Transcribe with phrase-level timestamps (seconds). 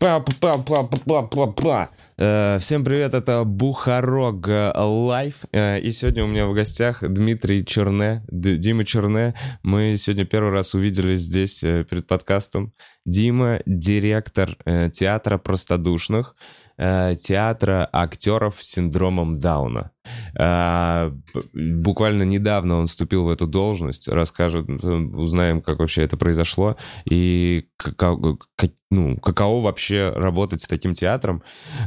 [0.00, 1.90] Па-па-па-па-па-па-па.
[2.16, 5.44] Э, Всем привет, это Бухарог э, Лайв.
[5.52, 9.34] Э, И сегодня у меня в гостях Дмитрий Черне, Дима Черне.
[9.62, 12.72] Мы сегодня первый раз увиделись здесь перед подкастом.
[13.04, 14.56] Дима— директор
[14.90, 16.34] Театра Простодушных,
[16.80, 19.90] э, театра актеров с синдромом Дауна.
[20.34, 26.76] Б- Буквально недавно он вступил в эту должность, расскажет, э, узнаем, как вообще это произошло
[27.04, 31.42] и каково, как- ну, каково вообще работать с таким театром.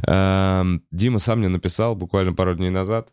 [0.06, 3.08] А, Дима сам мне написал буквально пару дней назад.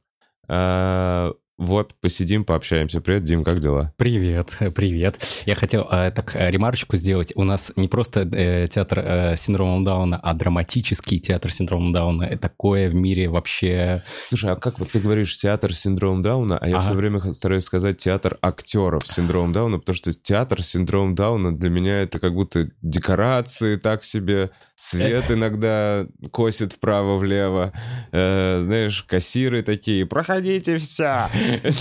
[1.61, 3.01] Вот, посидим, пообщаемся.
[3.01, 3.93] Привет, Дим, как дела?
[3.95, 5.19] Привет, привет.
[5.45, 7.33] Я хотел э, так э, ремарочку сделать.
[7.35, 11.91] У нас не просто э, театр э, с синдромом Дауна, а драматический театр с синдромом
[11.91, 12.35] Дауна.
[12.39, 14.01] Такое в мире вообще...
[14.25, 16.85] Слушай, а как вот ты говоришь театр с синдромом Дауна, а я Ага.
[16.85, 21.55] все время стараюсь сказать театр актеров с синдромом Дауна, потому что театр с синдромом Дауна
[21.55, 24.49] для меня это как будто декорации так себе,
[24.81, 27.71] свет иногда косит вправо-влево,
[28.11, 31.27] э, знаешь, кассиры такие, проходите все,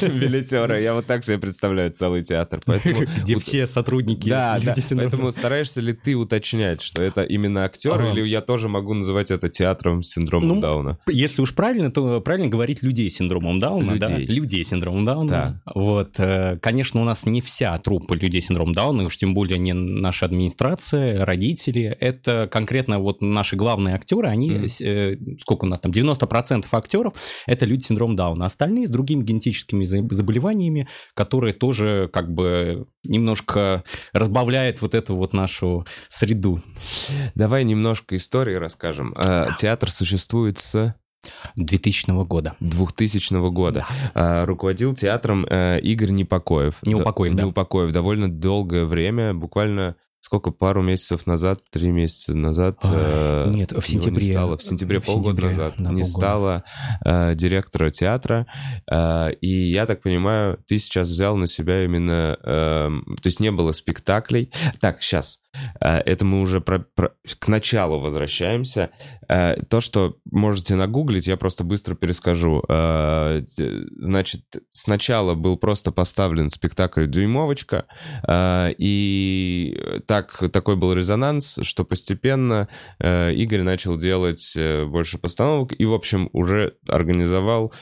[0.03, 0.81] билетеры.
[0.83, 2.61] Я вот так себе представляю целый театр.
[2.67, 4.75] Поэтому Где вот- все сотрудники Да, да.
[4.97, 8.11] Поэтому стараешься ли ты уточнять, что это именно актер, Ага.
[8.13, 10.99] или я тоже могу называть это театром с синдромом Ну, Дауна?
[11.09, 14.09] Если уж правильно, то правильно говорить людей с синдромом Дауна, да?
[14.19, 14.27] Людей.
[14.37, 15.61] Людей с синдромом Дауна.
[15.65, 15.75] Так.
[15.75, 19.59] Вот, э, конечно, у нас не вся труппа людей с синдромом Дауна, уж тем более
[19.59, 21.97] не наша администрация, родители.
[22.01, 24.67] Это конкретно вот наши главные актеры, они, Мгм.
[24.81, 27.15] э, сколько у нас там, 90% актеров
[27.47, 28.47] это люди с синдромом Дауна.
[28.47, 35.33] Остальные с другими генетическими за- заболеваниями, которые тоже как бы немножко разбавляют вот эту вот
[35.33, 36.63] нашу среду.
[37.35, 39.15] Давай немножко истории расскажем.
[39.17, 40.95] Э, Театр существует с
[41.57, 42.57] 2000 года.
[42.61, 43.87] 2000 года.
[44.15, 46.77] Э, Руководил театром э, Игорь Непокоев.
[46.83, 47.43] Неупокоев, да.
[47.45, 47.93] Неупокоев.
[47.93, 52.79] Довольно долгое время, буквально сколько, пару месяцев назад, три месяца назад.
[52.83, 54.27] А, э, нет, в сентябре.
[54.27, 56.07] Не стало, в сентябре, В полгода сентябре, назад, не полгода.
[56.07, 56.65] стало
[57.05, 58.47] э, директора театра.
[58.91, 62.39] Э, и я так понимаю, ты сейчас взял на себя именно...
[62.43, 64.53] эм, то есть не было спектаклей.
[64.81, 65.40] Так, сейчас.
[65.81, 68.91] Это мы уже про- про- к началу возвращаемся.
[69.29, 72.63] Э, То, что можете нагуглить, я просто быстро перескажу.
[72.69, 73.43] Э,
[73.97, 77.87] Значит, сначала был просто поставлен спектакль «Дюймовочка»,
[78.27, 82.69] э, и так, такой был резонанс, что постепенно
[82.99, 87.73] э, Игорь начал делать э, больше постановок и, в общем, уже организовал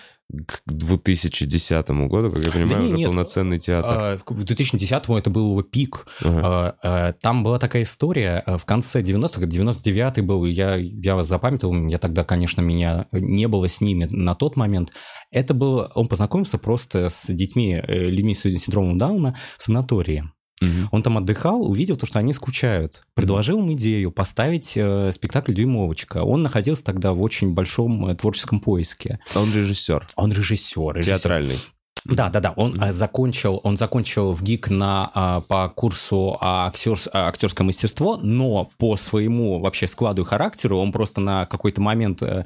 [0.47, 3.07] к 2010 году, как я понимаю, не, уже нет.
[3.09, 3.91] полноценный театр.
[3.91, 6.07] А, В 2010-му это был его пик.
[6.23, 6.41] Ага.
[6.45, 11.89] А, а, Там была такая история в конце 90-х, 99-й был, я, я вас запамятовал,
[11.89, 14.93] я тогда, конечно, меня не было с ними на тот момент.
[15.31, 20.31] Это был, он познакомился просто с детьми, э, людьми с синдромом Дауна в санатории.
[20.61, 20.89] Мгм.
[20.91, 23.05] Он там отдыхал, увидел то, что они скучают.
[23.15, 26.25] Предложил им идею поставить э, спектакль «Дюймовочка».
[26.25, 29.21] Он находился тогда в очень большом э, творческом поиске.
[29.35, 30.97] Он режиссер, Он режиссер.
[30.97, 31.05] режиссер.
[31.19, 31.59] театральный.
[32.05, 32.53] Да, да, да.
[32.57, 37.67] Он а, закончил, он закончил в ГИК на а, по курсу а, актерс- а, актерское
[37.67, 42.45] мастерство, но по своему вообще складу и характеру он просто на какой-то момент э,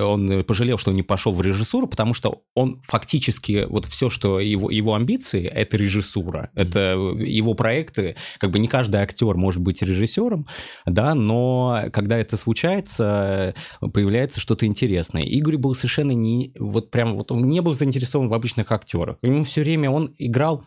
[0.00, 4.70] он пожалел, что не пошел в режиссуру, потому что он фактически вот все, что его
[4.70, 8.16] его амбиции, это режиссура, это его проекты.
[8.38, 10.46] Как бы не каждый актер может быть режиссером,
[10.86, 15.22] да, но когда это случается, э, появляется что-то интересное.
[15.22, 19.18] Игорь был совершенно не вот прям вот он не был заинтересован в обычных актерах.
[19.22, 20.64] Ему все время он играл,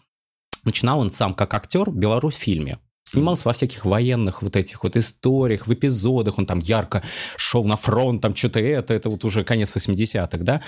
[0.63, 2.79] начинал он сам как актер в Беларусь фильме.
[3.06, 7.03] Снимался во всяких военных вот этих вот историях, в эпизодах, он там ярко
[7.35, 10.62] шел на фронт, там что-то это, это вот уже конец 80-х, да.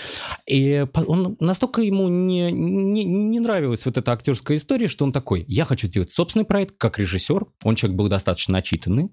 [0.45, 5.45] И он настолько ему не, не, не нравилась вот эта актерская история, что он такой,
[5.47, 7.45] я хочу сделать собственный проект как режиссер.
[7.63, 9.11] Он человек был достаточно начитанный,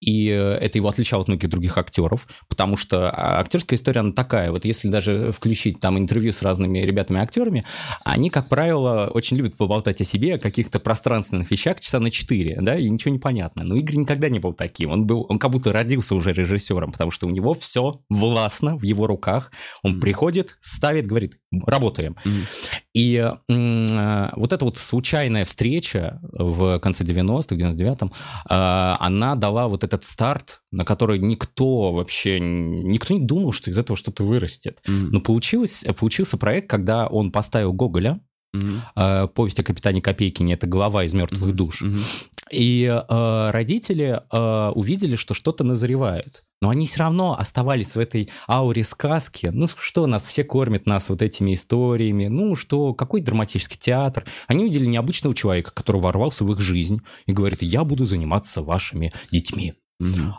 [0.00, 4.12] и э, это его отличало от многих других актеров, потому что а, актерская история, она
[4.12, 7.64] такая, вот если даже включить там интервью с разными ребятами-актерами,
[8.04, 12.58] они, как правило, очень любят поболтать о себе, о каких-то пространственных вещах часа на 4,
[12.60, 13.62] да, и ничего не понятно.
[13.64, 17.10] Но Игорь никогда не был таким, он был, он как будто родился уже режиссером, потому
[17.10, 19.52] что у него все властно в его руках,
[19.82, 22.16] он приходит, ставит, говорит, работаем.
[22.24, 22.46] Мгм.
[22.94, 23.16] И
[23.48, 28.54] э, вот эта вот случайная встреча в конце 90-х, 99-м, э,
[29.00, 33.96] она дала вот этот старт, на который никто вообще, никто не думал, что из этого
[33.96, 34.80] что-то вырастет.
[34.86, 35.12] Мгм.
[35.12, 38.20] Но получилось, получился проект, когда он поставил Гоголя,
[38.52, 41.82] э, повесть о капитане Копейкине, это глава из мертвых душ.
[41.82, 42.04] Мгм.
[42.52, 46.44] И э, родители э, увидели, что что-то назревает.
[46.60, 49.46] Но они все равно оставались в этой ауре сказки.
[49.52, 52.26] Ну, что нас, все кормят нас вот этими историями.
[52.26, 54.24] Ну, что, какой драматический театр.
[54.46, 59.12] Они увидели необычного человека, который ворвался в их жизнь и говорит, я буду заниматься вашими
[59.30, 59.74] детьми.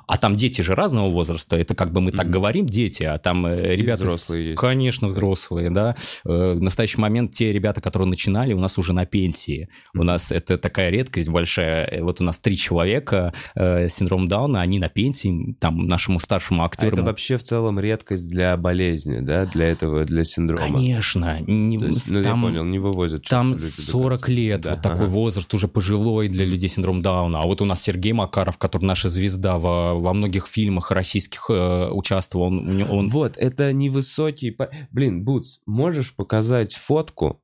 [0.08, 1.56] А там дети же разного возраста.
[1.56, 4.04] Это как бы мы так говорим, дети, а там э, ребята...
[4.04, 4.60] взрослые есть.
[4.60, 5.96] Конечно, взрослые, да.
[6.26, 9.70] Э, В настоящий момент те ребята, которые начинали, у нас уже на пенсии.
[9.96, 11.84] У нас это такая редкость большая.
[11.86, 16.20] Э, Вот у нас три человека э, с синдромом Дауна, они на пенсии, там, нашему
[16.20, 16.94] старшему А актеру...
[16.94, 20.62] это вообще в целом редкость для болезни, да, для этого, для синдрома.
[20.74, 21.40] Конечно.
[21.42, 23.26] не- То есть, ну, там- я понял, не вывозят.
[23.26, 24.32] Там чувства люди до 40 конца.
[24.34, 27.40] лет, Да, вот такой возраст уже пожилой для людей с синдромом Дауна.
[27.42, 31.90] А вот у нас Сергей Макаров, который наша звезда, во, во многих фильмах российских э,
[31.90, 32.48] участвовал.
[32.48, 34.56] Он, он- Вот, это невысокий...
[34.92, 37.40] Блин, Буц, можешь показать фотку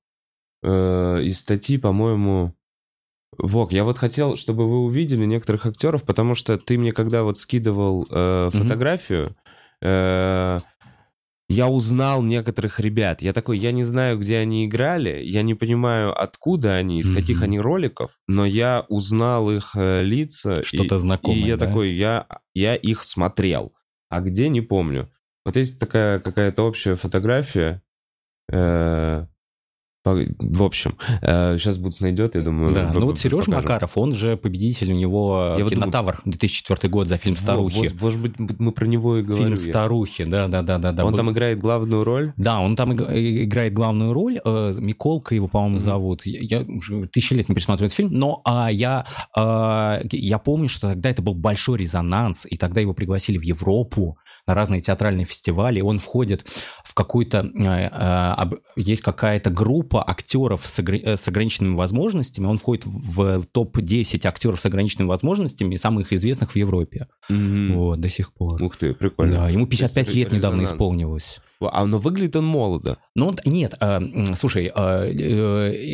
[0.64, 2.54] э, из статьи, по-моему...
[3.38, 7.38] Вок, я вот хотел, чтобы вы увидели некоторых актеров, потому что ты мне когда вот
[7.38, 9.36] скидывал э, фотографию,
[9.82, 10.60] э,
[11.50, 13.22] я узнал некоторых ребят.
[13.22, 17.38] Я такой, я не знаю, где они играли, я не понимаю, откуда они, из каких
[17.38, 17.44] Мгм.
[17.46, 20.56] они роликов, но я узнал их э, лица.
[20.56, 21.66] и- Что-то знакомое, И я да?
[21.68, 23.72] такой, я, я их смотрел.
[24.10, 25.10] А где, не помню.
[25.46, 27.82] Вот есть такая какая-то общая фотография.
[28.52, 29.26] э,
[30.16, 32.74] в общем, сейчас Бутс найдет, я думаю.
[32.74, 33.64] Да, ну вот Сережа покажем.
[33.70, 37.88] Макаров, он же победитель, у него Я вот кинотавр 2004 год за фильм «Старухи».
[37.96, 39.46] во- Может быть, мы про него и говорим.
[39.46, 41.06] Фильм «Старухи», да-да-да-да.
[41.06, 42.34] Он там играет главную роль.
[42.38, 44.40] Да, он там иг- э, играет главную роль.
[44.44, 45.84] э, Миколка его, по-моему, Мгм.
[45.86, 46.22] зовут.
[46.26, 49.06] Я, я уже тысячи лет не пересматриваю этот фильм, но а, я,
[49.36, 54.18] а, я помню, что тогда это был большой резонанс, и тогда его пригласили в Европу
[54.46, 55.80] на разные театральные фестивали.
[55.80, 56.46] и Он входит
[56.84, 57.40] в какую-то...
[57.58, 62.46] э, э, об- есть какая-то группа актеров с, огр- э, с ограниченными возможностями.
[62.46, 67.08] Он входит в, в топ-10 актеров с ограниченными возможностями, самых известных в Европе.
[67.30, 67.74] Мгм.
[67.78, 68.62] Вот, до сих пор.
[68.62, 69.34] Ух ты, прикольно.
[69.34, 71.40] Да, ему То есть 55 лет недавно исполнилось.
[71.60, 72.98] А, но выглядит он молодо.
[73.16, 74.72] Ну, нет, э, м, слушай,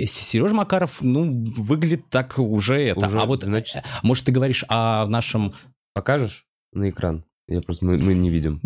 [0.07, 3.05] Сережа Макаров, ну, выглядит так уже это.
[3.05, 5.53] Уже, а вот, значит- э, может, ты говоришь о нашем...
[5.93, 7.23] Покажешь на экран?
[7.47, 8.61] Я просто мы, мы не видим.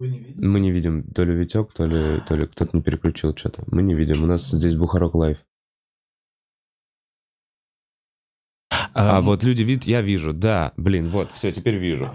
[0.00, 3.64] Мы не видим то ли Витек, то ли, то ли кто-то не переключил что-то.
[3.66, 4.22] Мы не видим.
[4.22, 5.38] У нас здесь Бухарог Лайв.
[8.94, 10.72] А э, вот люди видят, я вижу, да.
[10.76, 12.14] Блин, вот, все, теперь вижу.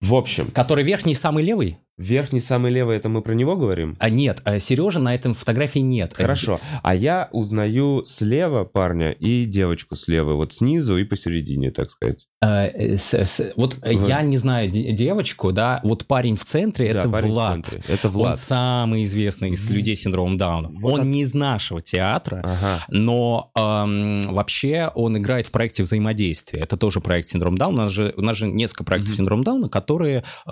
[0.00, 1.78] В общем, Который верхний, самый левый?
[1.96, 3.94] Верхний самый левый, это мы про него говорим?
[3.98, 6.12] А, нет, Сережа на этом фотографии нет.
[6.14, 6.60] Хорошо.
[6.82, 12.26] А я узнаю слева парня и девочку слева, вот снизу и посередине, так сказать.
[12.42, 16.44] Э, э, с- с- вот Вы- я не знаю де- девочку, да, вот парень в
[16.44, 17.52] центре, Да, это парень в Влад.
[17.66, 17.82] центре.
[17.88, 18.40] Это Он Влад.
[18.40, 20.68] самый известный из людей с синдромом Дауна.
[20.80, 22.84] Вот он от- не из нашего театра, Ага.
[22.88, 26.60] Но эм, вообще он играет в проекте взаимодействия.
[26.60, 27.82] Это тоже проект Синдром Дауна.
[27.82, 29.16] У нас же, у нас же несколько проектов Мгм.
[29.16, 30.24] Синдром Дауна, которые...
[30.46, 30.50] э,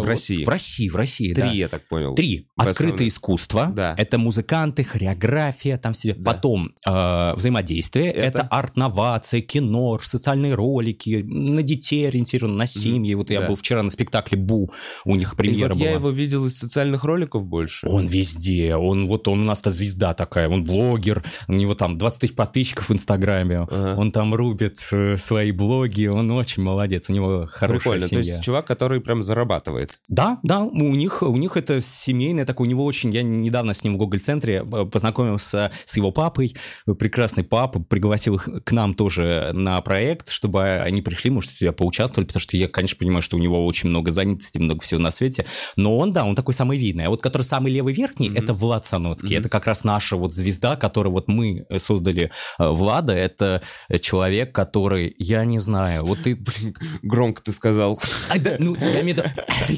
[0.00, 0.44] В России.
[0.44, 1.50] В России, в России, Три, да.
[1.52, 2.14] я так понял.
[2.14, 2.48] Три.
[2.56, 3.70] Открытое искусство.
[3.74, 3.94] Да.
[3.98, 6.12] Это музыканты, хореография, там все.
[6.14, 6.32] Да.
[6.32, 8.10] Потом э, взаимодействие.
[8.10, 8.38] Это?
[8.40, 13.14] Это, арт-новация, кино, социальные ролики, на детей ориентировано, на семьи.
[13.14, 13.46] Вот я Да.
[13.48, 14.70] был вчера на спектакле «Бу»,
[15.04, 15.88] у них И премьера вот была.
[15.88, 17.86] я его видел из социальных роликов больше.
[17.88, 22.18] Он везде, он вот он у нас-то звезда такая, он блогер, у него там 20
[22.20, 23.94] тысяч подписчиков в Инстаграме, Ага.
[23.98, 28.08] он там рубит э, свои блоги, он очень молодец, у него хорошая Прикольно.
[28.08, 28.32] То семья.
[28.34, 29.98] есть чувак, который прям зарабатывает.
[30.08, 33.82] Да, да, у них, у них это семейное такое, у него очень, я недавно с
[33.84, 36.54] ним в Гоголь-центре э, познакомился с его папой,
[36.98, 42.26] прекрасный папа, пригласил их к нам тоже на проект, чтобы они пришли, может, сюда поучаствовали,
[42.26, 45.46] потому что я, конечно, понимаю, что у него очень много занятости, много всего на свете,
[45.76, 47.04] но он, да, он такой самый видный.
[47.06, 48.38] А вот который самый левый верхний, Мгм.
[48.38, 49.40] это Влад Саноцкий, Мгм.
[49.40, 53.62] это как раз наша вот звезда, которую вот мы создали э, Влада, это
[54.00, 57.98] человек, который, я не знаю, вот ты, Блин, громко ты сказал.
[58.30, 59.22] Ай, да, ну, я имею в виду,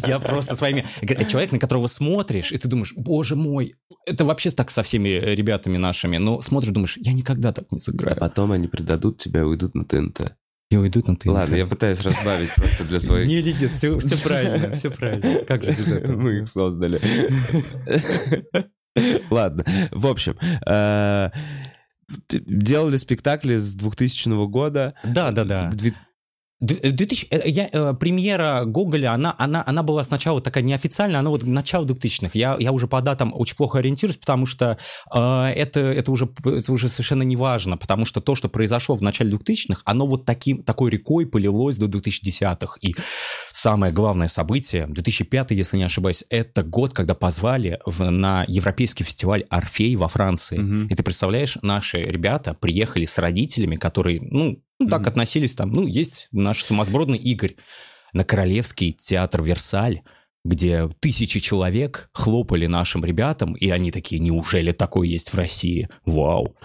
[0.06, 0.18] я
[0.72, 1.28] просто своими...
[1.28, 3.74] Человек, на которого смотришь, и ты думаешь, боже мой,
[4.06, 7.80] это вообще так со всеми ребятами нашими, но смотришь, думаешь, я никогда так не А
[7.80, 8.16] сыграю.
[8.18, 10.36] потом они предадут тебя и уйдут на ТНТ.
[10.70, 11.30] И уйдут на ты.
[11.30, 13.26] Ладно, я пытаюсь разбавить просто для своих...
[13.26, 15.44] Не, не, нет, все, все правильно, все правильно.
[15.44, 16.16] Как же без этого?
[16.16, 17.00] Мы их создали.
[19.30, 20.36] Ладно, в общем,
[20.66, 21.30] э,
[22.30, 24.94] делали спектакли с 2000 года.
[25.04, 25.70] Да, да, да.
[26.60, 30.40] К две- Д- э, 2000, э, я, э, премьера Гоголя, она, она, она была сначала
[30.40, 32.38] такая неофициальная, она вот начало 2000-х.
[32.38, 34.76] Я, я уже по датам очень плохо ориентируюсь, потому что
[35.14, 39.02] э, это, это, уже, это уже совершенно не важно, потому что то, что произошло в
[39.02, 42.76] начале 2000-х, оно вот таким, такой рекой полилось до 2010-х.
[42.80, 42.94] И
[43.60, 49.44] самое главное событие, 2005, если не ошибаюсь, это год, когда позвали в, на Европейский фестиваль
[49.50, 50.58] «Орфей» во Франции.
[50.58, 50.86] Мгм.
[50.86, 55.08] И ты представляешь, наши ребята приехали с родителями, которые, ну, ну, так Мгм.
[55.10, 57.56] относились там, ну, есть наш сумасбродный Игорь
[58.14, 60.00] на Королевский театр Версаль,
[60.42, 65.90] где тысячи человек хлопали нашим ребятам, и они такие, неужели такое есть в России?
[66.06, 66.56] Вау.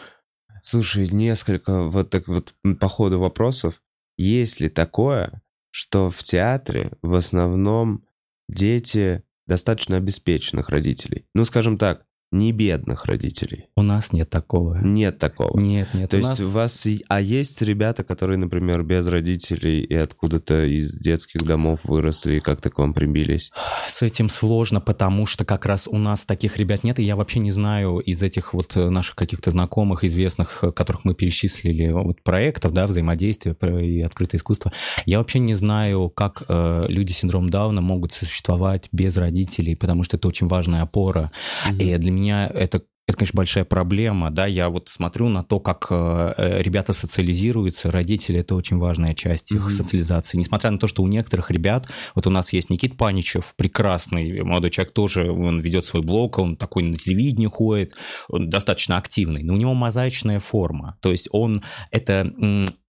[0.64, 3.82] Слушай, несколько вот так вот по ходу вопросов.
[4.18, 5.42] Есть ли такое,
[5.76, 8.06] что в театре в основном
[8.48, 11.28] дети достаточно обеспеченных родителей.
[11.34, 12.06] Ну, скажем так,
[12.36, 13.66] не бедных родителей.
[13.76, 14.78] У нас нет такого.
[14.84, 15.60] Нет такого.
[15.60, 16.10] Нет, нет.
[16.10, 16.88] То у есть нас- у вас...
[17.08, 22.70] А есть ребята, которые, например, без родителей и откуда-то из детских домов выросли и как-то
[22.70, 23.52] к вам прибились?
[23.88, 27.40] С этим сложно, потому что как раз у нас таких ребят нет, и я вообще
[27.40, 32.22] не знаю из этих вот э, наших каких-то знакомых, известных, э, которых мы перечислили, вот
[32.22, 34.72] проектов, да, взаимодействия и открытое искусство,
[35.06, 40.04] я вообще не знаю, как э, люди с синдромом Дауна могут существовать без родителей, потому
[40.04, 41.32] что это очень важная опора.
[41.80, 45.88] И для меня это это, конечно, большая проблема, да, я вот смотрю на то, как
[45.92, 49.74] э, э, ребята социализируются, родители– это очень важная часть их Мгм.
[49.74, 54.42] социализации, несмотря на то, что у некоторых ребят, вот у нас есть Никит Паничев, прекрасный
[54.42, 57.94] молодой человек, тоже он ведет свой блог, он такой на телевидении ходит,
[58.28, 62.34] он достаточно активный, но у него мозаичная форма, то есть он это...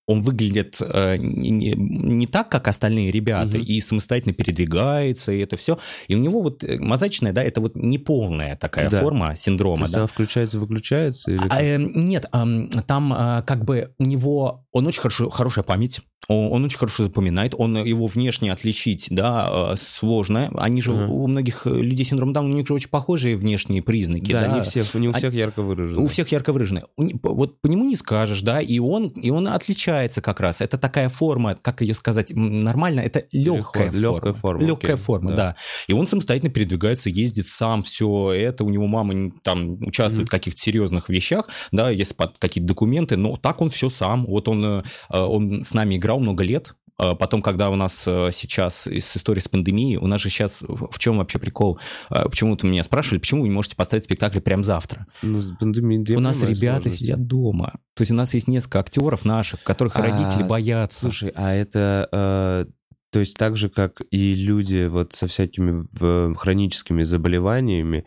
[0.07, 3.67] он выглядит э, не, не- так, как остальные ребята, Мгм.
[3.67, 5.79] и самостоятельно передвигается, и это все.
[6.09, 9.01] И у него вот э, мозаичная, да, это вот неполная такая Да.
[9.01, 9.99] форма То синдрома, есть да.
[9.99, 11.31] она включается-выключается?
[11.31, 15.65] Или А, э, нет, ам, там а, как бы у него, он очень хорошо, хорошая
[15.65, 20.51] память, он, он очень хорошо запоминает, он его внешне отличить, да, э, сложно.
[20.57, 21.07] Они же, Ага.
[21.13, 24.49] у многих людей с синдромом Дауна, у них же очень похожие внешние признаки, да.
[24.49, 26.01] да, не, всех, не у А- всех ярко выражено.
[26.03, 26.83] У всех ярко выражены.
[27.23, 30.61] Вот по нему не скажешь, да, и он, и он отличается как раз.
[30.61, 34.01] Это такая форма, как ее сказать, нормально, это легкая Переход, форма.
[34.01, 35.37] легкая форма, Легкая окей, форма, да.
[35.37, 35.57] да.
[35.87, 38.65] И он самостоятельно передвигается, ездит сам, все это.
[38.65, 43.37] У него мама там участвует в каких-то серьезных вещах, да, есть под какие-то документы, но
[43.37, 44.27] так он все сам.
[44.27, 48.05] Вот он, э, э, он с нами играл много лет, А Потом, когда у нас
[48.07, 51.79] э, сейчас из истории с пандемией, у нас же сейчас в чем вообще прикол?
[52.09, 55.07] Почему-то меня спрашивали, почему вы не можете поставить спектакль прямо завтра?
[55.23, 57.05] Ну, с пандемией, я у нас ребята сложности.
[57.05, 57.79] сидят дома.
[57.95, 61.01] То есть у нас есть несколько актеров наших, которых А, родители боятся.
[61.01, 62.09] Слушай, а это...
[62.13, 62.67] э,
[63.13, 65.87] то есть так же, как и люди вот со всякими
[66.35, 68.05] хроническими заболеваниями,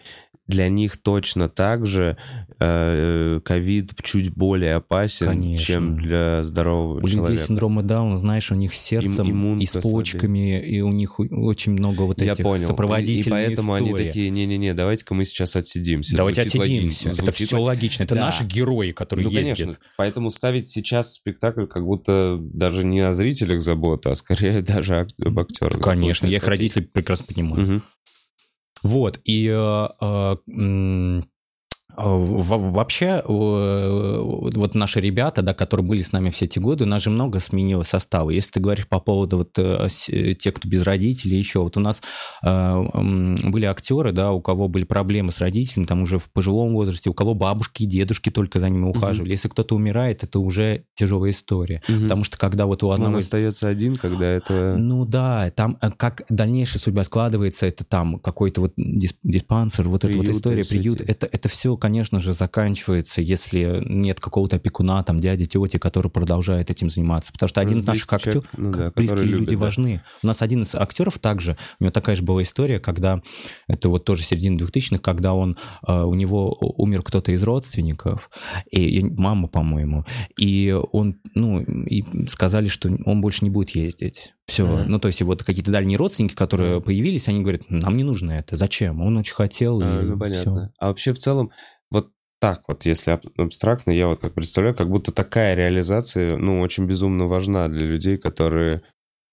[0.49, 2.17] для них точно так же
[2.59, 5.65] э, ковид чуть более опасен, Конечно.
[5.65, 7.43] чем для здорового У людей человека.
[7.43, 11.45] с синдромом Дауна, знаешь, у них сердцем иммунка и с почками, и у них у-
[11.45, 12.63] очень много вот Я этих понял.
[12.63, 14.07] И, сопроводительных и поэтому они историй.
[14.07, 16.17] такие, не-не-не, давайте-ка мы сейчас отсидимся.
[16.17, 16.83] Давайте Звучит отсидимся.
[17.07, 18.03] логично, Это звучит все лог- логично.
[18.03, 18.21] Это Да.
[18.25, 19.57] наши герои, которые Ну, ездят.
[19.57, 19.81] конечно.
[19.97, 25.39] Поэтому ставить сейчас спектакль как будто даже не о зрителях забота, а скорее даже об
[25.39, 25.79] актерах.
[25.81, 27.61] Конечно, я их родителей прекрасно понимаю.
[27.63, 27.83] Мгм.
[28.83, 31.21] Вот, и э, э,
[31.99, 37.03] вообще э, вот наши ребята, да, которые были с нами все эти годы, у нас
[37.03, 38.29] же много сменилось состава.
[38.29, 41.79] Если ты говоришь по поводу вот э, э, тех, кто без родителей, еще вот у
[41.79, 42.01] нас
[42.43, 42.83] э,
[43.49, 47.13] были актеры, да, у кого были проблемы с родителями, там уже в пожилом возрасте, у
[47.13, 49.31] кого бабушки и дедушки только за ними ухаживали.
[49.31, 51.81] Если кто-то умирает, это уже тяжелая история.
[51.87, 52.03] Мгм.
[52.03, 54.75] Потому что когда вот у Он одного из остается один, когда это...
[54.77, 60.17] ну да, там как дальнейшая судьба складывается, это там какой-то вот дис- диспансер, вот эта
[60.17, 61.88] вот история, приют, это, это все, конечно
[62.19, 67.31] же, заканчивается, если нет какого-то опекуна, там, дяди, тети, который продолжает этим заниматься.
[67.31, 69.65] Потому что один из наших актеров, ну да, близкие люди любит, да.
[69.65, 70.01] важны.
[70.23, 73.21] У нас один из актеров также, у него такая же была история, когда,
[73.67, 78.29] это вот тоже середина 2000-х, когда он, э, у него умер кто-то из родственников,
[78.71, 80.05] и, и мама, по-моему,
[80.37, 84.33] и он, ну, и сказали, что он больше не будет ездить.
[84.49, 84.65] Все.
[84.65, 84.85] Ага.
[84.87, 88.55] Ну, то есть, вот какие-то дальние родственники, которые появились, они говорят, нам не нужно это.
[88.55, 89.01] Зачем?
[89.01, 89.79] Он очень хотел.
[89.81, 90.73] А, и ну, понятно.
[90.79, 91.51] А вообще в целом,
[92.39, 96.85] так вот, если аб- абстрактно, я вот как представляю, как будто такая реализация, ну, очень
[96.85, 98.79] безумно важна для людей, которые,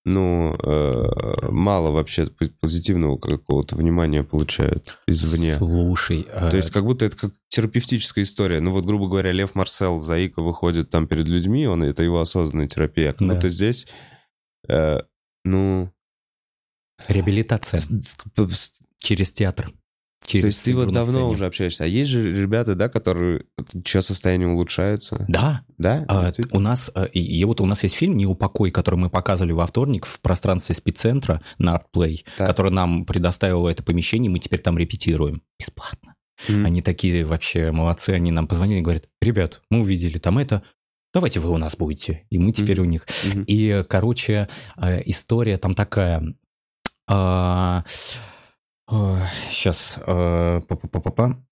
[0.04, 2.26] ну, э, мало вообще
[2.60, 5.56] позитивного какого-то внимания получают извне.
[5.56, 8.60] Слушай, То есть как будто это как терапевтическая история.
[8.60, 12.68] Ну вот, грубо говоря, Лев Марсел Заика выходит там перед людьми, он это его осознанная
[12.68, 13.12] терапия.
[13.12, 13.34] Как Да.
[13.34, 13.86] будто здесь,
[14.68, 15.02] э,
[15.44, 15.92] ну...
[17.06, 17.80] реабилитация
[18.98, 19.70] через театр.
[20.26, 21.24] Через То есть ты вот давно сцене.
[21.26, 21.84] уже общаешься.
[21.84, 23.44] А есть же ребята, да, которые
[23.84, 25.24] чье состояние улучшается?
[25.28, 26.04] Да, Да?
[26.08, 29.52] А, у нас, э, и, и вот у нас есть фильм «Неупокой», который мы показывали
[29.52, 32.48] во вторник в пространстве спеццентра на ArtPlay, Так.
[32.48, 35.42] который нам предоставило это помещение, мы теперь там репетируем.
[35.60, 36.14] Бесплатно.
[36.48, 36.66] М.
[36.66, 40.62] Они такие вообще молодцы, они нам позвонили и говорят, ребят, мы увидели там это,
[41.14, 42.26] давайте вы у нас будете.
[42.30, 42.86] И мы теперь Мгм.
[42.88, 43.06] у них.
[43.24, 43.44] Мгм.
[43.46, 46.34] И, короче, э, история там такая.
[48.88, 51.45] Сейчас, па-па-па-па-па.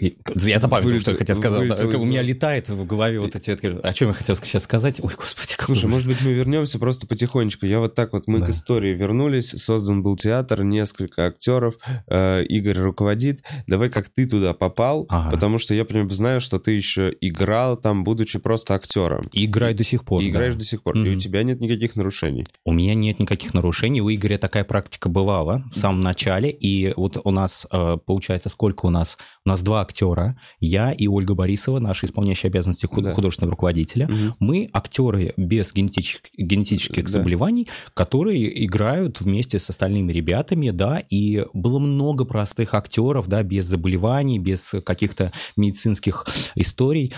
[0.00, 1.94] Я запомнил, что я хотел сказать.
[1.94, 3.50] У меня летает в голове вот эти...
[3.50, 4.98] О чем я хотел сейчас сказать?
[5.00, 5.54] Ой, господи.
[5.58, 7.66] Слушай, может быть, мы вернемся просто потихонечку.
[7.66, 12.78] Я вот так вот, мы к истории вернулись, создан был театр, несколько актеров, э, Игорь
[12.78, 13.42] руководит.
[13.66, 18.04] Давай как ты туда попал, потому что я прям знаю, что ты еще играл там,
[18.04, 19.22] будучи просто актером.
[19.32, 20.22] И играю до сих пор.
[20.22, 20.96] И играешь до сих пор.
[20.96, 22.46] И у тебя нет никаких нарушений.
[22.64, 24.00] У меня нет никаких нарушений.
[24.00, 26.50] У Игоря такая практика бывала в самом начале.
[26.50, 29.16] И вот у нас, э, получается, сколько у нас?
[29.44, 33.12] У нас два актера, я и Ольга Борисова, наши исполняющие обязанности худ- да.
[33.12, 34.06] художественного руководителя.
[34.06, 34.36] Угу.
[34.40, 37.10] Мы актеры без генетич- генетических да.
[37.10, 43.66] заболеваний, которые играют вместе с остальными ребятами, да, и было много простых актеров, да, без
[43.66, 47.12] заболеваний, без каких-то медицинских историй.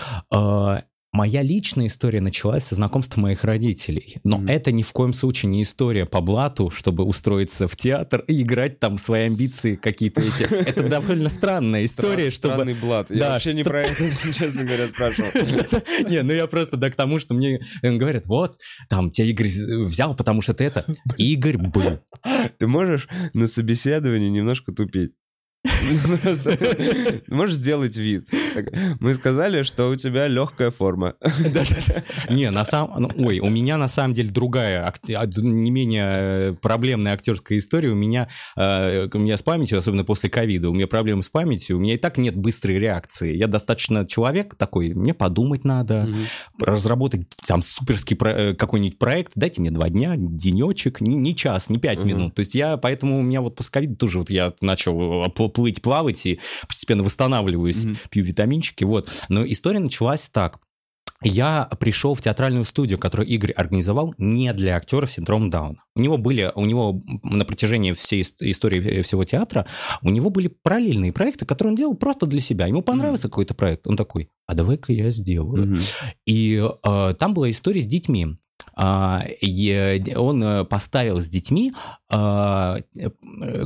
[1.17, 4.17] Моя личная история началась со знакомства моих родителей.
[4.23, 4.51] Но mm-hmm.
[4.51, 8.77] это ни в коем случае не история по блату, чтобы устроиться в театр и играть
[8.77, 10.43] там свои амбиции какие-то эти.
[10.53, 12.53] Это довольно странная история, чтобы...
[12.53, 13.09] Странный блат.
[13.09, 13.95] Я вообще не про это,
[14.31, 15.29] честно говоря, спрашивал.
[16.07, 20.15] Не, ну я просто, да, к тому, что мне говорят, вот, там, тебя Игорь взял,
[20.15, 20.85] потому что ты это...
[21.17, 21.99] Игорь был.
[22.59, 25.13] Ты можешь на собеседовании немножко тупить?
[27.27, 28.27] Можешь сделать вид.
[28.99, 31.15] Мы сказали, что у тебя легкая форма.
[32.29, 33.01] Не, на самом...
[33.01, 37.89] Ну, ой, у меня на самом деле другая, а, не менее э, проблемная актерская история.
[37.89, 41.77] У меня, э, у меня с памятью, особенно после ковида, у меня проблемы с памятью.
[41.77, 43.35] У меня и так нет быстрой реакции.
[43.35, 46.09] Я достаточно человек такой, мне подумать надо,
[46.59, 49.33] разработать там суперский э, какой-нибудь проект.
[49.35, 52.35] Дайте мне два дня, денечек, не час, не пять минут.
[52.35, 56.25] То есть я, поэтому у меня вот после ковида тоже вот я начал плыть, плавать
[56.25, 57.97] и постепенно восстанавливаюсь, mm-hmm.
[58.09, 59.11] пью витаминчики, вот.
[59.29, 60.59] Но история началась так.
[61.23, 65.79] Я пришел в театральную студию, которую Игорь организовал не для актеров синдрома Дауна.
[65.95, 69.65] У него были, у него на протяжении всей истории всего театра,
[70.03, 72.67] у него были параллельные проекты, которые он делал просто для себя.
[72.67, 73.31] Ему понравился mm-hmm.
[73.31, 75.65] какой-то проект, он такой, а давай-ка я сделаю.
[75.65, 75.83] Mm-hmm.
[76.27, 78.37] И э, там была история с детьми.
[78.79, 81.71] Uh, он э, поставил с детьми
[82.11, 82.83] uh,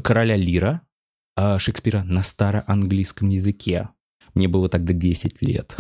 [0.01, 0.90] короля Лира, э,
[1.57, 3.89] Шекспира на староанглийском языке.
[4.33, 5.77] Мне было тогда 10 лет.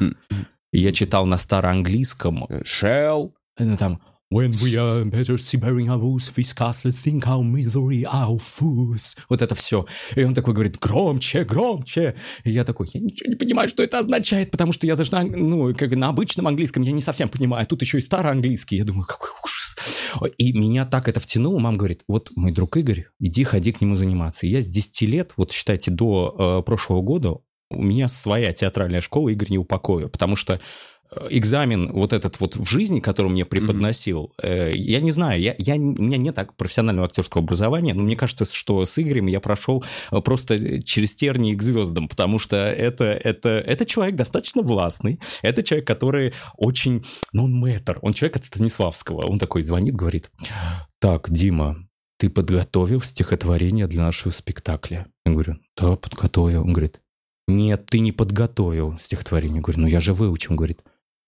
[0.71, 3.33] я читал на староанглийском Shell.
[3.59, 4.01] Ну, там
[4.33, 9.17] When we are better bearing our woes, we scarcely think how misery our fools.
[9.27, 9.85] Вот это все.
[10.15, 12.15] И он такой говорит, громче, громче.
[12.45, 15.23] И я такой, я ничего не понимаю, что это означает, потому что я даже на,
[15.23, 17.67] ну, как на обычном английском я не совсем понимаю.
[17.67, 18.77] Тут еще и староанглийский.
[18.77, 19.60] Я думаю, какой ужас.
[20.37, 21.59] И меня так это втянуло.
[21.59, 24.45] Мама говорит, вот мой друг Игорь, иди ходи к нему заниматься.
[24.45, 27.37] Я с 10 лет, вот считайте, до э, прошлого года,
[27.69, 30.59] у меня своя театральная школа Игорь не упокою, потому что
[31.29, 34.71] экзамен вот этот вот в жизни, который мне преподносил, mm-hmm.
[34.75, 38.45] я не знаю, я, я, у меня нет так профессионального актерского образования, но мне кажется,
[38.45, 43.49] что с Игорем я прошел э, просто через тернии к звездам, потому что это, это,
[43.49, 49.25] это человек достаточно властный, это человек, который очень, ну, он мэтр, он человек от Станиславского,
[49.25, 50.31] он такой звонит, говорит,
[50.99, 55.07] так, Дима, ты подготовил стихотворение для нашего спектакля?
[55.25, 56.61] Я говорю, да, подготовил.
[56.61, 57.01] Он говорит,
[57.47, 59.55] нет, ты не подготовил стихотворение.
[59.55, 60.51] Я говорю, ну я же выучил.
[60.51, 60.81] Он говорит,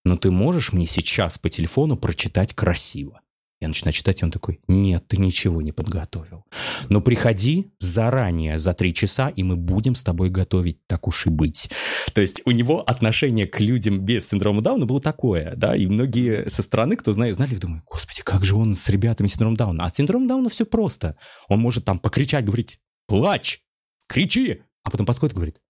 [0.03, 3.21] но ты можешь мне сейчас по телефону прочитать красиво?
[3.63, 6.43] Я начинаю читать, и он такой, нет, ты ничего не подготовил.
[6.89, 11.29] Но приходи заранее, за три часа, и мы будем с тобой готовить, так уж и
[11.29, 11.69] быть.
[12.13, 16.49] То есть у него отношение к людям без синдрома Дауна было такое, да, и многие
[16.49, 19.85] со стороны, кто знает, знали, думают, господи, как же он с ребятами с синдромом Дауна.
[19.85, 21.15] А с синдромом Дауна все просто.
[21.47, 23.61] Он может там покричать, говорить, плачь,
[24.09, 25.61] кричи, а потом подходит и говорит,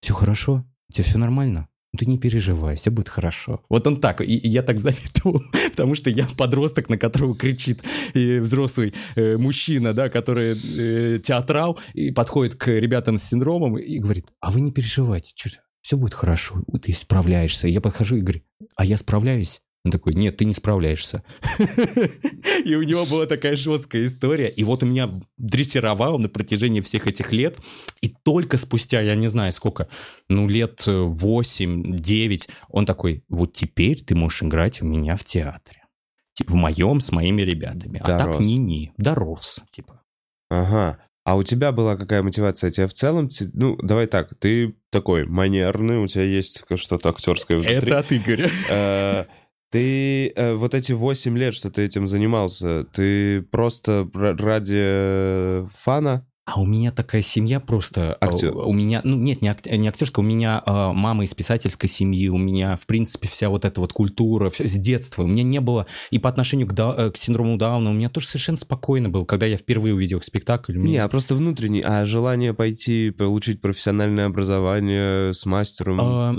[0.00, 3.62] все хорошо, у тебя все нормально, ты не переживай, все будет хорошо.
[3.68, 7.82] Вот он так, и, и я так завидовал, потому что я подросток, на которого кричит
[8.14, 13.98] и взрослый э, мужчина, да, который э, театрал, и подходит к ребятам с синдромом и
[13.98, 15.50] говорит, а вы не переживайте, что
[15.82, 17.68] все будет хорошо, ты справляешься.
[17.68, 18.40] Я подхожу и говорю,
[18.74, 19.60] а я справляюсь?
[19.86, 21.22] Он такой, нет, ты не справляешься.
[22.64, 24.48] И у него была такая жесткая история.
[24.48, 27.56] И вот у меня дрессировал на протяжении всех этих лет.
[28.00, 29.86] И только спустя, я не знаю сколько,
[30.28, 35.84] ну лет 8-9, он такой, вот теперь ты можешь играть у меня в театре.
[36.32, 38.00] Типа в моем с моими ребятами.
[38.02, 40.02] А так не-не, дорос, типа.
[40.50, 40.98] Ага.
[41.22, 42.70] А у тебя была какая мотивация?
[42.70, 47.76] Тебя в целом, ну, давай так, ты такой манерный, у тебя есть что-то актерское внутри.
[47.76, 49.26] Это от Игоря.
[49.68, 56.26] Э, ты э, вот эти 8 лет, что ты этим занимался, ты просто ради фана
[56.46, 58.14] А у меня такая семья просто...
[58.20, 58.56] а, Актер.
[58.56, 62.28] У меня, ну нет, не, ак- не актерская, у меня а, мама из писательской семьи,
[62.28, 65.24] у меня, в принципе, вся вот эта вот культура всё с детства.
[65.24, 65.86] У меня не было...
[66.12, 69.24] И по отношению к, да- э, к синдрому Дауна у меня тоже совершенно спокойно было,
[69.24, 70.78] когда я впервые увидел спектакль.
[70.78, 75.98] мне- Не, а просто внутренний, а желание пойти получить профессиональное образование с мастером.
[76.00, 76.34] А,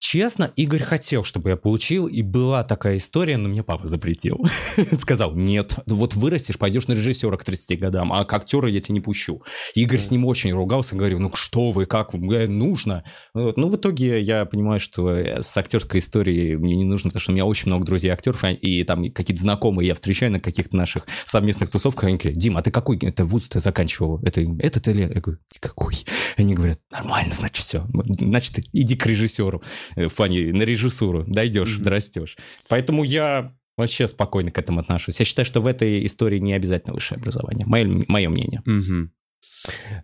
[0.00, 4.38] Честно, Игорь хотел, чтобы я получил, и была такая история, но мне папа запретил.
[5.00, 8.94] Сказал, нет, вот вырастешь, пойдешь на режиссера к 30 годам, а к актера я тебя
[8.94, 9.42] не пущу.
[9.74, 13.02] Игорь с ним очень ругался, говорил, ну что вы, как э, нужно.
[13.34, 17.32] Ну, в итоге я понимаю, что э, с актерской историей мне не нужно, потому что
[17.32, 20.76] у меня очень много друзей актеров, а- и там какие-то знакомые я встречаю на каких-то
[20.76, 24.20] наших совместных тусовках, они говорят, Дим, а ты какой это вуз ты заканчивал?
[24.22, 25.00] Это этот или...
[25.00, 25.96] Я говорю, какой?
[26.36, 27.84] Они говорят, нормально, значит, все.
[28.20, 29.60] Значит, иди к режиссеру
[29.96, 31.84] в плане на режиссуру, дойдешь, Мгм.
[31.84, 32.36] дорастешь.
[32.68, 35.18] Поэтому я вообще спокойно к этому отношусь.
[35.20, 37.64] Я считаю, что в этой истории не обязательно высшее образование.
[37.66, 38.62] Мое, мое мнение.
[38.66, 39.12] Мгм.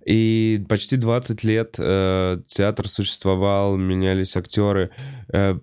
[0.07, 4.91] И почти 20 лет э, театр существовал, менялись актеры.
[5.33, 5.59] Э,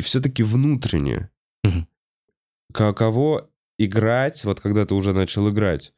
[0.00, 1.30] все-таки внутренне.
[1.64, 1.86] Мгм.
[2.72, 5.92] Каково играть, вот когда ты уже начал играть?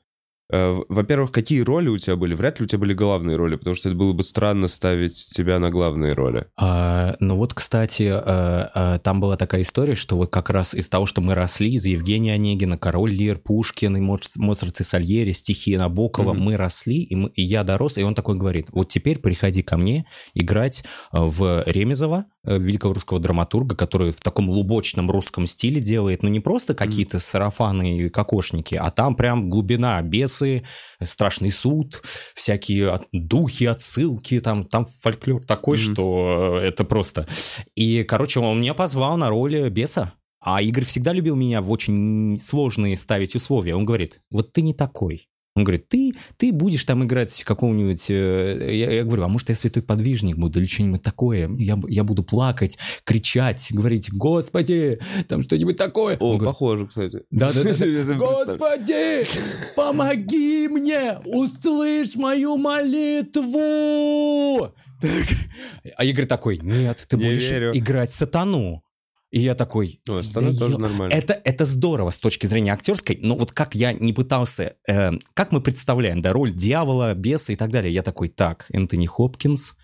[0.52, 2.35] Э, Во-первых, какие роли у тебя были?
[2.35, 5.59] Вряд ли у тебя были главные роли, потому что это было бы странно ставить тебя
[5.59, 6.46] на главные роли.
[6.57, 10.88] А, ну вот, кстати, э, э, там была такая история, что вот как раз из
[10.88, 15.33] того, что мы росли, из Евгения Онегина, Король Лир, Пушкин, и Моц- Моцарт и Сальери,
[15.33, 16.42] стихи Набокова, Мгм.
[16.42, 19.76] мы росли, и, мы- и я дорос, и он такой говорит, вот теперь приходи ко
[19.78, 20.04] мне
[20.35, 26.40] играть в Ремезова, великого русского драматурга, который в таком лубочном русском стиле делает, ну не
[26.40, 30.02] просто какие-то сарафаны и кокошники, а там прям глубина,
[30.35, 30.64] бесы,
[31.03, 32.03] страшный суд,
[32.35, 35.92] всякие духи, отсылки, там, там фольклор такой, Мгм.
[35.94, 37.27] что э, это просто.
[37.75, 40.12] И, короче, он меня позвал на роль беса.
[40.40, 43.75] А Игорь всегда любил меня в очень сложные ставить условия.
[43.75, 45.29] Он говорит, вот ты не такой.
[45.56, 48.06] Он говорит, ты, ты будешь там играть какого-нибудь...
[48.08, 51.48] э, Я, я говорю, а может я святой подвижник буду или что-нибудь такое?
[51.58, 56.16] Я, я буду плакать, кричать, говорить, господи, там что-нибудь такое.
[56.18, 57.20] О, Он говорит, похоже, кстати.
[57.30, 57.68] да-да-да.
[57.70, 58.18] Я себе представляю.
[58.18, 59.26] Господи,
[59.76, 63.52] помоги мне, услышь мою молитву.
[65.00, 65.26] Так.
[65.96, 67.70] А Игорь такой, нет, ты Не будешь верю.
[67.76, 68.82] играть сатану.
[69.35, 71.12] И я такой, О, Стана да тоже ё- нормально.
[71.12, 75.51] это, это здорово с точки зрения актерской, но вот как я не пытался, э, как
[75.53, 79.75] мы представляем, да, роль дьявола, беса и так далее, я такой, так, Энтони Хопкинс,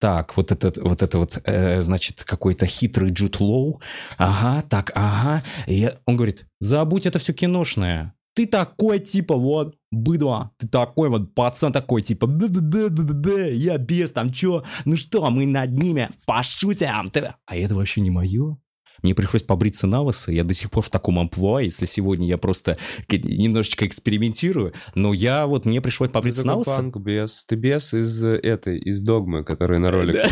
[0.00, 3.80] так, вот этот, вот это вот, э, значит, какой-то хитрый Джуд Лоу,
[4.18, 5.42] ага, так, ага.
[5.68, 8.12] И я- он говорит, забудь, это все киношное.
[8.34, 14.30] Ты такой, типа, вот, быдло, ты такой вот пацан такой, типа, да-да-да-да-да, я без, там,
[14.30, 17.08] чё, ну что, мы над ними пошутим.
[17.10, 18.58] Ты- А это вообще не мое.
[19.02, 22.38] Мне пришлось побриться на лысо, я до сих пор в таком амплуа, если сегодня я
[22.38, 22.76] просто
[23.08, 26.82] немножечко экспериментирую, но я вот, мне пришлось Ты побриться на такой лысо.
[26.82, 27.44] панк, бес.
[27.46, 30.24] Ты бес из э, этой, из догмы, который на ролике.
[30.24, 30.30] Да.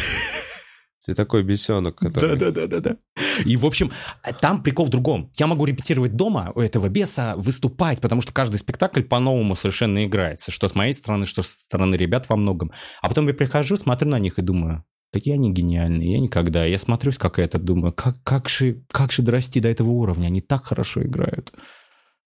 [1.07, 2.39] Ты такой бесенок, который...
[2.39, 2.97] Да-да-да-да.
[3.45, 3.93] И, в общем,
[4.41, 5.31] там прикол в другом.
[5.35, 10.51] Я могу репетировать дома у этого беса, выступать, потому что каждый спектакль по-новому совершенно играется.
[10.51, 12.73] Что с моей стороны, что со стороны ребят во многом.
[13.03, 14.83] А потом я прихожу, смотрю на них и думаю,
[15.15, 16.65] такие они гениальные, я никогда.
[16.67, 20.27] Я смотрюсь, как это, думаю, как, как, же, как же дорасти до этого уровня?
[20.27, 21.55] Они так хорошо играют.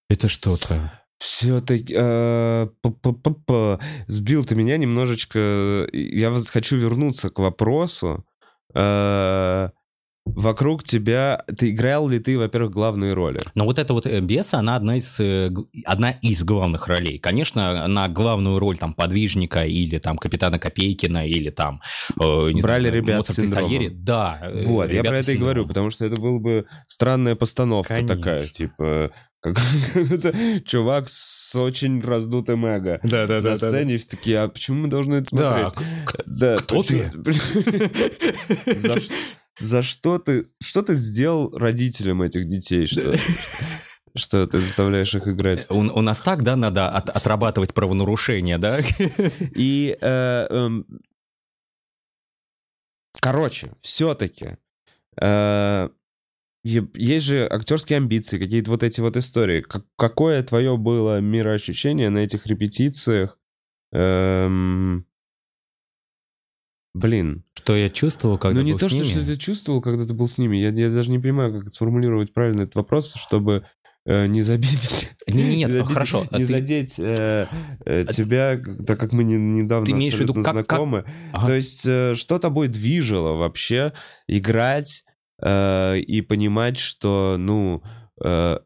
[0.09, 0.93] Это что-то.
[1.19, 1.95] Все-таки...
[1.95, 2.69] э.
[4.07, 5.87] Сбил ты меня немножечко...
[5.93, 8.25] Я хочу вернуться к вопросу.
[8.75, 9.71] Э,
[10.37, 11.43] Вокруг тебя...
[11.57, 13.41] Ты играл ли ты, во-первых, главные роли?
[13.55, 15.51] Но вот эта вот э, беса, она одна из, э,
[15.85, 17.19] одна из главных ролей.
[17.19, 21.81] Конечно, на главную роль там подвижника или там капитана Копейкина или там...
[22.21, 23.35] э, не Брали знаю, ребят с.
[23.49, 23.89] Сальери.
[23.89, 24.51] Да.
[24.67, 28.17] Вот, я ребята про это и говорю, потому что это была бы странная постановка Конечно.
[28.17, 29.11] такая, типа...
[29.41, 29.57] Как
[30.67, 32.99] чувак с очень раздутым эго.
[33.05, 35.89] Да, да, На сцене все такие, а почему мы должны это Да, смотреть?
[36.07, 37.13] к- Да, кто ты?
[38.67, 39.15] За ш-
[39.59, 40.49] За что ты...
[40.63, 42.87] Что ты сделал родителям этих детей?
[42.87, 43.17] Что,
[44.15, 45.67] что ты заставляешь их играть?
[45.71, 48.81] у, у нас так, да, надо от- отрабатывать правонарушение, да?
[49.55, 50.87] И, э, эм,
[53.21, 54.57] короче, все-таки
[56.65, 59.63] есть же актерские амбиции, какие-то вот эти вот истории.
[59.63, 63.39] Как- какое твое было мироощущение на этих репетициях?
[63.93, 65.07] Эм,
[66.99, 69.05] Блин, Что я чувствовал, когда ну не был то, с ними.
[69.05, 70.57] что ты чувствовал, когда ты был с ними.
[70.57, 73.65] Я, я даже не понимаю, как сформулировать правильно этот вопрос, чтобы
[74.07, 75.09] э, не забить...
[75.27, 77.47] Нет, не забить- хорошо, а Не ты- задеть э,
[77.85, 81.05] э, тебя, так как мы не- недавно Ты имеешь в виду, как- как- знакомы.
[81.33, 81.47] Ага.
[81.47, 83.93] То есть э, что тобой движило вообще
[84.27, 85.05] играть
[85.43, 87.83] э, и понимать, что, ну...
[88.25, 88.59] э,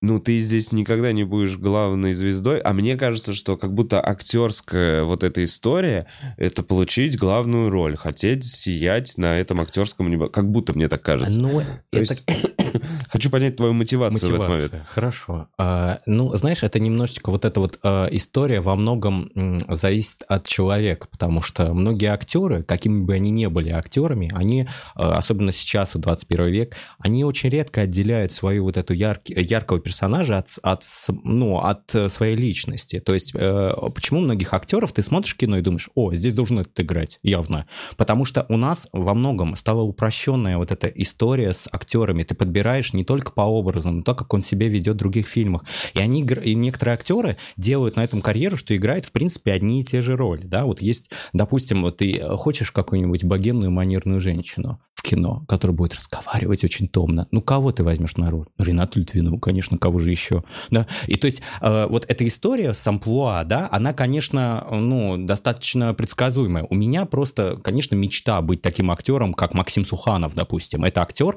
[0.00, 5.02] ну, ты здесь никогда не будешь главной звездой, а мне кажется, что как будто актерская
[5.02, 6.06] вот эта история—
[6.36, 11.38] это получить главную роль, хотеть сиять на этом актерском небе, как будто мне так кажется.
[11.38, 11.98] Ну, То это...
[11.98, 12.24] есть,
[13.08, 14.62] хочу понять твою мотивацию в этот момент.
[14.72, 14.84] Мотивация.
[14.84, 15.48] Хорошо.
[15.58, 20.46] А, ну, знаешь, это немножечко вот эта вот а, история во многом м, зависит от
[20.46, 25.96] человека, потому что многие актеры, какими бы они ни были актерами, они, а, особенно сейчас,
[25.96, 30.84] в 21 век, они очень редко отделяют свою вот эту яркий, яркого персонажа от, от,
[31.24, 33.00] ну, от э, своей личности.
[33.00, 36.78] То есть, э, почему многих актеров ты смотришь кино и думаешь, о, здесь должен этот
[36.78, 37.66] играть, явно.
[37.96, 42.22] Потому что у нас во многом стала упрощенная вот эта история с актерами.
[42.22, 45.64] Ты подбираешь не только по образу, но то, как он себя ведет в других фильмах.
[45.94, 49.84] И они, и некоторые актеры делают на этом карьеру, что играют, в принципе, одни и
[49.84, 50.44] те же роли.
[50.44, 50.66] Да?
[50.66, 56.64] Вот есть, допустим, вот ты хочешь какую-нибудь богемную манерную женщину в кино, которая будет разговаривать
[56.64, 57.28] очень томно.
[57.30, 58.48] Ну, кого ты возьмешь на роль?
[58.58, 60.42] Ну, Ренату Литвину, конечно, кого же еще?
[60.70, 60.88] Да?
[61.06, 66.66] И то есть э, вот эта история с амплуа, да, она, конечно, ну, достаточно предсказуемая.
[66.68, 70.82] У меня просто, конечно, мечта быть таким актером, как Максим Суханов, допустим.
[70.82, 71.36] Это актер,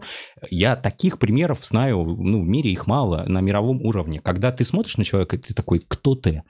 [0.50, 4.20] я таких примеров знаю, ну, в мире их мало, на мировом уровне.
[4.22, 6.42] Когда ты смотришь на человека, ты такой, кто ты?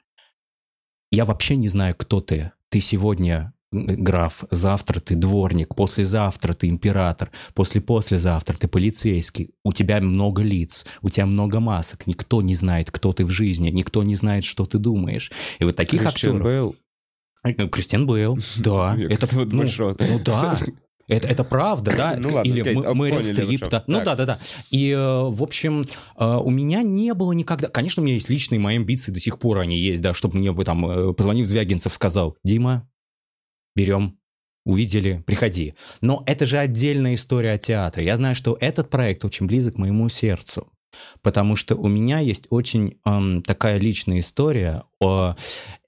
[1.12, 2.54] Я вообще не знаю, кто ты.
[2.70, 9.52] Ты сегодня граф, завтра ты дворник, послезавтра ты император, после-послезавтра ты полицейский.
[9.64, 12.06] У тебя много лиц, у тебя много масок.
[12.08, 15.32] Никто не знает, кто ты в жизни, никто не знает, что ты думаешь.
[15.60, 16.44] И вот таких Кристиан актеров...
[16.44, 16.76] Бейл.
[17.44, 18.98] Э, Кристиан Бейл, да.
[18.98, 19.46] Это, ну,
[20.00, 20.60] ну да.
[21.08, 22.16] Это, это правда, да?
[22.18, 23.84] Ну ладно, Или окей, Мэрил Стрип, да.
[23.88, 24.40] Ну да, да, да.
[24.70, 25.86] И, э, в общем,
[26.18, 27.68] э, у меня не было никогда...
[27.68, 30.52] Конечно, у меня есть личные мои амбиции, до сих пор они есть, да, чтобы мне
[30.52, 32.88] бы там, позвонив Звягинцев, сказал, Дима,
[33.76, 34.18] берем,
[34.66, 35.74] увидели, приходи.
[36.02, 38.06] Но это же отдельная история о театре.
[38.06, 40.72] Я знаю, что этот проект очень близок моему сердцу.
[41.22, 44.84] Потому что у меня есть очень эм, такая личная история.
[45.00, 45.36] О,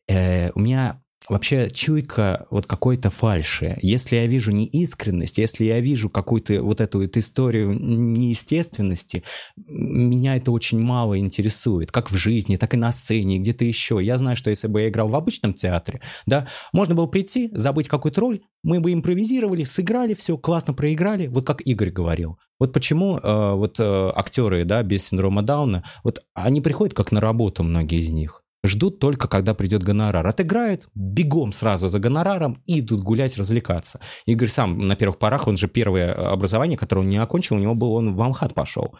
[0.07, 3.77] э, у меня вообще чуйка вот какой-то фальши.
[3.81, 9.23] Если я вижу неискренность, если я вижу какую-то вот эту вот историю неестественности,
[9.55, 11.91] меня это очень мало интересует.
[11.91, 13.99] Как в жизни, так и на сцене, где-то еще.
[14.01, 17.87] Я знаю, что если бы я играл в обычном театре, да, можно было прийти, забыть
[17.87, 22.37] какую-то роль, мы бы импровизировали, сыграли все, классно проиграли, вот как Игорь говорил.
[22.59, 27.19] Вот почему э, вот э, актеры, да, без синдрома Дауна, вот они приходят как на
[27.19, 28.42] работу, многие из них.
[28.65, 30.25] Ждут только, когда придет гонорар.
[30.25, 33.99] Отыграют, бегом сразу за гонораром и идут гулять, развлекаться.
[34.25, 37.75] Игорь сам на первых порах, он же первое образование, которое он не окончил, у него
[37.75, 38.95] был, он в Амхат пошел.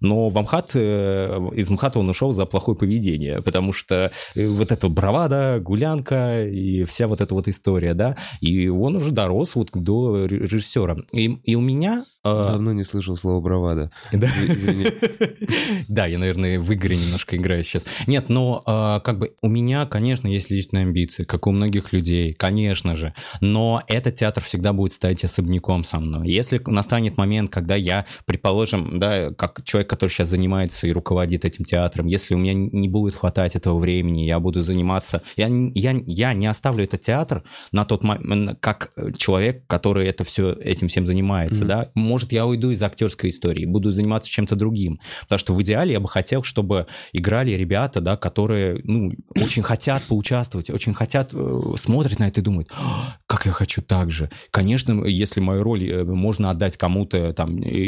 [0.00, 4.70] Но в Амхат, э, из Амхата он ушел за плохое поведение, потому что э, вот
[4.72, 9.70] эта бравада, гулянка и вся вот эта вот история, да, и он уже дорос вот
[9.74, 10.96] до ре- режиссера.
[11.12, 12.04] И, и у меня...
[12.24, 13.90] э, Давно не слышал слова бравада.
[14.12, 14.28] да.
[15.88, 17.84] Да, я, наверное, в игры немножко играю сейчас.
[18.06, 18.62] Нет, но
[19.04, 23.14] как бы у меня, конечно, есть личные амбиции, как у многих людей, конечно же.
[23.40, 26.28] Но этот театр всегда будет стоять особняком со мной.
[26.30, 31.64] Если настанет момент, когда я, предположим, да, как человек, который сейчас занимается и руководит этим
[31.64, 35.22] театром, если у меня не будет хватать этого времени, я буду заниматься...
[35.36, 40.52] Я, я, я не оставлю этот театр на тот момент, как человек, который это все,
[40.52, 41.68] этим всем занимается, Мгм.
[41.68, 41.88] да.
[41.94, 45.00] Может, я уйду из актерской истории, буду заниматься чем-то другим.
[45.22, 50.02] Потому что в идеале я бы хотел, чтобы играли ребята, да, которые, ну, очень хотят
[50.04, 54.30] поучаствовать, очень хотят, э, смотрят на это и думают, «А, как я хочу так же.
[54.50, 57.86] Конечно, если мою роль э, можно отдать кому-то, там, э,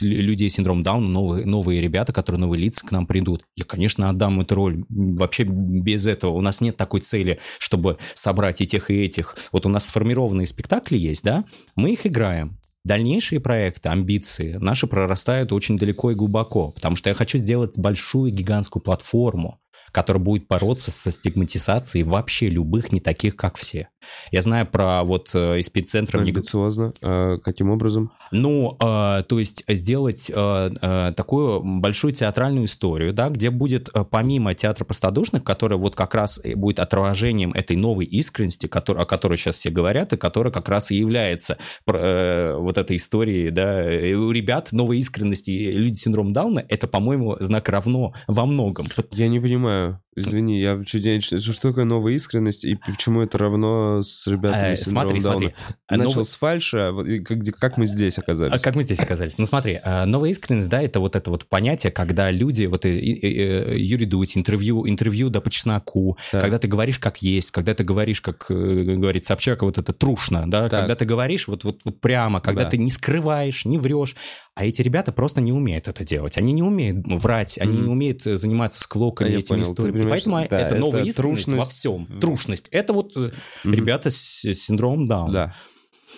[0.00, 4.08] людей с синдромом Дауна, новые, новые ребята, которые новые лица к нам придут, я, конечно,
[4.08, 4.84] отдам эту роль.
[4.88, 6.32] Вообще без этого.
[6.32, 9.36] У нас нет такой цели, чтобы собрать и тех, и этих.
[9.52, 11.44] Вот у нас сформированные спектакли есть, да,
[11.76, 12.58] мы их играем.
[12.84, 18.32] Дальнейшие проекты, амбиции наши прорастают очень далеко и глубоко, потому что я хочу сделать большую
[18.32, 19.60] гигантскую платформу,
[19.92, 23.88] которая будет бороться со стигматизацией вообще любых не таких, как все.
[24.30, 26.92] Я знаю про вот э, из Ниг- Амбициозно.
[27.02, 28.12] А каким образом?
[28.32, 34.04] ну, э, то есть сделать э, э, такую большую театральную историю, да, где будет э,
[34.10, 39.36] помимо театра простодушных, который вот как раз будет отражением этой новой искренности, который, о которой
[39.36, 43.84] сейчас все говорят, и которая как раз и является э, вот этой историей, да,
[44.18, 48.86] у ребят новой искренности, люди с синдромом Дауна, это, по-моему, знак равно во многом.
[49.12, 50.00] Я не понимаю понимаю.
[50.14, 50.78] Извини, я.
[50.84, 55.38] Что такое новая искренность и почему это равно с ребятами Э, с синдромом смотри, Дауна?
[55.38, 55.54] смотри.
[55.90, 58.52] Начал Новый- с фальша, а как, как мы здесь оказались?
[58.52, 59.38] А как мы здесь оказались?
[59.38, 62.90] Ну смотри, э, новая искренность, да, это вот это вот понятие, когда люди, вот э,
[62.90, 66.42] э, э, Юрий Дудь, интервью, интервью да по чесноку, Так.
[66.42, 68.54] когда ты говоришь как есть, когда ты говоришь, как э,
[68.96, 70.80] говорит Собчак, вот это трушно, да, Так.
[70.80, 72.70] когда ты говоришь вот, вот, вот прямо, когда Да.
[72.70, 74.14] ты не скрываешь, не врешь,
[74.54, 77.84] а эти ребята просто не умеют это делать, они не умеют врать, они Мгм.
[77.86, 81.48] не умеют э, заниматься склоками, Я этими историями, понимаешь, поэтому да, это новая это искренность
[81.48, 83.32] во трушность всем, трушность, это вот Мгм.
[83.64, 85.32] ребята с, синдромом Дауна.
[85.32, 85.54] Да.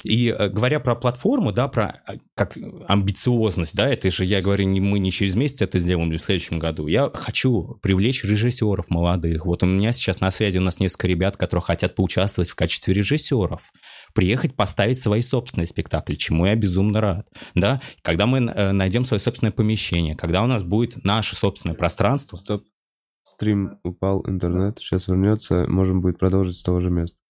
[0.02, 2.56] И э, говоря про платформу, да, про э, как
[2.88, 6.58] амбициозность, да, это же я говорю, не мы не через месяц это сделаем в следующем
[6.58, 6.86] году.
[6.88, 9.46] Я хочу привлечь режиссеров молодых.
[9.46, 12.92] Вот у меня сейчас на связи у нас несколько ребят, которые хотят поучаствовать в качестве
[12.92, 13.72] режиссеров,
[14.14, 17.80] приехать поставить свои собственные спектакли, чему я безумно рад, да.
[18.02, 22.62] Когда мы найдем свое собственное помещение, когда у нас будет наше собственное пространство, Стоп.
[23.24, 24.78] Стрим упал, интернет.
[24.78, 25.66] Сейчас вернется.
[25.66, 27.20] Можем будет продолжить с того же места.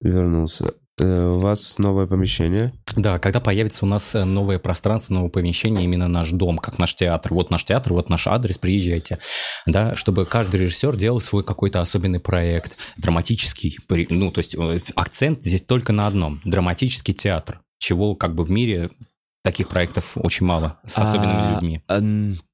[0.00, 0.74] Вернулся.
[0.98, 2.72] Э, У вас новое помещение.
[2.96, 6.94] Да, когда появится у нас э, новое пространство, новое помещение, именно наш дом, как наш
[6.94, 7.32] театр.
[7.32, 9.18] Вот наш театр, вот наш адрес, приезжайте.
[9.66, 13.78] Да, чтобы каждый режиссер делал свой какой-то особенный проект, драматический.
[14.10, 16.40] Ну, то есть э, акцент здесь только на одном.
[16.44, 17.60] Драматический театр.
[17.78, 18.90] Чего как бы в мире
[19.42, 21.80] таких проектов очень мало, с особенными А, людьми.
[21.88, 22.00] а,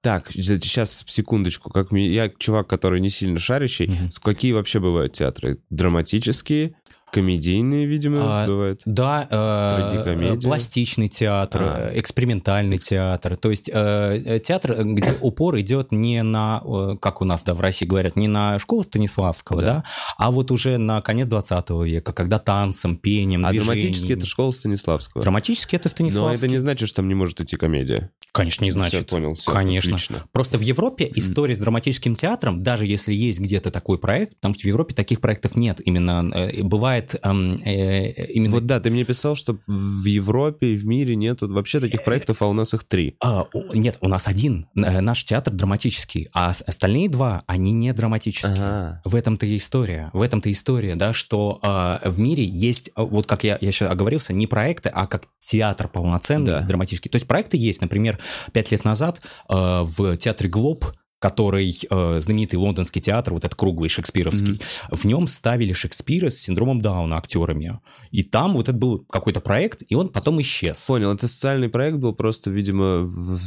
[0.01, 1.71] так, сейчас секундочку.
[1.71, 4.11] Как мне, я чувак, который не сильно шарящий.
[4.11, 5.59] С- Какие вообще бывают театры?
[5.71, 6.75] Драматические,
[7.13, 8.81] комедийные, видимо, А, бывают.
[8.85, 11.91] Да, э, пластичный театр, А.
[11.95, 13.37] экспериментальный театр.
[13.37, 17.55] То есть э, э, театр, где упор идет не на, э, как у нас да,
[17.55, 19.67] в России говорят, не на школу Станиславского, Да.
[19.67, 19.85] да,
[20.17, 23.77] а вот уже на конец 20 века, когда танцем, пением, А движением.
[23.79, 25.23] драматический это школа Станиславского.
[25.23, 26.37] Драматический это Но Станиславский.
[26.37, 28.11] это не значит, что там не может идти комедия.
[28.33, 29.07] Конечно, не значит.
[29.07, 29.95] Всё, понял, всё, Конечно.
[29.97, 30.19] отлично.
[30.33, 34.63] Просто в Европе история с драматическим театром, даже если есть где-то такой проект, потому что
[34.63, 35.81] в Европе таких проектов нет.
[35.85, 40.77] Именно э, бывает эм, э, именно Вот да, ты мне писал, что в Европе и
[40.77, 43.17] в мире нет вообще таких проектов, а у нас их три.
[43.23, 48.53] А, нет, у нас один, э, наш театр драматический, а остальные два, они не драматические.
[48.53, 49.03] Ага.
[49.05, 53.27] В этом-то и история, в этом-то история, да, что э, в мире есть, э, вот
[53.27, 56.61] как я, я сейчас оговорился, не проекты, а как театр полноценный, Да.
[56.63, 57.11] драматический.
[57.11, 58.19] То есть проекты есть, например,
[58.53, 60.85] пять лет назад э, в театре Глоб
[61.19, 66.81] который э, знаменитый лондонский театр, вот этот круглый шекспировский, в нем ставили Шекспира с синдромом
[66.81, 67.81] Дауна актерами.
[68.11, 70.79] И там вот это был какой-то проект, и он потом исчез.
[70.87, 73.41] Понял, это социальный проект был просто, видимо, в-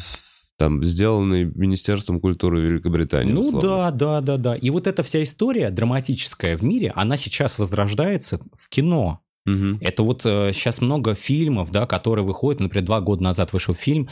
[0.58, 3.32] там сделанный Министерством культуры Великобритании.
[3.34, 3.62] Ну условно.
[3.62, 4.56] да, да, да, да.
[4.56, 9.22] И вот эта вся история драматическая в мире, она сейчас возрождается в кино.
[9.46, 9.80] Мгм.
[9.82, 12.60] Это вот э, сейчас много фильмов, да, которые выходят.
[12.60, 14.08] Например, два года назад вышел фильм,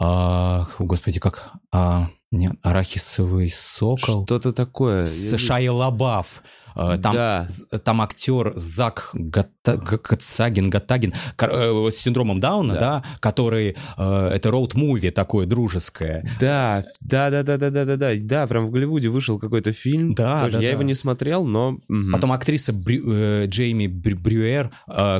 [0.00, 1.52] а, господи, как...
[1.72, 4.24] а, нет, арахисовый сокол.
[4.24, 5.06] Что-то такое.
[5.06, 5.36] С
[5.70, 6.42] Лабаф.
[6.74, 7.46] Э, Там, Да.
[7.84, 12.80] там актер Зак Гата- Гатсагин, Гатагин, э, с синдромом Дауна, Да.
[12.80, 13.76] да, который...
[13.96, 16.24] э, это роуд-муви такое дружеское.
[16.40, 20.14] Да, да, да, да, да, да, да, да, да, прям в Голливуде вышел какой-то фильм.
[20.14, 20.72] Да, Тоже да, я да.
[20.72, 21.78] его не смотрел, но.
[22.12, 24.70] Потом актриса Брю- э, Джейми Брю- Брюер,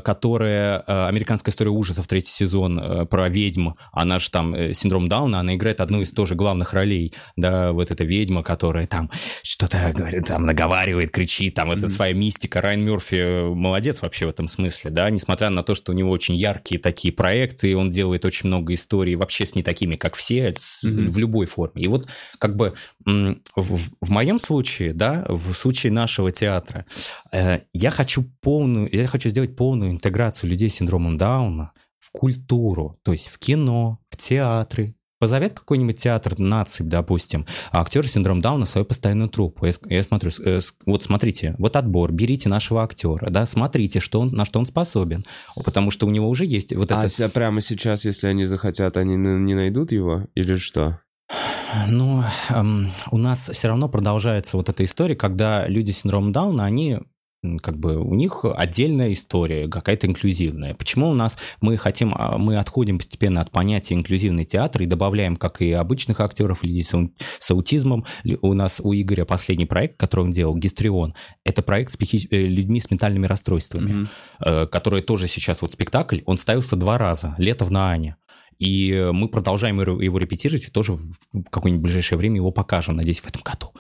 [0.02, 0.78] которая
[1.09, 6.00] «Американская история ужасов», третий сезон про ведьм, она же там синдром Дауна, она играет одну
[6.00, 9.11] из тоже главных ролей, да, вот эта ведьма, которая там
[9.42, 12.61] что-то говорит, там наговаривает, кричит, там это своя мистика.
[12.61, 16.35] Райан Мерфи молодец вообще в этом смысле, да, несмотря на то, что у него очень
[16.35, 20.83] яркие такие проекты, он делает очень много историй вообще с не такими, как все, с-
[20.83, 21.07] Мгм.
[21.07, 21.83] в любой форме.
[21.83, 22.75] И вот как бы
[23.07, 26.85] в, в моем случае, да, в случае нашего театра,
[27.33, 32.99] э, я хочу полную, я хочу сделать полную интеграцию людей с синдромом Дауна в культуру,
[33.03, 34.94] то есть в кино, в театры.
[35.24, 39.64] Позовет какой-нибудь театр наций, допустим, а актер с синдромом Дауна свою постоянную труппу.
[39.64, 44.32] Я, я смотрю, э, вот смотрите, вот отбор, берите нашего актера, да, смотрите, что он,
[44.32, 45.24] на что он способен,
[45.64, 47.08] потому что у него уже есть вот А это...
[47.08, 50.26] ся- прямо сейчас, если они захотят, они не найдут его?
[50.34, 51.00] Или что?
[51.88, 56.64] Ну, эм, у нас все равно продолжается вот эта история, когда люди с синдромом Дауна,
[56.64, 56.98] они
[57.62, 60.74] как бы у них отдельная история, какая-то инклюзивная.
[60.74, 65.37] Почему у нас мы хотим, а, мы отходим постепенно от понятия инклюзивный театр и добавляем,
[65.37, 66.94] как и обычных актеров, людей с,
[67.38, 68.04] с аутизмом.
[68.42, 72.37] У нас у Игоря последний проект, который он делал, Гистрион, это проект с психи- э,
[72.42, 74.09] людьми с ментальными расстройствами
[74.40, 78.16] э, который тоже сейчас вот спектакль, он ставился два раза, лето в Наане.
[78.59, 81.18] И мы продолжаем его его репетировать, и тоже в
[81.50, 83.72] какое-нибудь ближайшее время его покажем, надеюсь, в этом году.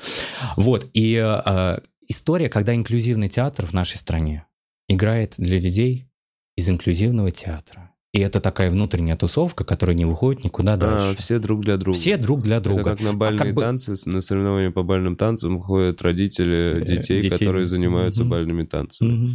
[0.56, 4.46] Вот, и э, история, когда инклюзивный театр в нашей стране
[4.88, 6.08] играет для людей
[6.56, 7.94] из инклюзивного театра.
[8.12, 11.16] И это такая внутренняя тусовка, которая не выходит никуда дальше.
[11.18, 11.98] А, все друг для друга.
[11.98, 12.80] Все друг для друга.
[12.80, 13.62] Это как на бальные а как бы...
[13.62, 17.30] танцы, на соревнования по бальным танцам ходят родители э, детей, детей.
[17.30, 18.28] которые занимаются mm-hmm.
[18.28, 19.10] бальными танцами.
[19.10, 19.32] Mm-hmm.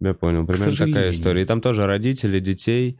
[0.00, 1.42] Я понял, примерно такая история.
[1.42, 2.98] И там тоже родители детей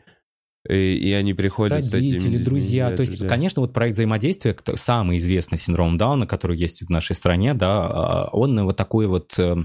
[0.69, 2.91] и, и они приходят Родители, с такими друзья.
[2.91, 3.29] Да, То есть, друзья.
[3.29, 8.29] конечно, вот проект взаимодействия, самый известный синдром Дауна, который есть в нашей стране, да, а,
[8.33, 9.57] он вот такой вот э,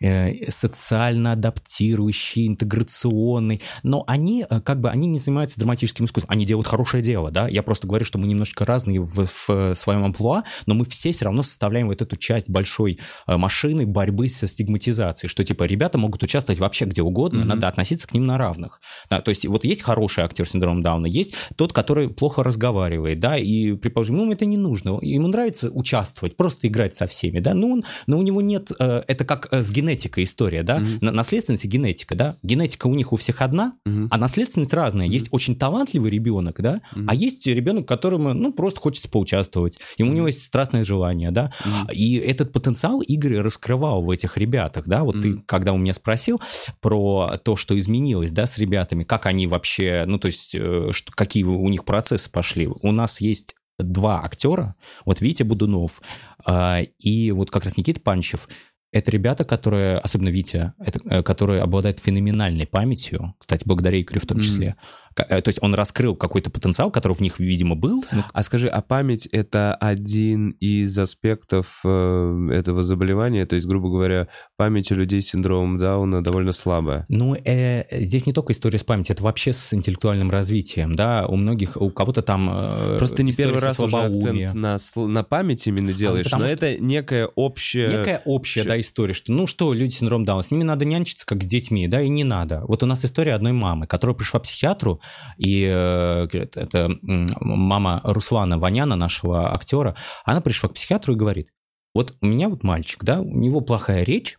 [0.00, 3.62] э, социально адаптирующий, интеграционный.
[3.82, 7.48] Но они э, как бы, они не занимаются драматическим искусством, они делают хорошее дело, да.
[7.48, 11.24] Я просто говорю, что мы немножко разные в, в своем амплуа, но мы все все
[11.24, 16.60] равно составляем вот эту часть большой машины борьбы со стигматизацией, что типа ребята могут участвовать
[16.60, 17.46] вообще где угодно, mm-hmm.
[17.46, 18.80] надо относиться к ним на равных.
[19.08, 23.20] Да, то есть вот есть хороший актер, актер синдромом Дауна, есть тот, который плохо разговаривает,
[23.20, 27.54] да, и, предположим, ему это не нужно, ему нравится участвовать, просто играть со всеми, да,
[27.54, 31.10] но, он, но у него нет, э, это как э, с генетикой история, да, mm-hmm.
[31.10, 34.08] наследственность и генетика, да, генетика у них у всех одна, mm-hmm.
[34.10, 35.10] а наследственность разная, mm-hmm.
[35.10, 37.06] есть очень талантливый ребенок, да, mm-hmm.
[37.08, 41.52] а есть ребенок, которому, ну, просто хочется поучаствовать, и у него есть страстное желание, да,
[41.64, 41.94] mm-hmm.
[41.94, 45.20] и этот потенциал Игорь раскрывал в этих ребятах, да, вот mm-hmm.
[45.20, 46.40] ты, когда у меня спросил
[46.80, 51.12] про то, что изменилось, да, с ребятами, как они вообще, ну, то есть э, что,
[51.12, 52.66] какие у них процессы пошли.
[52.66, 54.74] У нас есть два актера,
[55.04, 56.00] вот Витя Будунов
[56.46, 58.48] э, и вот как раз Никита Панчев.
[58.92, 64.26] Это ребята, которые, особенно Витя, это, э, которые обладают феноменальной памятью, кстати, благодаря Игорю в
[64.26, 64.76] том числе.
[65.16, 68.04] Э, то есть он раскрыл какой-то потенциал, который в них, видимо, был.
[68.12, 73.46] Ну, а скажи, а память— это один из аспектов э, этого заболевания?
[73.46, 77.06] То есть, грубо говоря, память у людей с синдромом Дауна довольно слабая?
[77.08, 81.36] Ну, э, здесь не только история с памятью, это вообще с интеллектуальным развитием, да, у
[81.36, 85.90] многих, у кого-то там э, Просто не первый раз уже акцент на, на память именно
[85.90, 87.88] а, делаешь, а, но это некая общая...
[87.88, 91.26] Некая общая, да, история, что, ну что, люди с синдромом Дауна, с ними надо нянчиться,
[91.26, 92.64] как с детьми, да, и не надо.
[92.66, 95.00] Вот у нас история одной мамы, которая пришла к психиатру,
[95.36, 101.52] и э, это мама Руслана Ваняна, нашего актера, она пришла к психиатру и говорит,
[101.94, 104.38] вот у меня вот мальчик, да, у него плохая речь,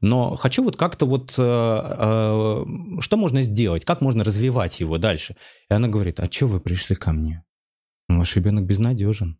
[0.00, 2.64] но хочу вот как-то вот, э, э,
[3.00, 5.36] что можно сделать, как можно развивать его дальше?
[5.68, 7.44] И она говорит, а что вы пришли ко мне?
[8.08, 9.38] Ваш ребенок безнадежен.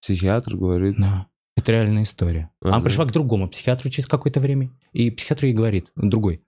[0.00, 0.96] Психиатр говорит.
[0.98, 2.50] Да, это реальная история.
[2.60, 2.76] Ага.
[2.76, 6.44] Она пришла к другому психиатру через какое-то время, и психиатр ей говорит, другой,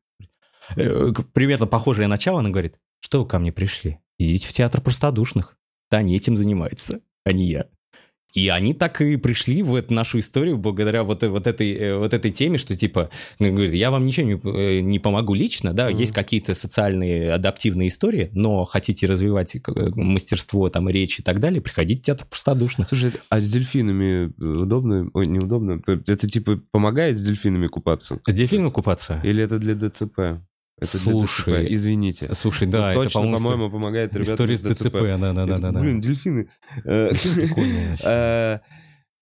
[0.76, 3.98] э, примерно похожее начало, она говорит, что вы ко мне пришли?
[4.18, 5.56] Идите в театр простодушных.
[5.90, 7.68] Да, они этим занимаются, а не я.
[8.34, 12.12] И они так и пришли в эту нашу историю благодаря вот, вот, этой, э, вот
[12.12, 15.90] этой теме, что типа, ну, говорит, я вам ничего не, э, не помогу лично, да,
[15.90, 15.98] mm.
[15.98, 19.60] есть какие-то социальные адаптивные истории, но хотите развивать э,
[19.96, 22.88] мастерство, там, речь и так далее, приходите в театр простодушных.
[22.88, 25.08] Слушай, а с дельфинами удобно?
[25.14, 25.82] Ой, неудобно?
[25.86, 28.20] Это типа помогает с дельфинами купаться?
[28.26, 29.20] С дельфинами купаться?
[29.24, 30.44] Или это для ДЦП?
[30.80, 31.72] Это слушай, ДЦП.
[31.72, 32.34] извините.
[32.34, 34.86] Слушай, да, ну, точно, по-моему, помогает ребятам История с ДЦП.
[34.88, 35.80] ДЦП, да, да, да, да.
[35.80, 36.48] Блин, дельфины.
[36.84, 37.10] Э,
[38.04, 38.58] э,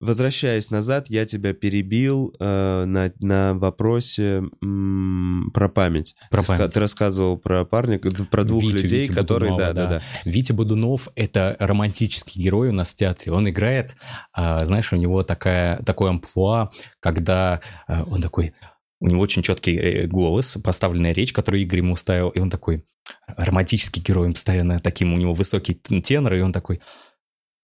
[0.00, 6.14] возвращаясь назад, я тебя перебил э, на, на вопросе м, про память.
[6.30, 6.72] Про ты, память.
[6.74, 9.52] Ты рассказывал про парня, про двух Витю, людей, Витю которые...
[9.52, 10.02] Будунова, да, да, да.
[10.30, 13.32] Витя Будунов— это романтический герой у нас в театре.
[13.32, 13.96] Он играет,
[14.36, 18.52] э, знаешь, у него такая, такой амплуа, когда э, он такой
[19.00, 22.84] у него очень четкий э, голос, поставленная речь, которую Игорь ему ставил, и он такой
[23.26, 26.80] романтический герой, постоянно таким, у него высокий тенор, и он такой,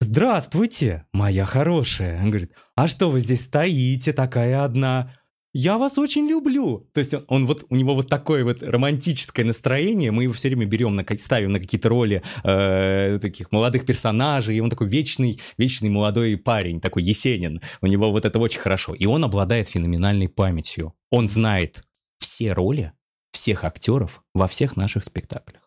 [0.01, 5.14] «Здравствуйте, моя хорошая!» Он говорит, «А что вы здесь стоите такая одна?»
[5.55, 6.88] Я вас очень люблю.
[6.92, 10.48] То есть он, он вот, у него вот такое вот романтическое настроение, мы его все
[10.48, 15.38] время берем, на, ставим на какие-то роли э, таких молодых персонажей, и он такой вечный,
[15.59, 17.61] вечный молодой парень, такой Есенин.
[17.80, 18.94] У него вот это очень хорошо.
[18.94, 20.94] И он обладает феноменальной памятью.
[21.11, 21.82] Он знает
[22.18, 22.92] все роли
[23.32, 25.62] всех актеров во всех наших спектаклях.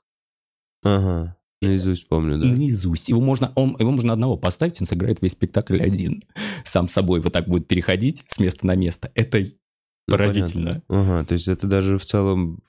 [0.84, 1.38] Ага.
[1.62, 2.48] Наизусть помню, да.
[2.48, 3.10] Наизусть.
[3.10, 6.24] Его можно, он, его можно одного поставить, он сыграет весь спектакль один.
[6.64, 9.12] Сам собой вот так будет переходить с места на место.
[9.16, 9.44] Это
[10.08, 10.84] Поразительно.
[10.88, 12.62] Ну, ага, то есть это даже в целом...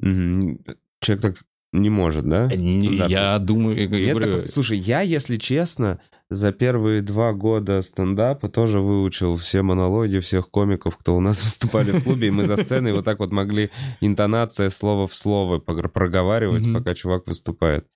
[0.00, 1.36] Человек так
[1.72, 2.48] не может, да?
[2.48, 3.78] Не, я думаю...
[3.78, 4.32] Я говорю...
[4.32, 10.50] такой, слушай, я, если честно, за первые два года стендапа тоже выучил все монологи всех
[10.50, 13.70] комиков, кто у нас выступали в клубе, и мы за сценой вот так вот могли
[14.00, 17.86] интонация слово в слово проговаривать, пока чувак выступает.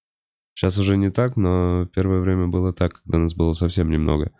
[0.55, 4.33] Сейчас уже не так, но первое время было так, когда нас было совсем немного.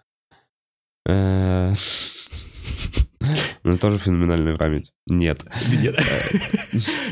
[3.65, 4.93] Э, У меня тоже феноменальная память.
[5.07, 5.45] Нет.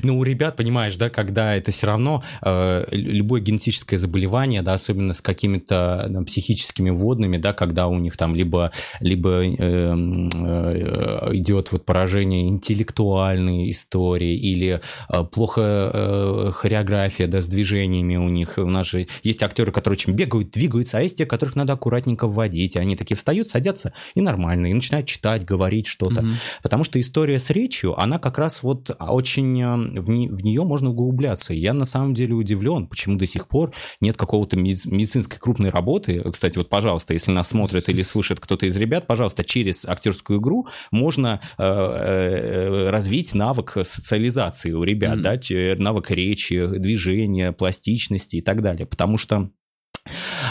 [0.03, 5.14] Ну, у ребят, понимаешь, да, когда это все равно э, любое генетическое заболевание, да, особенно
[5.14, 9.94] с какими-то там, психическими водными, да, когда у них там либо, либо э, э,
[11.32, 18.59] идет вот поражение интеллектуальной истории или э, плохо э, хореография, да, с движениями у них.
[18.59, 22.28] У нас же есть актеры, которые очень бегают, двигаются, а есть те, которых надо аккуратненько
[22.28, 22.76] вводить.
[22.76, 26.20] И они такие встают, садятся и нормально, и начинают читать, говорить что-то.
[26.20, 26.34] Mm-hmm.
[26.62, 29.61] Потому что история с речью, она как раз вот очень...
[29.61, 31.55] Э, в, не, в нее можно углубляться.
[31.55, 36.22] Я на самом деле удивлен, почему до сих пор нет какого-то медицинской крупной работы.
[36.32, 40.66] Кстати, вот, пожалуйста, если нас смотрит или слышит кто-то из ребят, пожалуйста, через актерскую игру
[40.90, 45.76] можно э, э, развить навык социализации у ребят, mm-hmm.
[45.76, 48.86] да, навык речи, движения, пластичности и так далее.
[48.86, 49.51] Потому что а,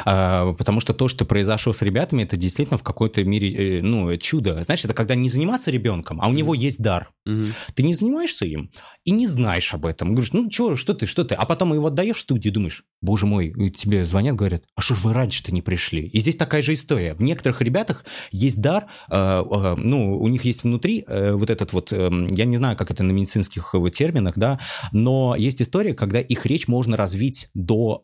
[0.04, 4.64] потому что то, что произошло с ребятами, это действительно в какой-то мере, э, ну, чудо.
[4.64, 7.10] Знаешь, это когда не заниматься ребенком, а у него есть дар.
[7.28, 7.54] Mm-hmm.
[7.74, 8.72] Ты не занимаешься им
[9.04, 10.14] и не знаешь об этом.
[10.14, 11.36] Говоришь, ну, что, что ты, что ты?
[11.36, 15.14] А потом его отдаешь в студию, думаешь, боже мой, тебе звонят, говорят, а что вы
[15.14, 16.08] раньше-то не пришли?
[16.08, 17.14] И здесь такая же история.
[17.14, 21.92] В некоторых ребятах есть дар, э, э, ну, у них есть внутри вот этот вот,
[21.92, 24.60] э, я не знаю, как это на медицинских терминах, да,
[24.92, 28.04] но есть история, когда их речь можно развить до,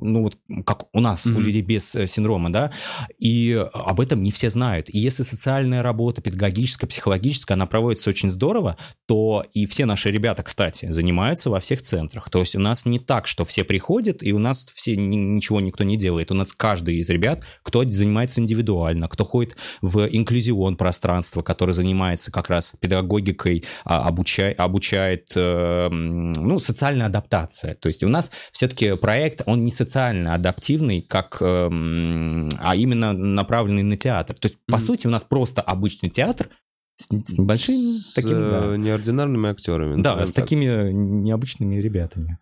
[0.00, 1.36] ну, вот как у нас, mm-hmm.
[1.36, 2.72] у людей без э, синдрома, да,
[3.18, 4.88] и об этом не все знают.
[4.88, 10.42] И если социальная работа, педагогическая, психологическая, она проводится очень здорово, то и все наши ребята,
[10.42, 12.30] кстати, занимаются во всех центрах.
[12.30, 15.84] То есть у нас не так, что все приходят, и у нас все ничего никто
[15.84, 16.30] не делает.
[16.30, 22.30] У нас каждый из ребят, кто занимается индивидуально, кто ходит в инклюзион пространство, который занимается
[22.30, 27.74] как раз педагогикой, а, обучает, обучает э, ну, социальная адаптация.
[27.74, 33.82] То есть у нас все-таки проект, он не социально адаптивный, как, эм, а именно направленный
[33.82, 34.36] на театр.
[34.38, 34.80] То есть, по mm-hmm.
[34.80, 36.48] сути, у нас просто обычный театр,
[36.96, 38.76] с, с небольшими с, такими, да.
[38.76, 40.00] неординарными актерами.
[40.00, 40.44] Да, с так.
[40.44, 42.38] такими необычными ребятами.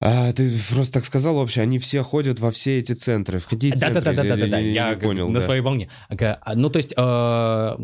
[0.00, 3.40] А, ты просто так сказал вообще, они все ходят во все эти центры.
[3.40, 4.00] В какие да, центры?
[4.00, 5.28] Да, да, да, да, да, я, я понял.
[5.28, 5.46] На да.
[5.46, 5.90] своей волне.
[6.08, 7.74] А, ну, то есть э, э,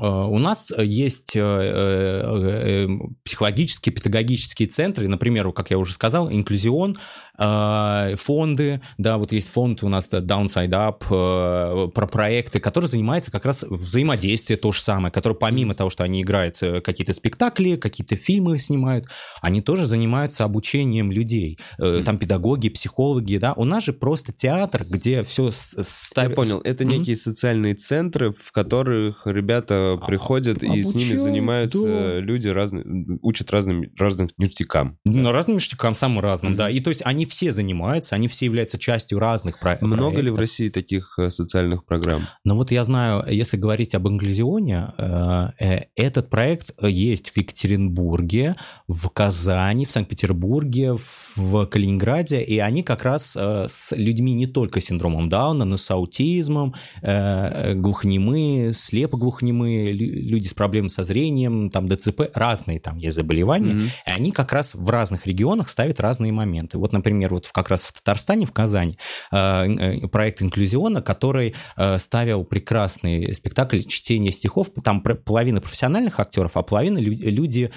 [0.00, 2.88] у нас есть э,
[3.22, 6.96] психологические, педагогические центры, например, как я уже сказал, инклюзион,
[7.36, 13.62] фонды, да, вот есть фонд у нас Downside Up, про проекты, которые занимаются как раз
[13.62, 19.06] взаимодействие то же самое, которые помимо того, что они играют какие-то спектакли, какие-то фильмы снимают,
[19.42, 21.58] они тоже занимаются обучением людей.
[21.78, 23.52] Там педагоги, психологи, да.
[23.54, 26.30] У нас же просто театр, где все ставят...
[26.30, 32.18] Я понял, это некие социальные центры, в которых ребята а, приходят и с ними занимаются
[32.18, 32.84] люди разные,
[33.22, 34.98] учат разным, разным ништякам.
[35.04, 36.70] Ну, разным ништякам, самым разным, да.
[36.70, 40.24] И то есть они все занимаются, они все являются частью разных про- Много проектов.
[40.24, 42.22] ли в России таких э, социальных программ?
[42.44, 48.56] Ну вот я знаю, если говорить об инклюзионе, э, э, этот проект есть в Екатеринбурге,
[48.88, 50.96] в Казани, в Санкт-Петербурге,
[51.36, 55.90] в Калининграде, и они как раз с людьми не только с синдромом Дауна, но с
[55.90, 63.90] аутизмом, глухонемые, слепоглухонемые, люди с проблемами со зрением, там ДЦП, разные там есть заболевания, mm-hmm.
[64.06, 66.78] и они как раз в разных регионах ставят разные моменты.
[66.78, 68.96] Вот, например, вот как раз в Татарстане, в Казани,
[69.32, 71.54] э, проект инклюзиона, который
[71.98, 77.70] ставил прекрасный спектакль чтения стихов, там половина профессиональных актеров, а половина люди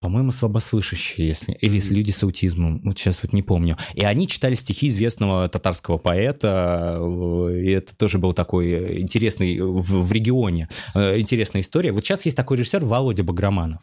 [0.00, 3.76] по-моему, слабослышащие, если, или люди с аутизмом, вот сейчас вот не помню.
[3.94, 9.82] И они читали стихи известного татарского поэта, э, и это тоже был такой интересный в,
[9.82, 11.92] в регионе, э, интересная история.
[11.92, 13.82] Вот сейчас есть такой режиссер Володя Баграманов.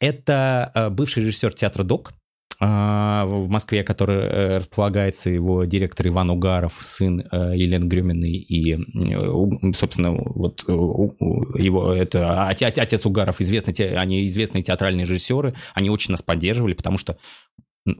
[0.00, 2.12] Это э, бывший режиссер театра ДОК,
[2.64, 9.72] в Москве, который э, располагается его директор Иван Угаров, сын э, Елены Грюминой и, э,
[9.74, 16.74] собственно, вот его это отец Угаров, известный, они известные театральные режиссеры, они очень нас поддерживали,
[16.74, 17.18] потому что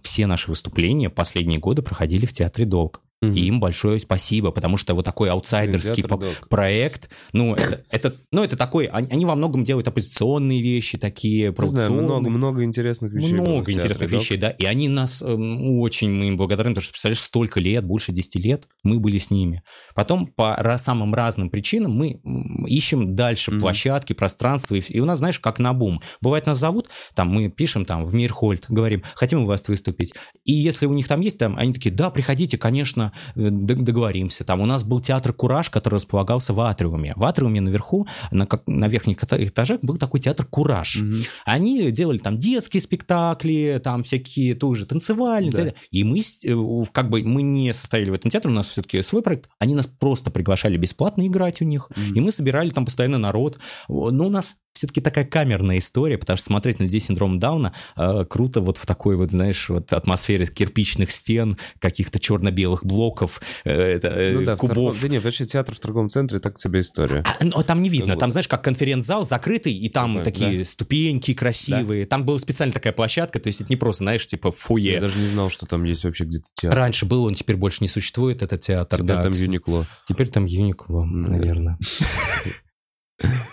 [0.01, 3.03] все наши выступления последние годы проходили в театре Долг.
[3.23, 3.35] Mm-hmm.
[3.35, 6.21] И им большое спасибо, потому что вот такой аутсайдерский по-
[6.51, 11.53] проект, ну это, это, ну это такой, они, они во многом делают оппозиционные вещи такие,
[11.53, 12.03] провокационные.
[12.03, 13.33] много, много интересных вещей.
[13.33, 14.51] Много интересных театре, вещей, да?
[14.51, 18.35] И они нас э, очень, мы им благодарны, потому что, представляешь, столько лет, больше 10
[18.45, 19.63] лет мы были с ними.
[19.95, 22.21] Потом по самым разным причинам мы
[22.67, 23.61] ищем дальше mm-hmm.
[23.61, 26.01] площадки, пространства, и, и у нас, знаешь, как на бум.
[26.21, 30.13] Бывает, нас зовут, там мы пишем там в Мирхольд, говорим, хотим у вас выступить.
[30.45, 34.45] И если у них там есть, там, они такие, да, приходите, конечно, ладно, э, договоримся.
[34.45, 37.13] Там у нас был театр «Кураж», который располагался в Атриуме.
[37.17, 40.97] В Атриуме наверху, на, на верхних этажах был такой театр «Кураж».
[40.97, 41.23] Угу.
[41.45, 45.53] Они делали там детские спектакли, там всякие тоже танцевальные.
[45.53, 45.75] Да.
[45.91, 49.23] И мы, э, как бы, мы не состояли в этом театре, у нас все-таки свой
[49.23, 49.49] проект.
[49.59, 52.15] Они нас просто приглашали бесплатно играть у них, угу.
[52.15, 53.59] и мы собирали там постоянно народ.
[53.89, 57.73] Но у нас все-таки такая камерная история, потому что смотреть на людей с синдромом Дауна
[57.97, 63.99] э, круто вот в такой вот, знаешь, вот атмосфере кирпичных стен, каких-то черно-белых блоков, э,
[64.03, 64.75] э, ну, да, кубов.
[64.75, 65.03] Торгов...
[65.03, 67.25] Да нет, вообще театр в торговом центре, так себе история.
[67.27, 70.65] А, но там не видно, там, знаешь, как конференц-зал закрытый, и там Такой, такие да?
[70.65, 72.09] ступеньки красивые, да?
[72.09, 74.95] там была специально такая площадка, то есть это не просто, знаешь, типа фуе.
[74.95, 76.79] Я даже не знал, что там есть вообще где-то театр.
[76.79, 79.01] Раньше был, он теперь больше не существует, этот театр.
[79.01, 79.87] Теперь да, там Юникло.
[80.07, 81.79] Теперь там Юникло, наверное.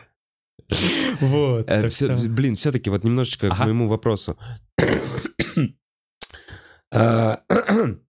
[1.20, 1.70] Вот.
[1.70, 1.90] Э,
[2.28, 4.38] блин, все-таки вот немножечко к моему вопросу.
[6.92, 7.42] А,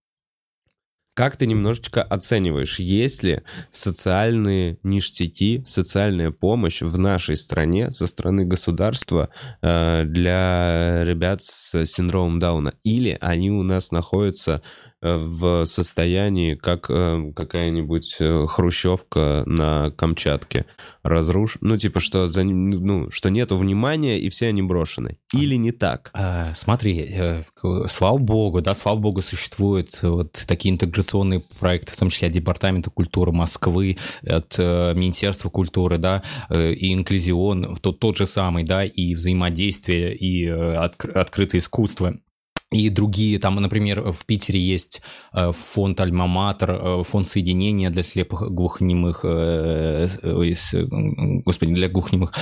[1.14, 8.44] как ты немножечко оцениваешь, есть ли социальные ништяки, социальная помощь в нашей стране со стороны
[8.44, 9.30] государства
[9.60, 12.74] э, для ребят с синдромом Дауна?
[12.84, 20.66] Или они у нас находятся Э, в состоянии, как э, какая-нибудь э, хрущевка на Камчатке.
[21.02, 21.56] Разруш...
[21.60, 22.44] Ну, типа, что, за...
[22.44, 25.18] ну, что нету внимания, и все они брошены.
[25.32, 26.10] Или не так?
[26.12, 27.42] А, смотри, э,
[27.88, 32.90] слава богу, да, слава богу, существуют вот такие интеграционные проекты, в том числе от Департамента
[32.90, 38.84] культуры Москвы, от э, Министерства культуры, да, э, и инклюзион, тот, тот же самый, да,
[38.84, 42.18] и взаимодействие, и э, от, открытое искусство
[42.72, 45.02] и другие, там, например, в Питере есть
[45.32, 50.06] э, фонд Альма-Матер, э, фонд соединения для слепых глухонемых, э,
[51.44, 52.32] господи, для глухонемых,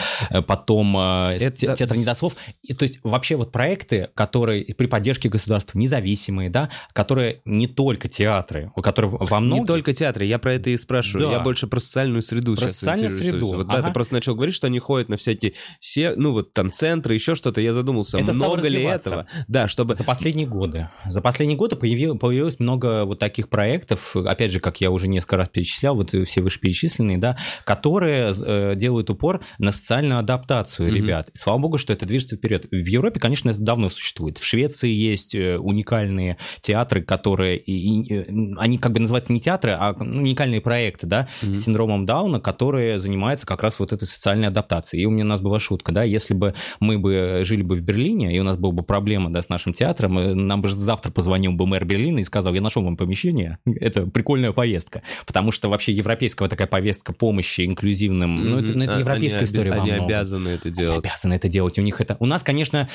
[0.47, 1.74] потом Это...
[1.76, 2.37] театр недослов.
[2.62, 8.09] И, то есть вообще вот проекты, которые при поддержке государства независимые, да, которые не только
[8.09, 9.62] театры, у которых во многих...
[9.62, 11.29] Не только театры, я про это и спрашиваю.
[11.29, 11.37] Да.
[11.37, 13.47] Я больше про социальную среду про сейчас социальную среду.
[13.47, 13.81] Вот, ага.
[13.81, 17.14] да, ты просто начал говорить, что они ходят на всякие все, ну вот там центры,
[17.14, 17.62] еще что-то.
[17.62, 19.26] Я задумался, это много ли этого?
[19.47, 20.89] Да, чтобы последние годы.
[21.07, 25.37] За последние годы появил, появилось много вот таких проектов, опять же, как я уже несколько
[25.37, 30.95] раз перечислял, вот все вышеперечисленные, да, которые э, делают упор на социальную адаптацию mm-hmm.
[30.95, 31.29] ребят.
[31.33, 32.66] И, слава богу, что это движется вперед.
[32.71, 34.39] В Европе, конечно, это давно существует.
[34.39, 38.25] В Швеции есть э, уникальные театры, которые, и, и, э,
[38.59, 41.55] они как бы называются не театры, а ну, уникальные проекты, да, mm-hmm.
[41.55, 45.05] с синдромом Дауна, которые занимаются как раз вот этой социальной адаптацией.
[45.05, 47.83] И у меня у нас была шутка, да, если бы мы бы жили бы в
[47.83, 51.11] Берлине, и у нас была бы проблема, да, с нашим театром, вечером, нам бы завтра
[51.11, 55.69] позвонил бы мэр Берлина и сказал, я нашел вам помещение, это прикольная поездка, потому что
[55.69, 58.49] вообще европейская такая повестка помощи инклюзивным, mm-hmm.
[58.49, 60.91] ну это, ну, это европейская они история Они обязаны это делать.
[60.91, 62.17] Они обязаны это делать, у них это...
[62.21, 62.89] У нас, конечно...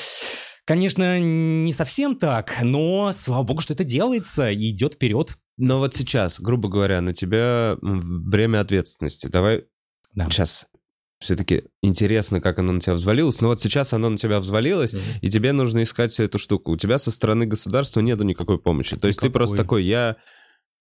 [0.66, 5.36] Конечно, не совсем так, но слава богу, что это делается и идет вперед.
[5.58, 9.26] Но вот сейчас, грубо говоря, на тебя время ответственности.
[9.26, 9.64] Давай
[10.14, 10.24] да.
[10.30, 10.66] сейчас
[11.20, 13.40] все-таки интересно, как оно на тебя взвалилось.
[13.40, 15.18] Но вот сейчас оно на тебя взвалилось, mm-hmm.
[15.22, 16.72] и тебе нужно искать всю эту штуку.
[16.72, 18.96] У тебя со стороны государства нету никакой помощи.
[18.96, 19.28] То есть Никакой.
[19.28, 20.16] ты просто такой, я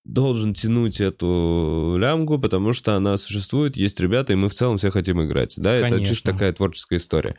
[0.03, 4.91] должен тянуть эту лямку, потому что она существует, есть ребята, и мы в целом все
[4.91, 5.53] хотим играть.
[5.57, 5.95] Да, Конечно.
[5.95, 7.37] это чисто такая творческая история.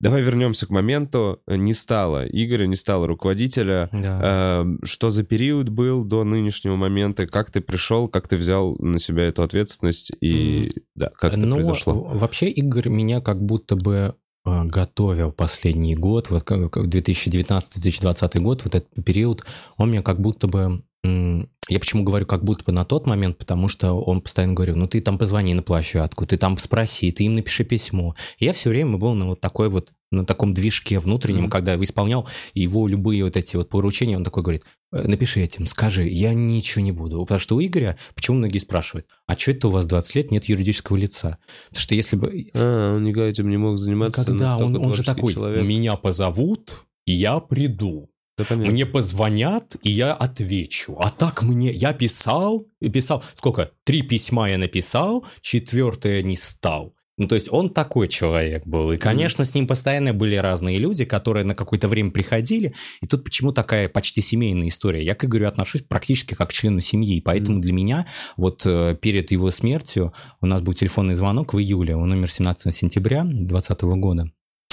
[0.00, 1.42] Давай вернемся к моменту.
[1.46, 3.90] Не стало Игоря, не стало руководителя.
[3.92, 4.64] Да.
[4.64, 7.26] Э, что за период был до нынешнего момента?
[7.26, 10.82] Как ты пришел, как ты взял на себя эту ответственность и mm.
[10.94, 11.92] да, как это ну, произошло?
[11.94, 14.14] Вообще Игорь меня как будто бы
[14.46, 19.44] э, готовил последний год, вот 2019-2020 год, вот этот период,
[19.76, 23.68] он меня как будто бы я почему говорю как будто бы на тот момент, потому
[23.68, 27.36] что он постоянно говорил, ну ты там позвони на площадку, ты там спроси, ты им
[27.36, 28.16] напиши письмо.
[28.38, 31.50] И я все время был на вот такой вот, на таком движке внутреннем, mm-hmm.
[31.50, 36.06] когда исполнял его любые вот эти вот поручения, он такой говорит, «Э, напиши этим, скажи,
[36.08, 37.20] я ничего не буду.
[37.20, 40.46] Потому что у Игоря, почему многие спрашивают, а что это у вас 20 лет нет
[40.46, 41.38] юридического лица?
[41.68, 42.50] Потому что если бы...
[42.52, 44.24] А, он никогда этим не мог заниматься.
[44.24, 45.64] Когда он, он же такой, человек.
[45.64, 48.09] меня позовут, и я приду.
[48.48, 50.96] Да, мне позвонят, и я отвечу.
[50.98, 51.70] А так мне...
[51.70, 53.22] Я писал, и писал...
[53.34, 53.70] Сколько?
[53.84, 56.94] Три письма я написал, четвертое не стал.
[57.20, 58.92] Ну, то есть он такой человек был.
[58.92, 62.72] И, конечно, с ним постоянно были разные люди, которые на какое-то время приходили.
[63.02, 65.04] И тут почему такая почти семейная история?
[65.04, 67.20] Я к Игорю отношусь практически как к члену семьи.
[67.20, 67.60] Поэтому mm.
[67.60, 68.06] для меня
[68.38, 71.94] вот э, перед его смертью у нас был телефонный звонок в июле.
[71.94, 74.30] Он умер 17 сентября 2020 года.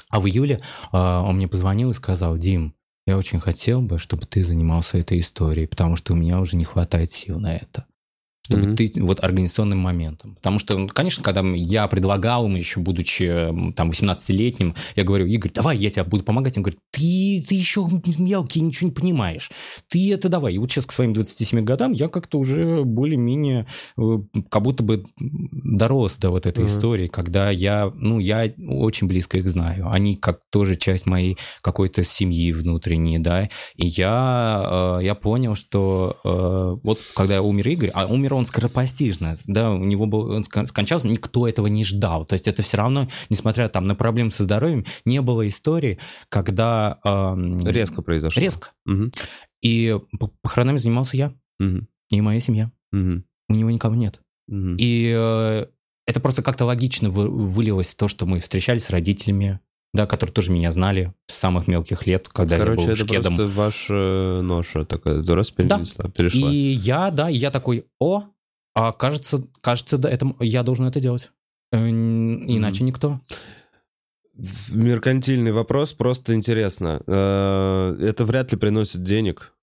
[0.10, 0.62] А в июле
[0.94, 2.77] э, он мне позвонил и сказал, Дим,
[3.08, 6.66] я очень хотел бы, чтобы ты занимался этой историей, потому что у меня уже не
[6.66, 7.86] хватает сил на это.
[8.48, 8.76] Чтобы mm-hmm.
[8.76, 10.36] ты вот организационным моментом.
[10.36, 15.78] Потому что, конечно, когда я предлагал ему, еще будучи там 18-летним, я говорю, Игорь, давай
[15.78, 16.56] я тебе буду помогать.
[16.58, 17.88] Он говорит, ты, ты еще
[18.18, 19.52] мелкий, ничего не понимаешь.
[19.90, 20.54] Ты это давай.
[20.54, 23.68] И вот сейчас к своим 27 годам я как-то уже более-менее
[23.98, 24.02] э,
[24.50, 26.68] как будто бы дорос до вот этой mm-hmm.
[26.68, 29.90] истории, когда я, ну, я очень близко их знаю.
[29.92, 33.50] Они как тоже часть моей какой-то семьи внутренней, да.
[33.76, 39.36] И я, э, я понял, что э, вот когда умер Игорь, а умер он скоропостижно,
[39.46, 42.26] да, у него был, он скончался, никто этого не ждал.
[42.26, 47.00] То есть это все равно, несмотря там на проблемы со здоровьем, не было истории, когда...
[47.04, 47.36] Э,
[47.66, 48.42] резко произошло.
[48.42, 48.70] Резко.
[48.86, 49.12] Угу.
[49.62, 49.98] И
[50.42, 51.88] похоронами занимался я угу.
[52.10, 52.72] и моя семья.
[52.92, 53.24] Угу.
[53.50, 54.22] У него никого нет.
[54.48, 54.76] Угу.
[54.78, 55.66] И э,
[56.06, 59.60] это просто как-то логично вы, вылилось то, что мы встречались с родителями,
[59.94, 63.36] да, которые тоже меня знали с самых мелких лет, когда Короче, я был это шкедом.
[63.36, 66.12] просто ваша э, ноша такая раз перенесла, да.
[66.12, 66.52] перешла.
[66.52, 68.26] И я, да, и я такой, о,
[68.76, 71.32] а кажется, кажется, да, это, я должен это делать.
[71.72, 72.86] Э, иначе mm-hmm.
[72.86, 73.22] никто.
[74.70, 77.02] Меркантильный вопрос, просто интересно.
[77.08, 79.54] Э, это вряд ли приносит денег.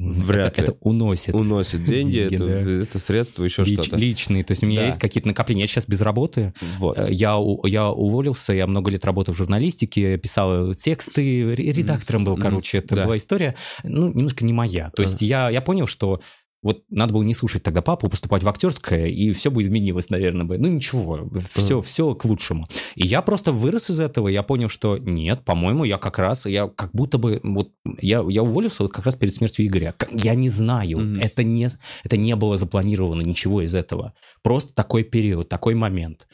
[0.00, 0.68] Вряд это, ли.
[0.68, 1.34] это уносит.
[1.34, 2.82] Уносит деньги, деньги это, да.
[2.84, 3.96] это средства, еще Лич, что-то.
[3.96, 4.86] Личные, то есть у меня да.
[4.86, 5.62] есть какие-то накопления.
[5.62, 6.54] Я сейчас без работы.
[6.78, 6.98] Вот.
[6.98, 12.78] Э, я, я уволился, я много лет работал в журналистике, писал тексты, редактором был, короче,
[12.78, 13.04] это да.
[13.04, 14.90] была история, ну, немножко не моя.
[14.90, 16.22] То есть я, я понял, что
[16.62, 20.44] вот надо было не слушать тогда папу, поступать в актерское, и все бы изменилось, наверное,
[20.44, 20.58] бы.
[20.58, 22.68] Ну ничего, все, все к лучшему.
[22.96, 26.68] И я просто вырос из этого, я понял, что нет, по-моему, я как раз, я
[26.68, 29.94] как будто бы, вот, я, я уволился вот как раз перед смертью Игоря.
[30.12, 31.20] Я не знаю, mm.
[31.20, 31.68] это, не,
[32.04, 34.12] это не было запланировано, ничего из этого.
[34.42, 36.28] Просто такой период, такой момент.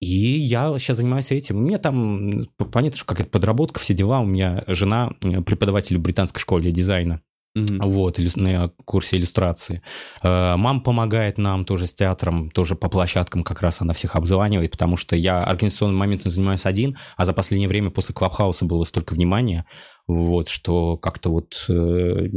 [0.00, 1.64] И я сейчас занимаюсь этим.
[1.64, 4.20] Меня там, понятно, что какая-то подработка, все дела.
[4.20, 7.22] У меня жена преподаватель в британской школе дизайна.
[7.56, 7.78] Mm-hmm.
[7.82, 9.80] Вот, на курсе иллюстрации.
[10.24, 14.72] Э, мам помогает нам тоже с театром, тоже по площадкам как раз она всех обзванивает,
[14.72, 19.12] потому что я организационным моментом занимаюсь один, а за последнее время после Клабхауса было столько
[19.12, 19.66] внимания,
[20.06, 22.28] вот, что как-то вот э,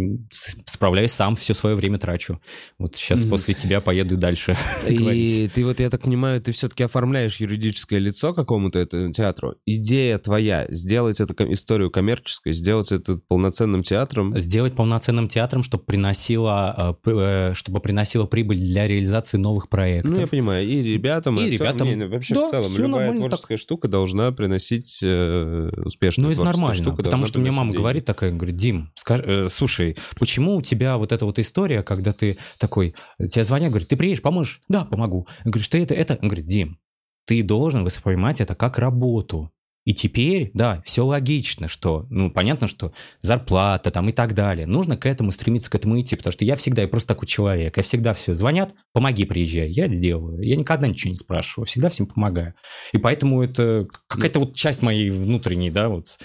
[0.66, 2.40] справляюсь сам, все свое время трачу.
[2.78, 3.30] Вот сейчас mm-hmm.
[3.30, 4.56] после тебя поеду дальше.
[4.88, 9.56] И ты вот, я так понимаю, ты все-таки оформляешь юридическое лицо какому-то этому театру.
[9.66, 14.40] Идея твоя сделать эту историю коммерческой, сделать это полноценным театром.
[14.40, 20.12] Сделать полноценным театром, чтобы приносило, э, э, чтобы приносило прибыль для реализации новых проектов.
[20.12, 21.88] Ну, я понимаю, и ребятам, и, и ребятам.
[21.88, 23.62] Не, вообще да, в целом, любая творческая так.
[23.62, 27.82] штука должна приносить э, успешную Ну, это нормально, потому что мне мама деньги.
[27.82, 32.12] говорит такая, говорит, Дим, скажи, э, слушай, почему у тебя вот эта вот история, когда
[32.12, 34.62] ты такой, тебе звонят, говорит, ты приедешь, поможешь?
[34.68, 35.28] Да, помогу.
[35.46, 36.18] Он говорит, что это, это?
[36.22, 36.80] Он говорит, Дим,
[37.26, 39.52] ты должен воспринимать это как работу.
[39.88, 42.92] И теперь, да, все логично, что, ну, понятно, что
[43.22, 44.68] зарплата там и так далее.
[44.68, 47.78] Нужно к этому стремиться, к этому идти, потому что я всегда, я просто такой человек,
[47.78, 50.42] я всегда все, звонят, помоги, приезжай, я это сделаю.
[50.42, 52.54] Я никогда ничего не спрашиваю, всегда всем помогаю.
[52.92, 56.18] И поэтому это какая-то вот часть моей внутренней, да, вот,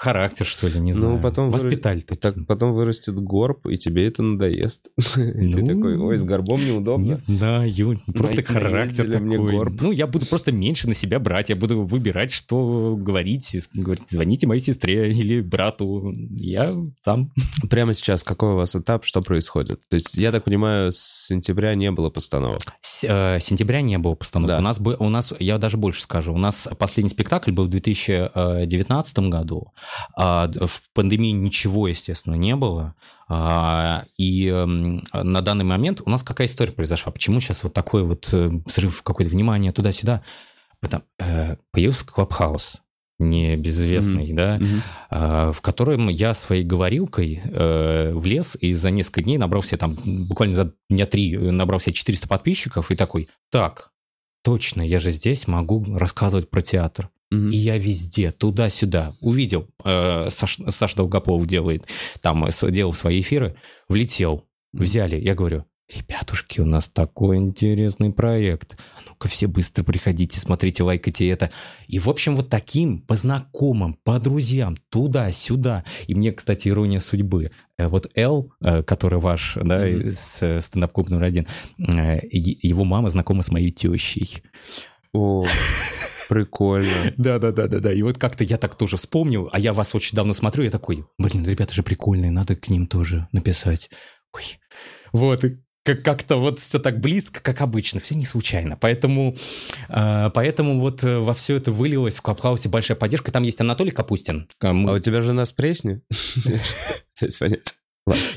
[0.00, 1.14] характер, что ли, не ну, знаю.
[1.16, 4.88] Ну, потом Воспитали вырастет, так, потом вырастет горб, и тебе это надоест.
[5.40, 7.04] Ну, ты такой, ой, с горбом неудобно.
[7.04, 9.36] Не знаю, просто характер такой.
[9.36, 9.80] горб.
[9.80, 13.54] Ну, я буду просто меньше на себя брать, я буду выбирать, что говорить.
[13.74, 16.14] Говорить, звоните моей сестре или брату.
[16.30, 16.74] Я
[17.04, 17.32] сам.
[17.68, 19.80] Прямо сейчас какой у вас этап, что происходит?
[19.88, 22.60] То есть, я так понимаю, с сентября не было постановок?
[22.80, 24.56] С э, сентября не было постановок.
[24.56, 24.58] Да.
[24.58, 28.79] У, нас, у нас, я даже больше скажу, у нас последний спектакль был в 2019
[28.88, 29.72] году.
[30.16, 32.94] А, в пандемии ничего, естественно, не было.
[33.28, 37.12] А, и на данный момент у нас какая история произошла?
[37.12, 40.22] Почему сейчас вот такой вот э, взрыв какое-то внимание туда-сюда?
[40.80, 42.78] Потому, э, появился Клабхаус,
[43.20, 44.34] небезызвестный, mm-hmm.
[44.34, 45.52] да, mm-hmm.
[45.52, 50.54] в котором я своей говорилкой э, влез и за несколько дней набрал себе там, буквально
[50.54, 53.92] за дня три набрал себе 400 подписчиков и такой, так,
[54.42, 57.10] точно, я же здесь могу рассказывать про театр.
[57.32, 57.50] Mm-hmm.
[57.50, 59.14] И я везде, туда-сюда.
[59.20, 61.86] Увидел, э, Саш, Саша Долгополов делает,
[62.20, 63.56] там э, делал свои эфиры,
[63.88, 65.16] влетел, взяли.
[65.16, 65.64] Я говорю,
[65.94, 68.76] ребятушки, у нас такой интересный проект.
[68.96, 71.50] А ну-ка все быстро приходите, смотрите, лайкайте это.
[71.86, 75.84] И, в общем, вот таким, по знакомым, по друзьям, туда-сюда.
[76.08, 77.52] И мне, кстати, ирония судьбы.
[77.78, 80.10] Э, вот Эл, э, который ваш, да, mm-hmm.
[80.10, 81.46] с стендап-клуб номер один,
[81.78, 84.42] его мама знакома с моей тещей.
[85.12, 85.44] О,
[86.30, 87.12] прикольно.
[87.16, 87.92] Да-да-да-да-да.
[87.92, 91.04] И вот как-то я так тоже вспомнил, а я вас очень давно смотрю, я такой,
[91.18, 93.90] блин, ребята же прикольные, надо к ним тоже написать.
[94.32, 94.44] Ой.
[95.12, 95.44] Вот,
[95.82, 98.76] как-то вот все так близко, как обычно, все не случайно.
[98.76, 99.34] Поэтому,
[99.88, 103.32] э, поэтому вот э, во все это вылилось в Клабхаусе большая поддержка.
[103.32, 104.48] Там есть Анатолий Капустин.
[104.62, 106.00] А у тебя жена с Пресни?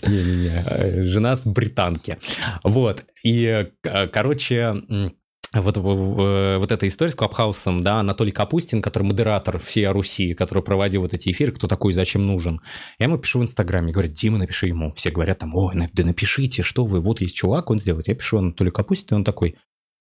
[0.08, 2.18] Не-не-не, жена с британки.
[2.64, 3.70] Вот, и,
[4.12, 5.14] короче,
[5.62, 11.02] вот, вот эта история с Клабхаусом, да, Анатолий Капустин, который модератор всей Руси, который проводил
[11.02, 12.60] вот эти эфиры, кто такой, зачем нужен.
[13.00, 14.92] Я ему пишу в Инстаграме, говорят, Дима, напиши ему.
[14.92, 18.08] Все говорят там, ой, да напишите, что вы, вот есть чувак, он сделает.
[18.08, 19.56] Я пишу Анатолию Капустину, он такой,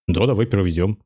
[0.09, 0.99] да, давай проведем.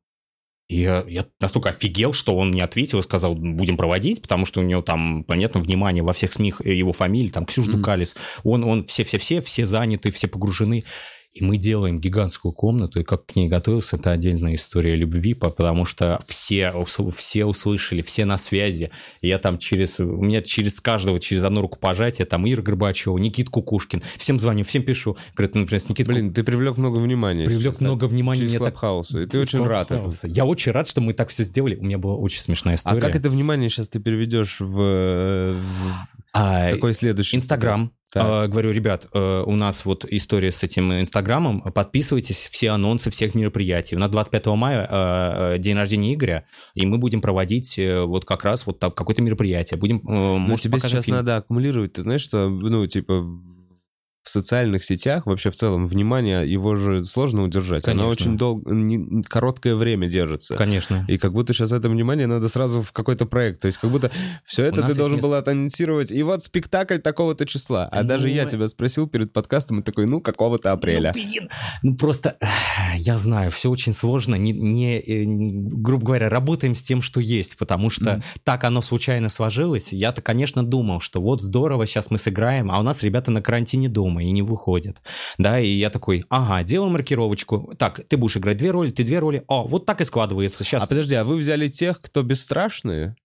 [0.69, 4.59] И я, я настолько офигел, что он не ответил и сказал, будем проводить, потому что
[4.59, 7.71] у него там, понятно, внимание во всех СМИ, его фамилии, там, Ксюш mm-hmm.
[7.71, 10.83] Дукалис, он, он, все-все-все, все заняты, все погружены.
[11.37, 15.85] И мы делаем гигантскую комнату, и как к ней готовился, это отдельная история любви, потому
[15.85, 16.73] что все,
[17.15, 18.89] все услышали, все на связи.
[19.21, 23.49] И я там через, у меня через каждого, через одно рукопожатие, там Ира Горбачева, Никит
[23.49, 25.15] Кукушкин, всем звоню, всем пишу.
[25.35, 26.15] Говорят, например, с Никитой...
[26.15, 27.45] Блин, ты привлек много внимания.
[27.45, 28.41] Привлек сейчас, много внимания.
[28.41, 29.21] Через Клабхауса, так...
[29.21, 30.11] и ты очень рад этому.
[30.23, 31.75] Я очень рад, что мы так все сделали.
[31.75, 32.97] У меня была очень смешная а история.
[32.97, 35.55] А как это внимание сейчас ты переведешь в...
[36.37, 37.37] А, Какой следующий?
[37.37, 37.91] Инстаграм.
[38.11, 38.49] Так.
[38.49, 43.95] Говорю, ребят, э, у нас вот история с этим Инстаграмом, подписывайтесь, все анонсы всех мероприятий.
[43.95, 48.45] У нас 25 мая э, э, день рождения Игоря, и мы будем проводить вот как
[48.45, 49.77] раз вот какое-то мероприятие.
[49.77, 51.17] Будем, Но тебе сейчас фильм.
[51.17, 53.25] надо аккумулировать, ты знаешь, что, ну, типа,
[54.27, 57.83] в социальных сетях, вообще в целом, внимание его же сложно удержать.
[57.83, 58.03] Конечно.
[58.03, 60.55] Оно очень долго, не, короткое время держится.
[60.57, 61.05] Конечно.
[61.07, 63.61] И как будто сейчас это внимание надо сразу в какой-то проект.
[63.61, 64.11] То есть как будто
[64.43, 66.11] все это ты должен был анонсировать.
[66.11, 67.87] И вот спектакль такого-то числа.
[67.89, 71.13] А ну, даже я тебя спросил перед подкастом, и такой, ну, какого-то апреля.
[71.15, 71.49] Ну, блин.
[71.83, 72.35] Ну, просто,
[72.97, 74.35] я знаю, все очень сложно.
[74.35, 78.23] Не, не, э, грубо говоря, работаем с тем, что есть, потому что mm.
[78.43, 79.93] так оно случайно сложилось.
[79.93, 83.87] Я-то, конечно, думал, что вот здорово, сейчас мы сыграем, а у нас ребята на карантине
[83.87, 85.01] дома дома и не выходят.
[85.37, 87.73] Да, и я такой, ага, делаю маркировочку.
[87.77, 89.43] Так, ты будешь играть две роли, ты две роли.
[89.47, 90.83] О, вот так и складывается сейчас.
[90.83, 93.15] А подожди, а вы взяли тех, кто бесстрашные?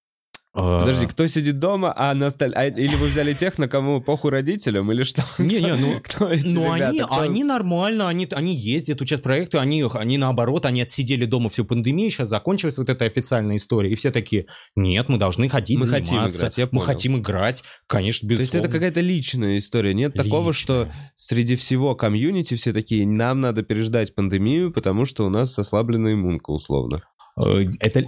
[0.55, 2.53] Подожди, кто сидит дома, а на осталь...
[2.55, 5.25] а, или вы взяли тех, на кому похуй родителям, или что?
[5.39, 6.89] Не, не, ну, кто эти ну ребята?
[6.89, 7.21] они, кто...
[7.21, 12.11] они нормально, они, они ездят, учат проекты, они, они наоборот, они отсидели дома всю пандемию,
[12.11, 14.47] сейчас закончилась вот эта официальная история, и все такие,
[14.77, 16.81] нет, мы должны ходить, мы заниматься, хотим играть, я понял.
[16.83, 18.51] мы хотим играть, конечно, безусловно.
[18.51, 20.25] То есть это какая-то личная история, нет Личная.
[20.25, 25.59] такого, что среди всего комьюнити все такие, нам надо переждать пандемию, потому что у нас
[25.59, 27.03] ослаблена иммунка, условно.
[27.39, 28.05] Э, это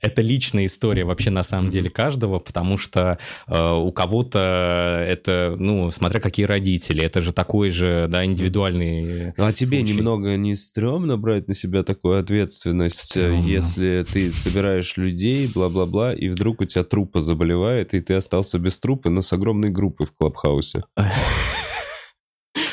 [0.00, 5.90] это личная история вообще на самом деле каждого, потому что э, у кого-то это, ну,
[5.90, 9.32] смотря какие родители, это же такой же, да, индивидуальный.
[9.36, 9.94] Ну, а тебе случай.
[9.94, 13.46] немного не стрёмно брать на себя такую ответственность, э, стрёмно.
[13.46, 18.78] если ты собираешь людей, бла-бла-бла, и вдруг у тебя трупа заболевает, и ты остался без
[18.78, 20.84] трупа, но с огромной группой в Клабхаусе?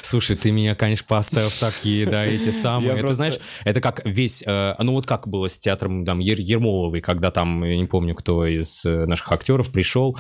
[0.06, 2.88] Слушай, ты меня, конечно, поставил в такие, да, эти самые.
[2.88, 3.16] Я это, просто...
[3.16, 4.44] знаешь, это как весь...
[4.46, 8.14] Э, ну, вот как было с театром там, Ер Ермоловой, когда там, я не помню,
[8.14, 10.16] кто из э, наших актеров пришел,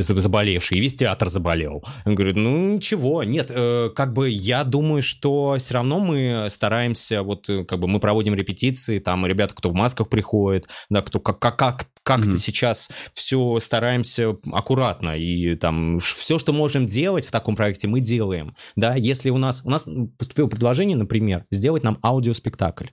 [0.00, 1.84] заболевший, и весь театр заболел.
[2.04, 7.22] Он говорит, ну ничего, нет, э, как бы я думаю, что все равно мы стараемся,
[7.22, 11.20] вот э, как бы мы проводим репетиции, там ребята, кто в масках приходит, да, кто
[11.20, 12.38] как, как, как как-то mm-hmm.
[12.38, 18.54] сейчас все стараемся аккуратно, и там все, что можем делать в таком проекте, мы делаем,
[18.76, 19.84] да, если у нас, у нас
[20.16, 22.86] поступило предложение, например, сделать нам аудиоспектакль,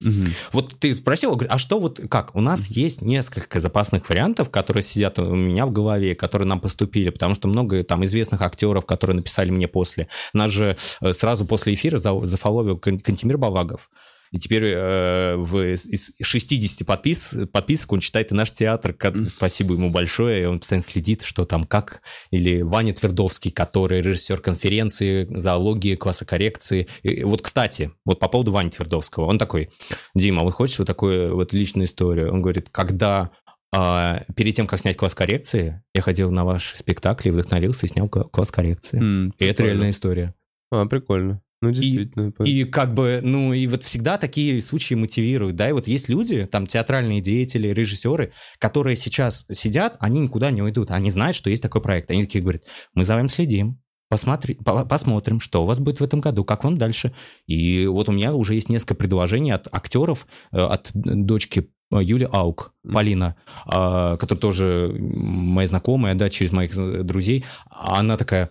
[0.00, 0.26] Угу.
[0.52, 2.34] Вот ты спросил, а что вот как?
[2.36, 2.74] У нас угу.
[2.74, 7.48] есть несколько запасных вариантов, которые сидят у меня в голове, которые нам поступили, потому что
[7.48, 10.08] много там известных актеров, которые написали мне после.
[10.32, 13.90] Нас же э, сразу после эфира зафоловил Кантимир Балагов.
[14.32, 18.96] И теперь э, в, из 60 подпис, подписок он читает и наш театр.
[19.28, 20.42] Спасибо ему большое.
[20.42, 22.02] И он постоянно следит, что там как.
[22.30, 26.88] Или Ваня Твердовский, который режиссер конференции, зоологии, класса коррекции.
[27.02, 29.24] И вот, кстати, вот по поводу Вани Твердовского.
[29.24, 29.70] Он такой,
[30.14, 32.32] Дима, вот хочешь вот такую вот личную историю?
[32.32, 33.30] Он говорит, когда
[33.72, 37.88] а, перед тем, как снять класс коррекции, я ходил на ваш спектакль и вдохновился и
[37.88, 39.00] снял класс коррекции.
[39.00, 40.34] Mm, и это реальная история.
[40.70, 41.42] А, прикольно.
[41.60, 42.32] Ну, действительно.
[42.44, 46.08] И, и как бы, ну, и вот всегда такие случаи мотивируют, да, и вот есть
[46.08, 51.50] люди, там, театральные деятели, режиссеры, которые сейчас сидят, они никуда не уйдут, они знают, что
[51.50, 52.62] есть такой проект, они такие говорят,
[52.94, 56.64] мы за вами следим, посмотри, по посмотрим, что у вас будет в этом году, как
[56.64, 57.12] вам дальше.
[57.46, 62.28] И вот у меня уже есть несколько предложений от актеров, э, от дочки э, Юли
[62.30, 63.36] Аук, Полина,
[63.66, 67.44] а, которая тоже моя знакомая, да, через моих э, друзей.
[67.70, 68.50] Она такая,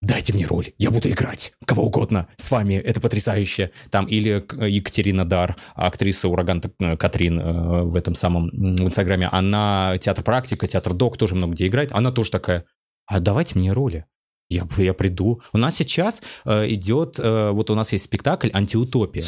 [0.00, 3.72] дайте мне роль, я буду играть кого угодно с вами, это потрясающе.
[3.90, 9.96] Там или Екатерина Дар, актриса Ураган э, Катрин э, в этом самом в Инстаграме, она
[9.98, 12.64] театр практика, театр док, тоже много где играет, она тоже такая,
[13.06, 14.06] а давайте мне роли.
[14.50, 15.42] Я, я приду.
[15.52, 19.26] У нас сейчас э, идет, э, вот у нас есть спектакль «Антиутопия».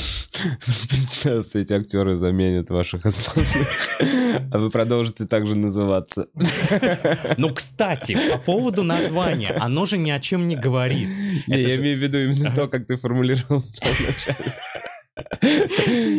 [0.64, 3.68] Представь, все эти актеры заменят ваших основных,
[4.50, 6.28] а вы продолжите также называться.
[7.36, 11.08] Ну, кстати, по поводу названия, оно же ни о чем не говорит.
[11.46, 14.54] Не, я имею в виду именно то, как ты формулировал в самом начале.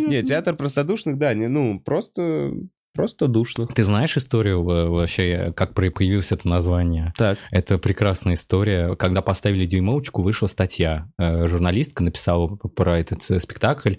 [0.08, 2.54] Не, театр простодушных, да, не, ну, просто
[2.94, 3.68] Просто душно.
[3.68, 7.14] Ты знаешь историю вообще, как появилось это название?
[7.18, 7.38] Так.
[7.50, 8.96] Это прекрасная история.
[8.96, 11.08] Когда поставили дюймовочку, вышла статья.
[11.18, 13.96] Э, журналистка написала про этот э, спектакль,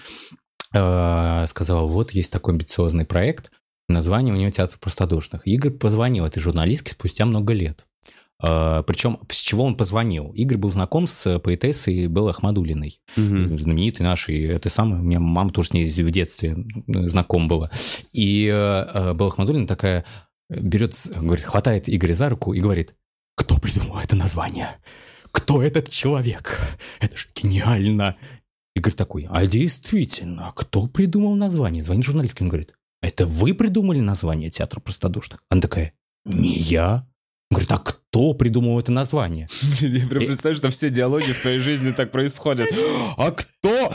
[0.74, 3.50] э, сказала, вот есть такой амбициозный проект,
[3.88, 5.46] название у него «Театр простодушных».
[5.46, 7.86] Игорь позвонил этой журналистке спустя много лет.
[8.42, 10.32] А, Причем, с чего он позвонил?
[10.32, 13.58] Игорь был знаком с поэтессой Беллой Ахмадулиной, угу.
[13.58, 14.44] знаменитой нашей.
[14.46, 16.56] Это самое, у меня мама тоже с ней в детстве
[16.88, 17.70] знаком была.
[18.12, 20.04] И э, Белла Ахмадулина такая
[20.50, 22.96] берет, говорит, хватает Игоря за руку и говорит,
[23.36, 24.70] кто придумал это название?
[25.30, 26.58] Кто этот человек?
[27.00, 28.16] Это же гениально.
[28.74, 31.84] Игорь такой, а действительно, кто придумал название?
[31.84, 35.44] Звонит журналистка, он говорит, это вы придумали название театра простодушных?
[35.48, 35.92] Она такая,
[36.24, 37.06] не я.
[37.50, 39.48] Он говорит, а кто придумал это название?
[39.80, 42.68] Я прям представляю, что все диалоги в твоей жизни так происходят.
[43.16, 43.92] А кто?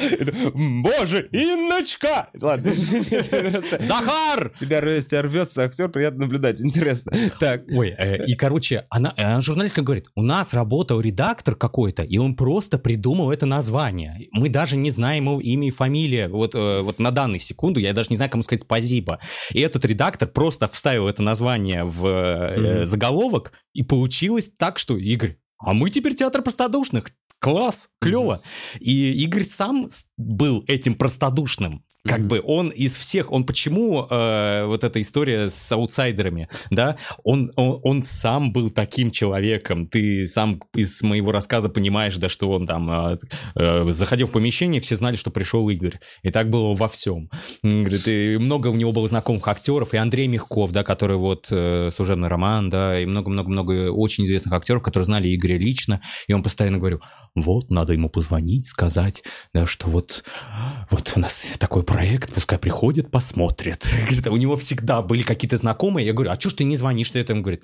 [0.54, 2.30] Боже, Инночка!
[2.42, 2.74] Ладно.
[2.74, 4.52] Захар!
[4.60, 6.60] Тебя, рвется актер, приятно наблюдать.
[6.60, 7.12] Интересно.
[7.40, 7.64] Так.
[7.72, 12.36] Ой, э, и, короче, она, она журналистка говорит, у нас работал редактор какой-то, и он
[12.36, 14.28] просто придумал это название.
[14.32, 16.28] Мы даже не знаем его имя и фамилия.
[16.30, 19.20] Вот, э, вот на данную секунду я даже не знаю, кому сказать спасибо.
[19.52, 25.38] И этот редактор просто вставил это название в э, заголовок, и получилось так, что Игорь,
[25.60, 27.12] а мы теперь театр простодушных.
[27.40, 28.42] Класс, клево.
[28.42, 28.80] Mm-hmm.
[28.80, 31.84] И Игорь сам был этим простодушным.
[32.08, 37.50] Как бы он из всех, он почему э, вот эта история с аутсайдерами, да, он,
[37.56, 39.86] он, он сам был таким человеком.
[39.86, 43.18] Ты сам из моего рассказа понимаешь, да, что он там э,
[43.56, 46.00] э, заходил в помещение, все знали, что пришел Игорь.
[46.24, 47.30] И так было во всем.
[47.64, 51.90] Говорит, и много у него было знакомых актеров, и Андрей Мягков, да, который вот э,
[51.96, 56.02] служебный роман, да, и много-много-много очень известных актеров, которые знали Игоря лично.
[56.28, 57.02] И он постоянно говорил,
[57.36, 60.24] вот, надо ему позвонить, сказать, да, что вот,
[60.90, 63.90] вот у нас такой проект, пускай приходит, посмотрит.
[64.06, 66.06] Говорит, у него всегда были какие-то знакомые.
[66.06, 67.10] Я говорю, а что ж ты не звонишь?
[67.10, 67.34] Ты это?
[67.34, 67.64] Он говорит,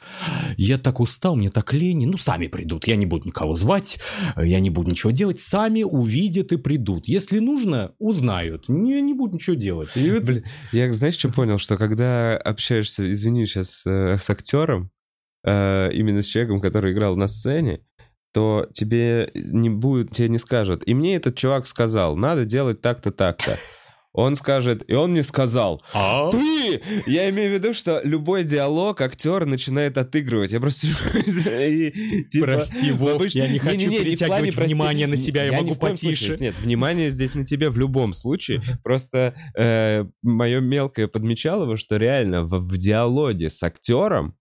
[0.58, 2.08] я так устал, мне так лень.
[2.08, 2.88] Ну, сами придут.
[2.88, 4.00] Я не буду никого звать,
[4.36, 5.40] я не буду ничего делать.
[5.40, 7.08] Сами увидят и придут.
[7.08, 8.70] Если нужно, узнают.
[8.70, 9.96] Не, не буду ничего делать.
[9.96, 10.26] Вот...
[10.26, 11.60] Блин, я, знаешь, что понял?
[11.60, 14.90] Что когда общаешься, извини, сейчас э, с актером,
[15.44, 17.82] э, именно с человеком, который играл на сцене,
[18.34, 20.82] то тебе не будет, тебе не скажут.
[20.88, 23.60] И мне этот чувак сказал, надо делать так-то, так-то.
[24.14, 25.84] Он скажет, и он не сказал.
[25.91, 26.30] А?
[26.30, 26.82] Ты!
[27.07, 30.51] Я имею в виду, что любой диалог актер начинает отыгрывать.
[30.51, 30.88] Я просто...
[32.30, 36.38] типа, Прости, Вов, я не хочу перетягивать внимание на себя, я могу потише.
[36.39, 38.61] Нет, внимание здесь на тебя в любом случае.
[38.84, 44.36] Просто э, мое мелкое подмечало, что реально в диалоге с актером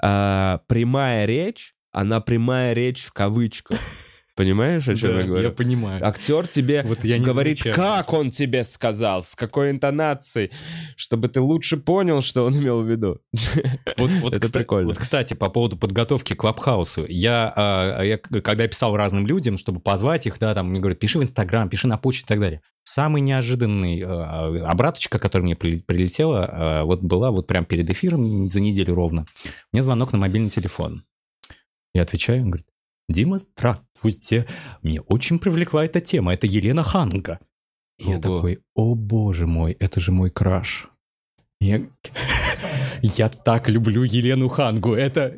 [0.00, 3.78] а, прямая речь, она прямая речь в кавычках.
[4.38, 5.48] Понимаешь, о чем да, я говорю?
[5.48, 6.06] Я понимаю.
[6.06, 7.74] Актер тебе вот я говорит, замечаю.
[7.74, 10.52] как он тебе сказал, с какой интонацией,
[10.94, 13.20] чтобы ты лучше понял, что он имел в виду.
[13.96, 14.90] Вот, вот, Это кста- прикольно.
[14.90, 17.04] Вот, кстати, по поводу подготовки к Клабхаусу.
[17.08, 21.00] Я, а, я, когда я писал разным людям, чтобы позвать их, да, там, мне говорят,
[21.00, 22.62] пиши в Инстаграм, пиши на почту и так далее.
[22.84, 28.60] Самый неожиданный а, обраточка, которая мне прилетела, а, вот была вот прям перед эфиром за
[28.60, 29.26] неделю ровно.
[29.72, 31.02] Мне звонок на мобильный телефон.
[31.92, 32.68] Я отвечаю, он говорит,
[33.08, 34.46] Дима, здравствуйте.
[34.82, 36.34] Мне очень привлекла эта тема.
[36.34, 37.38] Это Елена Ханга.
[37.98, 40.88] И я такой, о боже мой, это же мой краш.
[41.58, 41.80] Я...
[43.02, 44.94] я так люблю Елену Хангу.
[44.94, 45.34] Это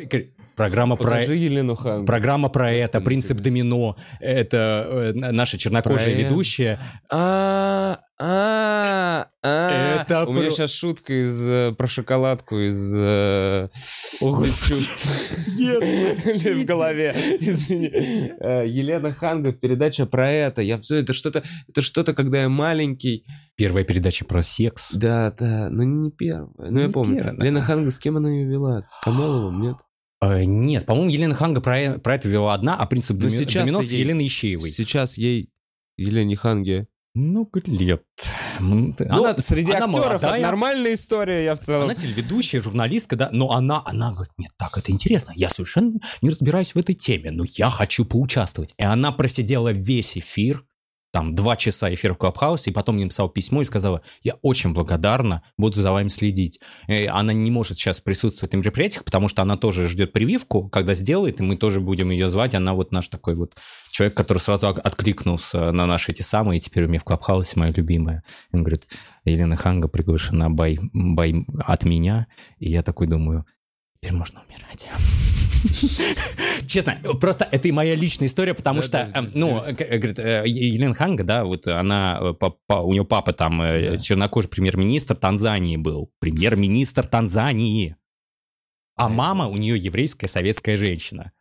[0.56, 1.34] программа Покажи про...
[1.34, 2.06] Елену Хангу.
[2.06, 3.96] Программа про это, принцип домино.
[4.18, 6.80] Это э, наша чернокожая про ведущая.
[7.08, 13.68] А, а, а, это у меня сейчас шутка из э, про шоколадку из э,
[14.20, 14.44] О,
[15.56, 16.18] Нет,
[16.58, 17.38] в голове.
[17.40, 18.32] Извини.
[18.38, 20.60] Э, Елена Ханга передача про это.
[20.60, 23.24] Я все это что-то, это что-то, когда я маленький.
[23.56, 24.88] Первая передача про секс.
[24.92, 26.70] Да, да, но не первая.
[26.70, 27.34] Ну я помню.
[27.38, 28.82] Елена Ханга с кем она ее вела?
[28.82, 29.76] С Камоловым, нет?
[30.22, 34.68] Нет, по-моему, Елена Ханга про, про это вела одна, а принцип домино с Еленой Ищеевой.
[34.68, 35.48] Сейчас ей,
[35.96, 38.04] Елене Ханге, много лет.
[38.61, 41.84] Ну, она, среди она актеров молодая, нормальная история, я в целом.
[41.84, 46.30] Она телеведущая, журналистка, да, но она, она говорит, нет, так, это интересно, я совершенно не
[46.30, 48.74] разбираюсь в этой теме, но я хочу поучаствовать.
[48.76, 50.64] И она просидела весь эфир,
[51.12, 54.72] там два часа эфир в Клабхаусе, и потом мне написала письмо и сказала, я очень
[54.72, 56.61] благодарна, буду за вами следить.
[56.86, 60.94] И она не может сейчас присутствовать на мероприятиях, потому что она тоже ждет прививку, когда
[60.94, 62.54] сделает, и мы тоже будем ее звать.
[62.54, 63.56] Она вот наш такой вот
[63.90, 67.72] человек, который сразу откликнулся на наши эти самые, и теперь у меня в Клабхаусе моя
[67.72, 68.22] любимая.
[68.52, 68.86] Он говорит,
[69.24, 72.26] Елена Ханга приглашена бай, бай от меня,
[72.58, 73.46] и я такой думаю,
[74.00, 74.88] теперь можно умирать.
[76.66, 81.24] Честно, просто это и моя личная история, потому что, эм, ну, говорит, э, Елена Ханга,
[81.24, 87.96] да, вот она, э, у нее папа там э, чернокожий премьер-министр Танзании был, премьер-министр Танзании,
[88.96, 91.32] а мама у нее еврейская советская женщина.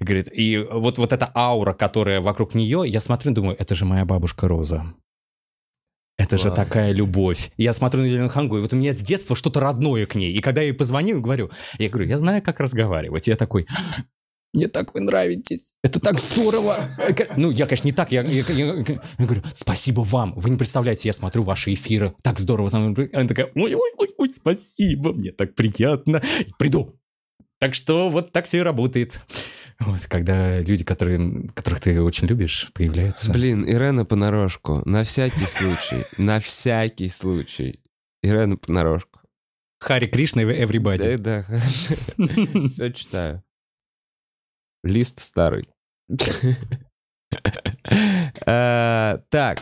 [0.00, 3.84] Говорит, и вот, вот эта аура, которая вокруг нее, я смотрю и думаю, это же
[3.84, 4.94] моя бабушка Роза.
[6.22, 7.50] Это же такая любовь.
[7.56, 10.32] Я смотрю на Елену Хангу, и вот у меня с детства что-то родное к ней.
[10.32, 13.26] И когда я ей позвонил, говорю, я говорю, я знаю, как разговаривать.
[13.26, 13.66] Я такой,
[14.52, 16.90] мне так вы нравитесь, это так здорово.
[17.36, 21.08] Ну, я, конечно, не так, я, я, я, я говорю, спасибо вам, вы не представляете,
[21.08, 22.70] я смотрю ваши эфиры, так здорово.
[22.72, 22.94] Она
[23.26, 26.22] такая, ой, ой, ой, ой, спасибо, мне так приятно.
[26.58, 26.98] Приду.
[27.58, 29.22] Так что вот так все и работает.
[29.86, 33.30] Вот, когда люди, которые, которых ты очень любишь, появляются.
[33.30, 34.82] Блин, Ирена понарошку.
[34.84, 36.04] На всякий случай.
[36.18, 37.80] На всякий случай.
[38.22, 39.20] Ирена понарошку.
[39.80, 41.16] Хари Кришна и everybody.
[41.18, 42.68] Да, да.
[42.68, 43.42] Все читаю.
[44.84, 45.68] Лист старый.
[48.46, 49.58] А, так,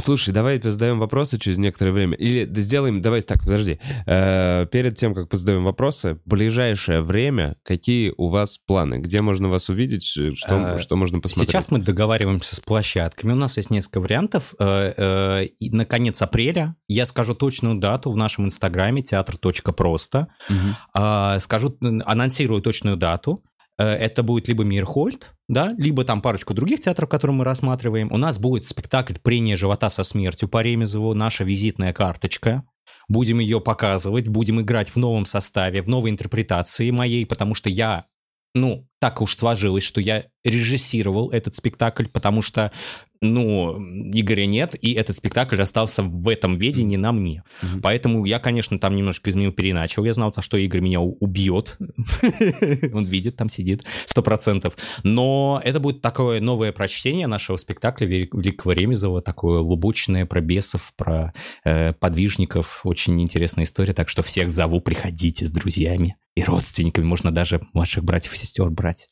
[0.00, 2.16] Слушай, давай задаем вопросы через некоторое время.
[2.16, 3.80] Или сделаем, давай так, подожди.
[4.06, 8.98] Э, перед тем, как позадаем вопросы, ближайшее время, какие у вас планы?
[8.98, 10.04] Где можно вас увидеть?
[10.04, 11.50] Что, а, что можно посмотреть?
[11.50, 13.32] Сейчас мы договариваемся с площадками.
[13.32, 14.54] У нас есть несколько вариантов.
[14.58, 20.28] Э, э, и на конец апреля я скажу точную дату в нашем инстаграме театр.просто.
[20.48, 21.40] Угу.
[21.40, 23.42] Скажу, анонсирую точную дату.
[23.78, 28.12] Э, это будет либо Мирхольд, да, либо там парочку других театров, которые мы рассматриваем.
[28.12, 32.64] У нас будет спектакль «Прение живота со смертью» по Ремезову, наша визитная карточка.
[33.08, 38.06] Будем ее показывать, будем играть в новом составе, в новой интерпретации моей, потому что я
[38.54, 42.72] ну, так уж сложилось, что я режиссировал этот спектакль, потому что,
[43.20, 43.78] ну,
[44.12, 47.42] Игоря нет, и этот спектакль остался в этом ведении на мне.
[47.62, 47.80] Mm-hmm.
[47.82, 50.04] Поэтому я, конечно, там немножко изменил, переначал.
[50.04, 51.76] Я знал, что Игорь меня убьет.
[52.92, 54.76] Он видит, там сидит, сто процентов.
[55.02, 61.32] Но это будет такое новое прочтение нашего спектакля Великого Ремезова, такое лубочное про бесов, про
[61.64, 62.80] э, подвижников.
[62.84, 67.04] Очень интересная история, так что всех зову, приходите с друзьями и родственниками.
[67.04, 69.08] Можно даже младших братьев и сестер брать.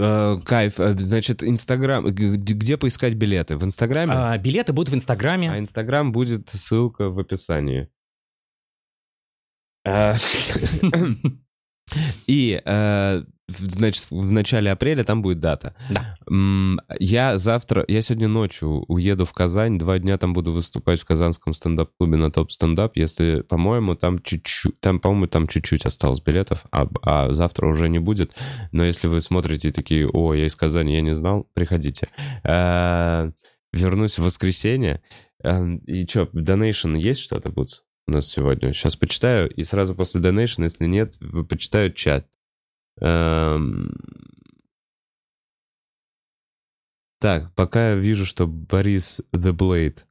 [0.00, 0.80] Э, кайф.
[0.80, 2.06] Э, значит, Инстаграм.
[2.06, 3.58] Где поискать билеты?
[3.58, 4.12] В Инстаграме?
[4.14, 5.50] А, билеты будут в Инстаграме.
[5.50, 7.90] А Инстаграм будет ссылка в описании.
[9.84, 10.14] Э,
[12.26, 12.62] и
[13.58, 15.74] значит, в начале апреля там будет дата.
[15.90, 16.16] Да.
[16.98, 21.54] Я завтра, я сегодня ночью уеду в Казань, два дня там буду выступать в Казанском
[21.54, 27.32] стендап-клубе на топ-стендап, если, по-моему, там чуть-чуть, там, по-моему, там чуть-чуть осталось билетов, а, а
[27.32, 28.32] завтра уже не будет.
[28.72, 32.08] Но если вы смотрите такие, о, я из Казани, я не знал, приходите.
[32.44, 33.30] А,
[33.72, 35.02] вернусь в воскресенье.
[35.42, 38.72] А, и что, донейшн есть что-то, будет у нас сегодня?
[38.72, 41.14] Сейчас почитаю, и сразу после донейшн, если нет,
[41.48, 42.26] почитаю чат.
[43.00, 43.92] Эм...
[47.20, 50.04] Так, пока я вижу, что Борис The Blade.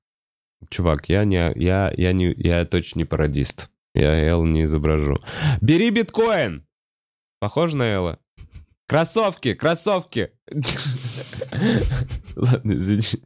[0.70, 3.70] Чувак, я не, я, я не, я точно не пародист.
[3.96, 5.24] Я Эл не изображу.
[5.62, 6.68] Бери биткоин!
[7.40, 8.20] Похоже на Элла?
[8.88, 10.32] Кроссовки, кроссовки!
[12.36, 13.24] Ладно, извини.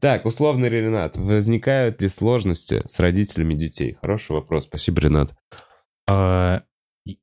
[0.00, 1.16] Так, условный Ренат.
[1.16, 3.96] Возникают ли сложности с родителями детей?
[4.00, 4.64] Хороший вопрос.
[4.64, 5.34] Спасибо, Ренат.
[6.08, 6.62] А,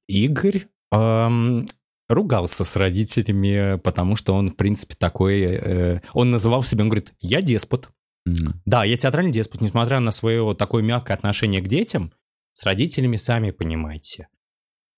[0.07, 1.65] Игорь эм,
[2.09, 5.41] ругался с родителями, потому что он, в принципе, такой...
[5.41, 7.89] Э, он называл себя, он говорит, я деспот.
[8.27, 8.53] Mm-hmm.
[8.65, 12.11] Да, я театральный деспот, несмотря на свое вот такое мягкое отношение к детям,
[12.53, 14.29] с родителями, сами понимаете.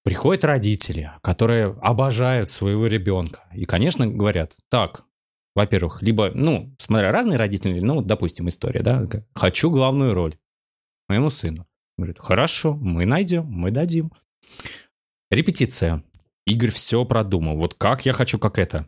[0.03, 3.47] Приходят родители, которые обожают своего ребенка.
[3.53, 5.05] И, конечно, говорят, так,
[5.55, 10.37] во-первых, либо, ну, смотря разные родители, ну, допустим, история, да, хочу главную роль
[11.09, 11.67] моему сыну.
[11.97, 14.13] Говорит, хорошо, мы найдем, мы дадим.
[15.31, 16.03] Репетиция.
[16.45, 17.57] Игорь все продумал.
[17.57, 18.87] Вот как я хочу, как это.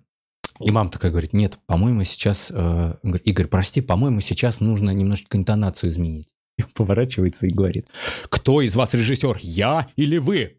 [0.59, 2.51] И мама такая говорит, нет, по-моему, сейчас...
[2.53, 6.30] Э, Игорь, прости, по-моему, сейчас нужно немножечко интонацию изменить.
[6.57, 7.88] И поворачивается и говорит,
[8.30, 10.57] кто из вас режиссер, я или вы?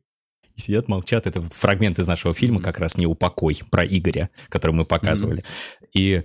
[0.56, 1.26] И сидят, молчат.
[1.26, 5.44] Это вот фрагмент из нашего фильма, как раз не упокой, про Игоря, который мы показывали.
[5.92, 6.24] И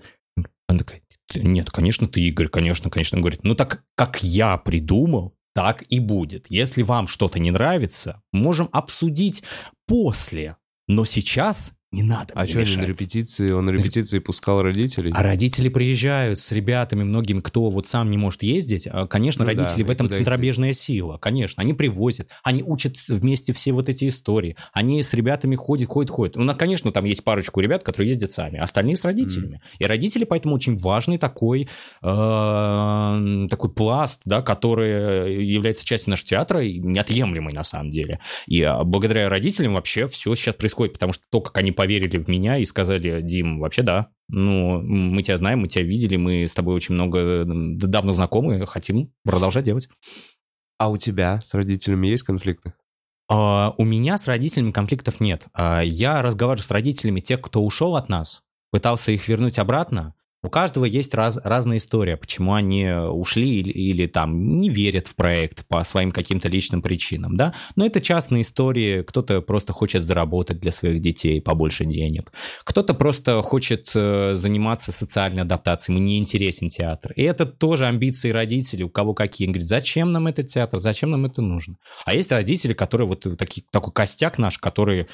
[0.67, 1.01] она такая,
[1.35, 3.17] нет, конечно, ты Игорь, конечно, конечно.
[3.17, 6.45] Он говорит, ну так, как я придумал, так и будет.
[6.49, 9.41] Если вам что-то не нравится, можем обсудить
[9.87, 10.55] после.
[10.87, 15.13] Но сейчас Не надо А что, они на репетиции, он на репетиции пускал родителей?
[15.15, 18.89] А родители приезжают с ребятами, многими, кто вот сам не может ездить.
[18.91, 21.17] А, Конечно, Ну да, родители в и этом центробежная сила.
[21.17, 24.57] Конечно, они привозят, они учат вместе все вот эти истории.
[24.73, 26.35] Они с ребятами ходят, ходят, ходят.
[26.35, 29.61] Ну, на- конечно, там есть парочку ребят, которые ездят сами, а остальные с родителями.
[29.79, 31.69] И родители поэтому очень важный такой,
[32.03, 38.19] э, такой пласт, да, который является частью нашего театра, и неотъемлемый на самом деле.
[38.45, 42.27] И а, благодаря родителям вообще все сейчас происходит, потому что то, как они поверили в
[42.27, 46.53] меня и сказали, Дим, вообще да, ну, мы тебя знаем, мы тебя видели, мы с
[46.53, 49.87] тобой очень много давно знакомы, хотим продолжать делать.
[50.79, 52.73] А у тебя с родителями есть конфликты?
[53.29, 55.45] А, у меня с родителями конфликтов нет.
[55.53, 60.15] А, я разговариваю с родителями тех, кто ушел от нас, пытался их вернуть обратно.
[60.43, 65.15] У каждого есть раз, разная история, почему они ушли или, или там не верят в
[65.15, 67.55] проект по своим каким-то личным причинам, да.
[67.75, 69.01] Но это частные истории.
[69.01, 72.31] Кто-то просто хочет заработать для своих детей побольше денег.
[72.63, 77.13] Кто-то просто хочет э, заниматься социальной адаптацией, ему не интересен театр.
[77.15, 79.47] И это тоже амбиции родителей, у кого какие.
[79.47, 81.77] Он говорит, зачем нам этот театр, зачем нам это нужно?
[82.05, 85.07] А есть родители, которые вот такие, такой костяк наш, которые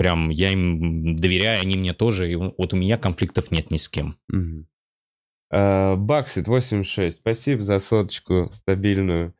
[0.00, 3.86] прям, я им доверяю, они мне тоже, и вот у меня конфликтов нет ни с
[3.86, 4.16] кем.
[5.52, 7.18] Э, Баксит 86.
[7.18, 9.34] Спасибо за соточку стабильную.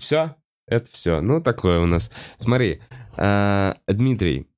[0.00, 0.34] все?
[0.66, 1.20] Это все.
[1.20, 2.10] Ну, такое у нас.
[2.36, 2.80] Смотри,
[3.16, 4.48] э, Дмитрий.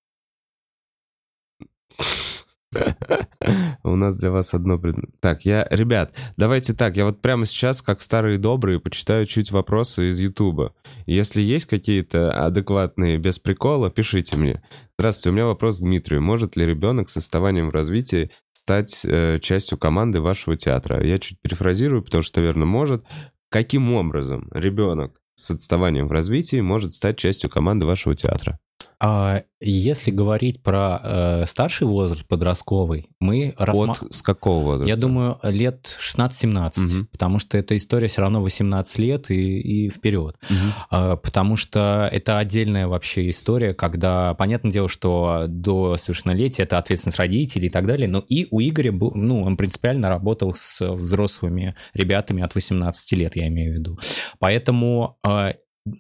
[3.83, 4.81] У нас для вас одно.
[5.21, 5.67] Так, я...
[5.71, 10.75] Ребят, давайте так, я вот прямо сейчас, как старые добрые, почитаю чуть вопросы из Ютуба.
[11.07, 14.63] Если есть какие-то адекватные, без прикола, пишите мне.
[14.99, 16.23] Здравствуйте, у меня вопрос к Дмитрию.
[16.23, 21.05] Может ли ребенок с отставанием в развитии стать э, частью команды вашего театра?
[21.05, 23.05] Я чуть перефразирую, потому что, наверное, может.
[23.49, 28.61] Каким образом ребенок с отставанием в развитии может стать частью команды вашего театра?
[29.03, 34.11] А если говорить про э, старший возраст, подростковый, мы рассматриваем...
[34.11, 34.89] От с какого возраста?
[34.89, 37.07] Я думаю, лет 16-17, Мгм.
[37.07, 40.37] потому что эта история все равно 18 лет и, и вперед.
[40.49, 40.59] Мгм.
[40.91, 47.19] А, Потому что это отдельная вообще история, когда, понятное дело, что до совершеннолетия это ответственность
[47.19, 51.75] родителей и так далее, но и у Игоря был, ну, он принципиально работал с взрослыми
[51.95, 53.99] ребятами от 18 лет, я имею в виду.
[54.39, 55.53] Поэтому а,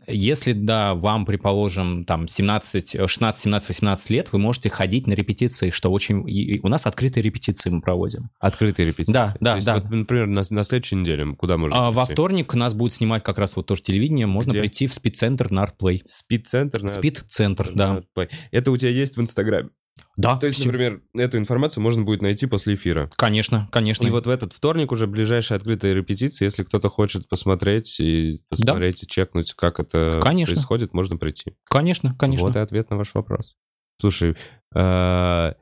[0.06, 5.70] если, да, вам, предположим, там 17, 16, 17, 18 лет, вы можете ходить на репетиции,
[5.70, 6.28] что очень...
[6.28, 8.30] и- У нас открытые репетиции мы проводим.
[8.38, 9.12] Открытые репетиции.
[9.12, 9.74] Да, да, То есть да.
[9.76, 13.38] вот, например, на, на следующей неделе куда можно А во вторник нас будет снимать как
[13.38, 14.60] раз вот тоже телевидение, можно Где?
[14.60, 16.00] прийти в спид-центр на ArtPlay.
[16.04, 16.82] Спид-центр?
[16.82, 17.94] на- Спид-центр, да.
[17.94, 18.30] на Play.
[18.50, 19.70] Это у тебя есть в Инстаграме?
[20.16, 20.66] Да, То есть, всё.
[20.68, 23.10] например, эту информацию можно будет найти после эфира.
[23.16, 24.06] Конечно, конечно.
[24.06, 26.46] И вот в этот вторник уже ближайшая открытая репетиция.
[26.46, 30.54] Если кто-то хочет посмотреть и посмотреть и чекнуть, как это Конечно.
[30.54, 31.54] происходит, можно прийти.
[31.64, 32.46] Конечно, конечно.
[32.46, 33.56] Вот и ответ на ваш вопрос.
[34.00, 34.36] Слушай,
[34.74, 35.52] э,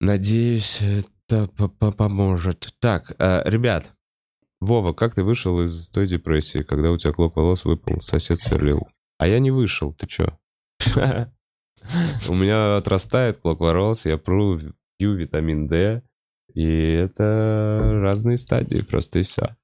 [0.00, 2.74] надеюсь, это по- по- поможет.
[2.80, 3.92] Так, э, ребят,
[4.60, 8.88] Вова, как ты вышел из той депрессии, когда у тебя клок волос выпал, сосед сверлил?
[9.18, 10.38] А я не вышел, ты чё?
[12.28, 14.58] У меня отрастает клок волос, я пру,
[14.98, 16.02] пью витамин D,
[16.54, 19.56] и это разные стадии просто, и все.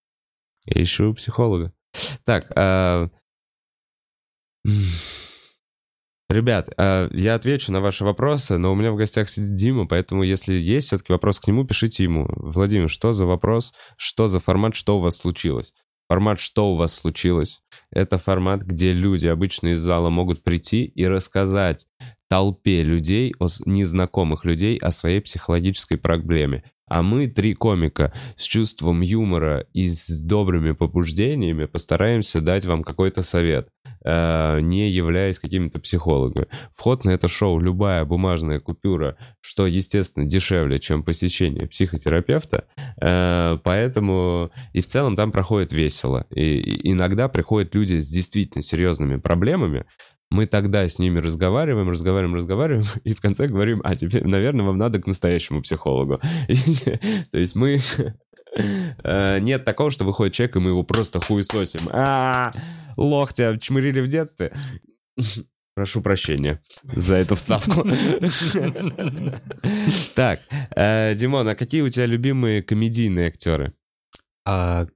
[0.66, 1.72] Я ищу психолога.
[2.24, 3.08] Так, а,
[6.28, 10.22] ребят, а, я отвечу на ваши вопросы, но у меня в гостях сидит Дима, поэтому
[10.22, 12.26] если есть все-таки вопрос к нему, пишите ему.
[12.36, 15.74] Владимир, что за вопрос, что за формат, что у вас случилось?
[16.10, 17.62] Формат «Что у вас случилось?»—
[17.92, 21.86] это формат, где люди обычно из зала могут прийти и рассказать
[22.28, 23.32] толпе людей,
[23.64, 26.64] незнакомых людей, о своей психологической проблеме.
[26.88, 33.22] А мы, три комика, с чувством юмора и с добрыми побуждениями постараемся дать вам какой-то
[33.22, 33.68] совет,
[34.04, 36.46] не являясь какими-то психологами.
[36.74, 42.64] Вход на это шоу любая бумажная купюра, что, естественно, дешевле, чем посещение психотерапевта,
[43.00, 46.26] э, поэтому и в целом там проходит весело.
[46.34, 49.84] И иногда приходят люди с действительно серьезными проблемами,
[50.30, 54.78] мы тогда с ними разговариваем, разговариваем, разговариваем, и в конце говорим, а теперь, наверное, вам
[54.78, 56.20] надо к настоящему психологу.
[57.32, 57.80] То есть мы...
[58.56, 61.88] э, Нет такого, что выходит человек, и мы его просто хуесосим.
[61.92, 62.52] А,
[62.96, 64.52] лох тебя чмырили в детстве.
[65.74, 67.86] Прошу прощения за эту вставку.
[70.14, 70.40] Так,
[70.76, 73.72] э, Димон, а какие у тебя любимые комедийные актеры?
[74.44, 74.86] А,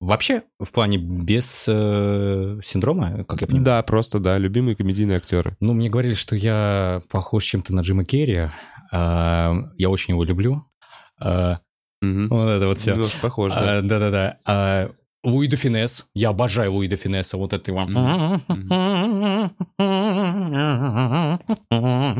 [0.00, 3.64] вообще, в плане без э, синдрома, как я понимаю?
[3.64, 5.56] Да, просто, да, любимые комедийные актеры.
[5.60, 8.50] Ну, мне говорили, что я похож чем-то на Джима Керри.
[8.92, 10.64] А, я очень его люблю.
[11.20, 11.60] А,
[12.04, 12.28] Мгм.
[12.28, 12.92] вот это вот все.
[12.92, 13.78] Немножко похож, да.
[13.78, 14.38] А, Да-да-да.
[14.44, 14.88] А,
[15.24, 16.06] Луи де Финес.
[16.14, 17.36] Я обожаю Луи де Финеса.
[17.38, 17.86] Вот это его.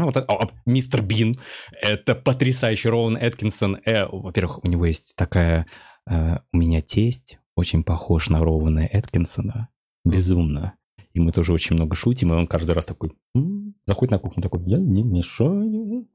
[0.05, 1.39] Вот это- о, Мистер Бин.
[1.83, 3.79] Это потрясающий Роуэн Эткинсон.
[3.85, 5.67] Э, во-первых, у него есть такая...
[6.09, 9.69] Э, у меня тесть очень похож на Роуэна Эткинсона.
[10.05, 10.75] Безумно.
[11.15, 14.43] И мы тоже очень много шутим, и он каждый раз такой «М-м-м», заходит на кухню
[14.43, 16.09] такой, я не мешаю.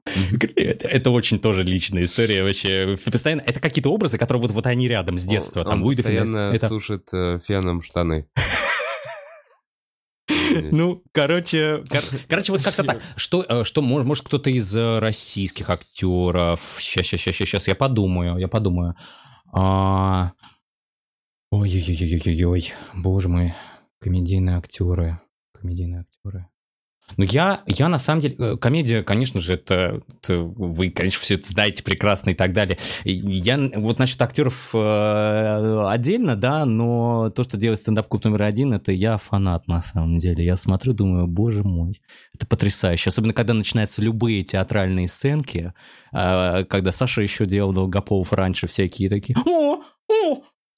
[0.56, 2.96] Это, это очень тоже личная история вообще.
[3.10, 5.60] Постоянно, это какие-то образы, которые вот, вот они рядом с детства.
[5.60, 6.52] Он, там, он Луи постоянно.
[6.52, 8.26] Это- сушит э, феном штаны.
[10.72, 13.00] Ну, короче, кор- короче, вот как-то так.
[13.16, 16.60] Что, э, что может, может кто-то из э, российских актеров?
[16.80, 18.96] Сейчас, сейчас, сейчас, сейчас, я подумаю, я подумаю.
[19.52, 20.32] А,
[21.52, 23.54] Ой-ой-ой-ой-ой, боже мой,
[24.00, 25.20] комедийные актеры,
[25.52, 26.46] комедийные актеры.
[27.16, 31.34] Ну, я, я на самом деле, э, комедия, конечно же, это, это вы, конечно, все
[31.34, 32.78] это знаете прекрасно и так далее.
[33.04, 38.92] Я вот насчет актеров э, отдельно, да, но то, что делает стендап-клуб номер один, это
[38.92, 40.44] я фанат на самом деле.
[40.44, 42.00] Я смотрю, думаю, боже мой,
[42.34, 43.10] это потрясающе.
[43.10, 45.72] Особенно, когда начинаются любые театральные сценки,
[46.12, 49.80] э, когда Саша еще делал Долгополов раньше всякие такие, о,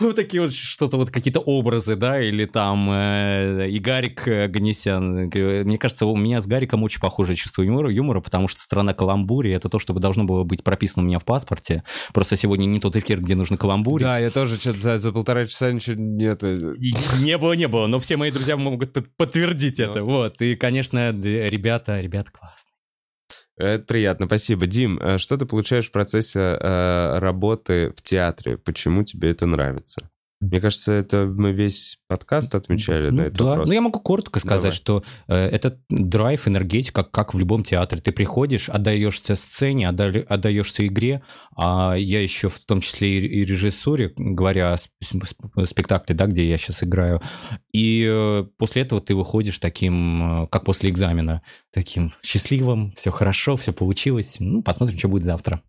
[0.02, 5.28] ну, такие вот что-то вот какие-то образы, да, или там э, и Гарик э, Ганесян.
[5.28, 8.94] Говорю, Мне кажется, у меня с Гариком очень похожее чувство юмора, юмора, потому что страна
[8.94, 11.82] каламбури— это то, что должно было быть прописано у меня в паспорте.
[12.12, 14.06] Просто сегодня не тот эфир, где нужно каламбурить.
[14.06, 16.42] Да, я тоже что-то за, за полтора часа ничего нет.
[16.42, 16.54] э,
[17.20, 20.02] Не было, не было, но все мои друзья могут под- подтвердить это.
[20.02, 22.71] Вот, и, конечно, ребята, ребята классные.
[23.62, 24.66] Это приятно, спасибо.
[24.66, 28.56] Дим, э, что ты получаешь в процессе э, работы в театре?
[28.56, 30.10] Почему тебе это нравится?
[30.42, 33.44] Мне кажется, это мы весь подкаст отмечали Ну на этот да.
[33.44, 33.68] вопрос.
[33.68, 34.76] Ну, я могу коротко сказать, Давай.
[34.76, 38.02] что э, это драйв, энергетика, как, в любом театре.
[38.02, 41.22] Ты приходишь, отдаешься сцене, отда- отдаешься игре,
[41.56, 46.26] а я еще в том числе и, и режиссуре, говоря о сп- сп- спектакле, да,
[46.26, 47.22] где я сейчас играю,
[47.72, 51.42] и э, после этого ты выходишь таким, э, как после экзамена,
[51.72, 55.62] таким счастливым, все хорошо, все получилось, ну, посмотрим, что будет завтра.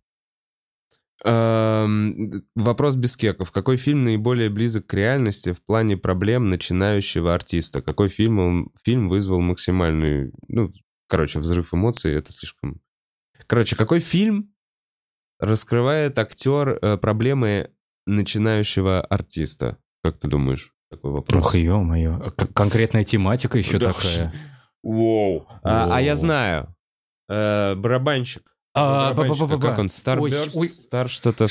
[1.24, 3.50] Эм, Вопрос без кеков.
[3.50, 7.80] Какой фильм наиболее близок к реальности в плане проблем начинающего артиста?
[7.80, 10.32] Какой фильм, фильм вызвал максимальный...
[10.48, 10.70] Ну,
[11.08, 12.80] короче, взрыв эмоций, это слишком...
[13.46, 14.54] Короче, какой фильм
[15.40, 17.70] раскрывает актер э, проблемы
[18.06, 19.78] начинающего артиста?
[20.02, 20.74] Как ты думаешь?
[20.90, 21.42] Такой вопрос.
[21.42, 24.34] Ох, ё-моё, конкретная тематика еще Да, такая.
[24.82, 25.46] Воу.
[25.62, 26.74] А, а я знаю.
[27.28, 28.53] Э, барабанщик.
[28.74, 29.60] А, ба-ба-ба-ба.
[29.60, 29.88] Как он?
[30.54, 30.68] Ой.
[30.68, 31.44] Star что-то...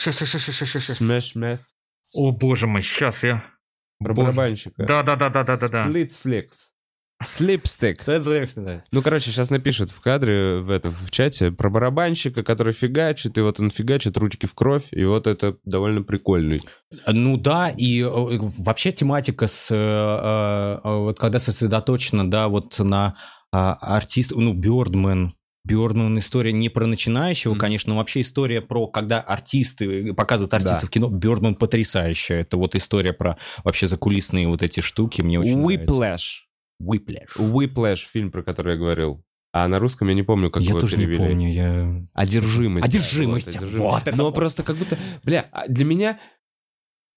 [1.35, 1.59] Math?
[2.13, 3.43] О, боже мой, сейчас я...
[3.99, 4.85] Про барабанщика.
[4.85, 5.85] Да-да-да-да-да-да.
[5.87, 6.47] Flex.
[7.23, 8.03] Slipstick.
[8.91, 13.41] Ну, короче, сейчас напишут в кадре, в, это, в чате, про барабанщика, который фигачит, и
[13.41, 16.59] вот он фигачит, ручки в кровь, и вот это довольно прикольный.
[17.07, 19.67] Ну да, и э, вообще тематика с...
[19.71, 23.15] э, э, Вот когда сосредоточена, да, вот на
[23.51, 24.31] а, артист...
[24.31, 25.33] Ну, Бёрдман,
[25.73, 27.59] Бёрдман история не про начинающего, Мгм.
[27.61, 30.87] конечно, но вообще история про, когда артисты показывают артистов Да.
[30.87, 32.41] в кино, Бёрдман потрясающая.
[32.41, 35.93] Это вот история про вообще закулисные вот эти штуки, мне очень нравится.
[35.93, 36.21] Whiplash.
[36.81, 37.37] Whiplash.
[37.37, 39.23] Whiplash, фильм, про который я говорил.
[39.55, 41.29] А на русском я не помню, как я его тоже не перевели.
[41.29, 42.07] помню, я...
[42.13, 42.85] Одержимость.
[42.87, 43.61] Одержимость.
[43.61, 44.35] Вот, Вот это Но вот.
[44.35, 44.97] просто как будто...
[45.23, 46.19] Бля, а для меня...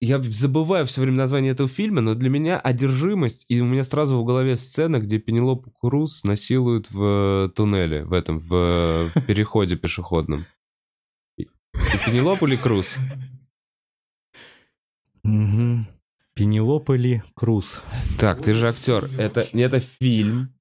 [0.00, 4.18] Я забываю все время название этого фильма, но для меня одержимость, и у меня сразу
[4.18, 9.26] в голове сцена, где Пенелопу Круз насилуют в э, туннеле, в этом, в, э, в
[9.26, 10.44] переходе пешеходном.
[11.38, 11.46] И
[12.04, 12.94] Пенелопу или Круз?
[15.22, 15.86] Мгм.
[16.34, 17.82] Пенелопа ли Круз?
[18.18, 19.08] Так, ты же актер.
[19.18, 20.54] Это, это фильм,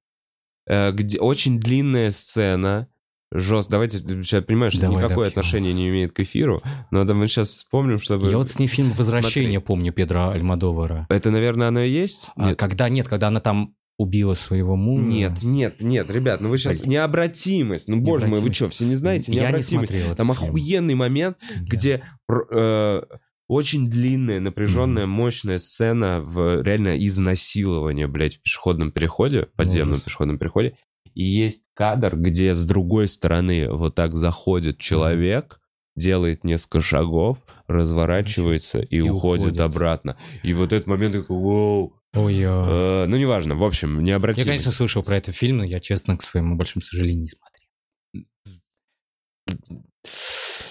[0.66, 2.88] э, где очень длинная сцена,
[3.32, 3.68] жест.
[3.70, 5.40] Давайте, сейчас понимаешь, Давай, никакое допьем.
[5.40, 8.28] отношение не имеет к эфиру, но да, мы сейчас вспомним, чтобы...
[8.30, 9.66] Я вот с ней фильм «Возвращение» Смотри.
[9.66, 11.06] помню Педро Альмадовара.
[11.08, 12.30] Это, наверное, оно и есть?
[12.36, 15.04] А, Когда нет, когда она там убила своего мужа.
[15.06, 16.80] Нет, нет, нет, ребят, ну вы сейчас...
[16.80, 16.86] Так.
[16.86, 17.88] Необратимость.
[17.88, 18.56] Ну, боже мой, вы Необратимость.
[18.56, 19.32] что, все не знаете?
[19.32, 19.90] Я не Необратимость.
[19.92, 20.48] смотрел Там фильм.
[20.48, 21.62] охуенный момент, Да.
[21.64, 23.00] где э,
[23.48, 30.04] очень длинная, напряженная, мощная сцена в реально изнасилования, блядь, в пешеходном переходе, подземном Ужас.
[30.04, 30.76] пешеходном переходе.
[31.16, 35.58] И есть кадр, где с другой стороны вот так заходит человек,
[35.96, 39.60] делает несколько шагов, разворачивается и, И уходит, уходит.
[39.60, 40.18] обратно.
[40.42, 41.94] И вот этот момент такой, вау.
[42.14, 43.04] Ой, а.
[43.04, 43.54] Э, ну, неважно.
[43.54, 44.46] В общем, Я, необратимость.
[44.46, 47.46] конечно, слышал про этот фильм, но я, честно, к своему большому сожалению, не смотрел.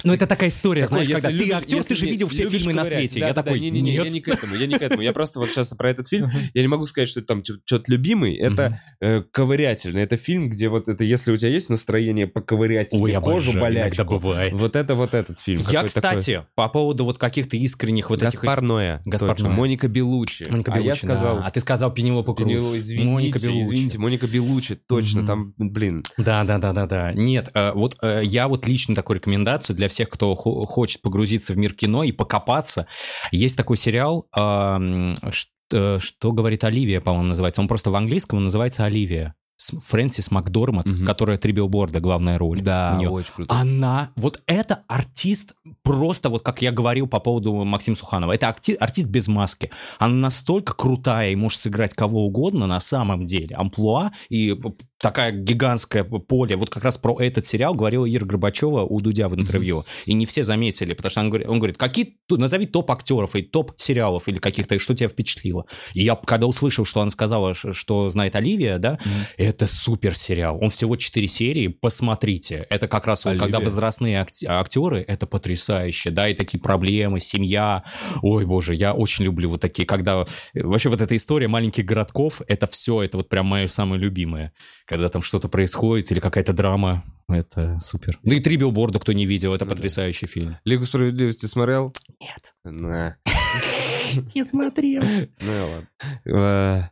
[0.06, 2.28] Ну, это такая история, Такой, знаешь, если когда ты любишь- актер, если ты же видел
[2.28, 3.12] все фильмы на ковырять.
[3.12, 3.20] свете.
[3.20, 5.02] Да, я да, такой, не, не, не, я не к этому, я не к этому.
[5.02, 7.92] Я просто вот сейчас про этот фильм, я не могу сказать, что это там что-то
[7.92, 8.36] любимый.
[8.36, 10.02] Это э, ковырятельный.
[10.04, 13.60] Это фильм, где вот это, если у тебя есть настроение поковырять себе Ой, кожу, обожаю,
[13.62, 14.54] болячку, бывает.
[14.54, 15.62] вот это вот этот фильм.
[15.62, 18.68] Я, такой- кстати, по поводу вот каких-то искренних вот Гаспар этих...
[18.68, 19.40] Ноя, Гаспар.
[19.40, 19.52] Ноя.
[19.54, 20.46] Моника Белуччи.
[20.50, 21.38] Моника а я сказал...
[21.38, 21.46] да.
[21.48, 22.52] А ты сказал Пенелопа Круз.
[22.52, 23.66] Пенело- извините, Моника Белуччи.
[23.66, 27.12] извините, Моника Белуччи, точно, там, блин, Да, да, да, да, да.
[27.14, 31.54] Нет, э, вот э, я вот лично такую рекомендацию для всех, кто хо- хочет погрузиться
[31.54, 32.88] в мир кино и покопаться.
[33.32, 37.62] Есть такой сериал, эм, ш- э, что говорит Оливия, по-моему, называется.
[37.62, 39.34] Он просто в английском он называется Оливия.
[39.58, 41.06] Фрэнсис Макдормат, Мгм.
[41.06, 42.60] которая три билборда, главная роль.
[42.60, 42.62] у
[43.00, 43.10] неё.
[43.12, 43.56] очень круто.
[43.56, 48.74] Она, вот это артист, просто вот как я говорил по поводу Максима Суханова, это акти-
[48.78, 49.72] артист без маски.
[49.98, 53.56] Она настолько крутая и может сыграть кого угодно на самом деле.
[53.56, 54.60] Амплуа и
[55.00, 56.56] такая гигантское поле.
[56.56, 59.84] Вот как раз про этот сериал говорила Ира Горбачева у Дудя в интервью.
[60.06, 63.42] И не все заметили, потому что он говорит, он говорит какие, назови топ актеров и
[63.42, 65.66] топ сериалов или каких-то, что тебя впечатлило.
[65.94, 68.98] И я, когда услышал, что она сказала, что знает Оливия, да,
[69.38, 70.58] это супер сериал.
[70.62, 72.66] Он всего 4 серии, посмотрите.
[72.70, 73.64] Это как раз вот, когда Оливия.
[73.66, 77.84] возрастные актеры, это потрясающе, да, и такие проблемы, семья.
[78.22, 80.26] Ой, боже, я очень люблю вот такие, когда...
[80.54, 84.54] э, Вообще вот эта история маленьких городков, это все, это вот прям мое самое любимое.
[84.86, 88.20] Когда там что-то происходит или какая-то драма, это супер.
[88.24, 89.76] Ну и «Три билборда», кто не видел, это Ну да.
[89.76, 90.58] потрясающий фильм.
[90.64, 91.94] Лигу справедливости смотрел?
[92.22, 92.54] Нет.
[92.64, 93.18] На.
[94.36, 95.02] Не смотрел.
[95.42, 95.90] Ну и ладно.
[96.26, 96.90] Э,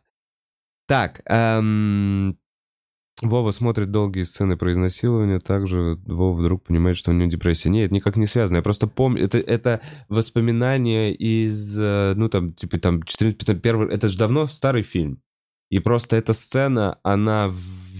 [0.88, 2.36] Так, эм,
[3.22, 7.70] Вова смотрит долгие сцены про изнасилование, также Вова вдруг понимает, что у него депрессия.
[7.70, 8.56] Нет, никак не связано.
[8.56, 14.08] Я просто помню, это, это воспоминания из, э, ну там, типа там, 14 первый, это
[14.08, 15.20] же давно старый фильм.
[15.70, 17.48] И просто эта сцена, она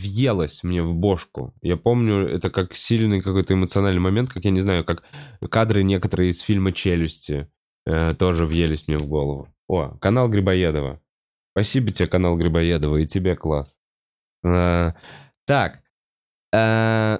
[0.04, 1.54] въелась мне в бошку.
[1.62, 5.02] Я помню, это как сильный какой-то эмоциональный момент, как, я не знаю, как
[5.50, 7.48] кадры некоторые из фильма «Челюсти»
[7.86, 9.48] э, тоже въелись мне в голову.
[9.66, 11.00] О, канал Грибоедова.
[11.56, 13.76] Спасибо тебе, канал Грибоедова, и тебе класс.
[14.44, 14.92] Э,
[15.46, 15.80] так.
[16.52, 17.18] э,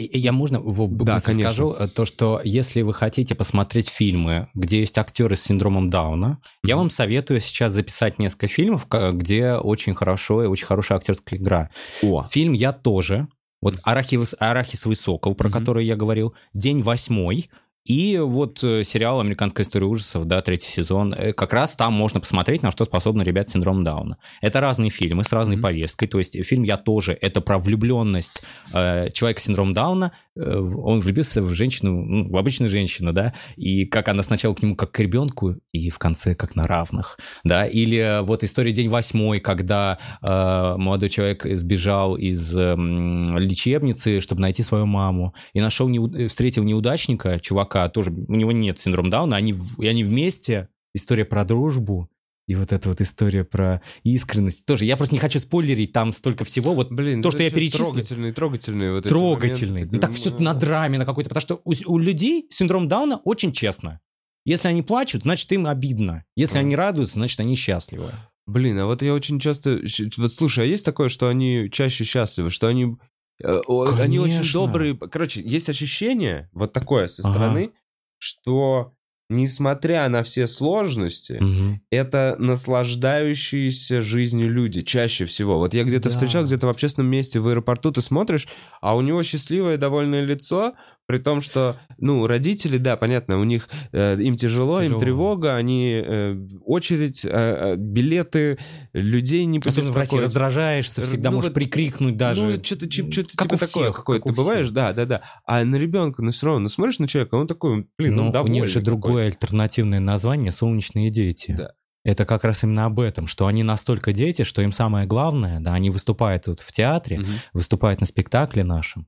[0.00, 1.50] Я можно в- Да, конечно.
[1.52, 6.38] скажу э, то, что если вы хотите посмотреть фильмы, где есть актеры с синдромом Дауна,
[6.62, 6.82] я Мгм.
[6.84, 11.70] вам советую сейчас записать несколько фильмов, где очень хорошо и очень хорошая актерская игра.
[12.02, 13.26] О, Фильм я тоже.
[13.60, 15.58] Вот «Арахис- «Арахисовый сокол», про Мгм.
[15.58, 17.50] который я говорил, «День восьмой»,
[17.88, 21.14] и вот э, сериал «Американская история ужасов», да, третий сезон.
[21.14, 24.18] Э, Как раз там можно посмотреть, на что способны ребята с синдромом Дауна.
[24.42, 25.62] Это разные фильмы с разной Мгм.
[25.62, 26.06] повесткой.
[26.06, 28.42] То есть фильм «Я тоже»— это про влюбленность
[28.74, 30.12] э, человека с синдромом Дауна.
[30.36, 34.62] Э, он влюбился в женщину, ну, в обычную женщину, да, и как она сначала к
[34.62, 37.64] нему как к ребенку, и в конце как на равных, да.
[37.64, 44.42] Или э, вот история «День восьмой», когда э, молодой человек сбежал из эм, лечебницы, чтобы
[44.42, 49.36] найти свою маму, и нашел, э, встретил неудачника, чувака, тоже, у него нет синдрома Дауна,
[49.36, 52.10] они, и они вместе, история про дружбу,
[52.48, 54.86] и вот эта вот история про искренность тоже.
[54.86, 56.74] Я просто не хочу спойлерить, там столько всего.
[56.74, 57.92] Вот блин, то, что я перечислил.
[57.92, 59.84] Трогательные, трогательные вот эти трогательный.
[59.84, 59.98] моменты.
[59.98, 61.28] Так все на драме на какой-то.
[61.28, 64.00] Потому что у, у людей синдром Дауна очень честно.
[64.46, 66.24] Если они плачут, значит им обидно.
[66.36, 66.66] Если Мгм.
[66.66, 68.06] они радуются, значит они счастливы.
[68.46, 69.82] Блин, а вот я очень часто...
[70.16, 72.96] Вот слушай, а есть такое, что они чаще счастливы, что они...
[73.42, 74.52] э, о, Они очень Конечно.
[74.52, 74.96] добрые.
[74.96, 77.30] Короче, есть ощущение, вот такое со Ага.
[77.30, 77.72] стороны,
[78.18, 78.94] что
[79.30, 81.80] несмотря на все сложности, Мгм.
[81.90, 85.58] это наслаждающиеся жизнью люди чаще всего.
[85.58, 86.10] Вот я где-то Да.
[86.10, 88.48] встречал, где-то в общественном месте, в аэропорту, ты смотришь,
[88.80, 90.74] а у него счастливое, довольное лицо,
[91.08, 95.00] при том, что, ну, родители, да, понятно, у них, э, им тяжело, им Тяжело.
[95.00, 96.36] тревога, они э,
[96.66, 98.58] очередь, э, э, билеты,
[98.92, 102.42] людей не Особенно в России раздражаешься, всегда Ну, можешь вот, прикрикнуть даже.
[102.42, 104.22] Ну, что-то, что-то Как типа у такое всех, какое-то.
[104.22, 104.74] как у Ты бываешь, всех.
[104.74, 105.22] да, да, да.
[105.46, 108.28] А на ребенка, ну, все равно, ну, смотришь на человека, он такой, блин, Но он
[108.28, 111.54] у довольный них же другое альтернативное название «Солнечные дети».
[111.56, 111.72] Да.
[112.04, 115.72] Это как раз именно об этом, что они настолько дети, что им самое главное, да,
[115.74, 117.28] они выступают вот в театре, Мгм.
[117.54, 119.06] выступают на спектакле нашем,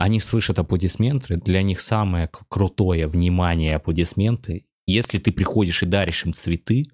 [0.00, 4.64] они слышат аплодисменты, для них самое крутое внимание аплодисменты.
[4.86, 6.86] Если ты приходишь и даришь им цветы,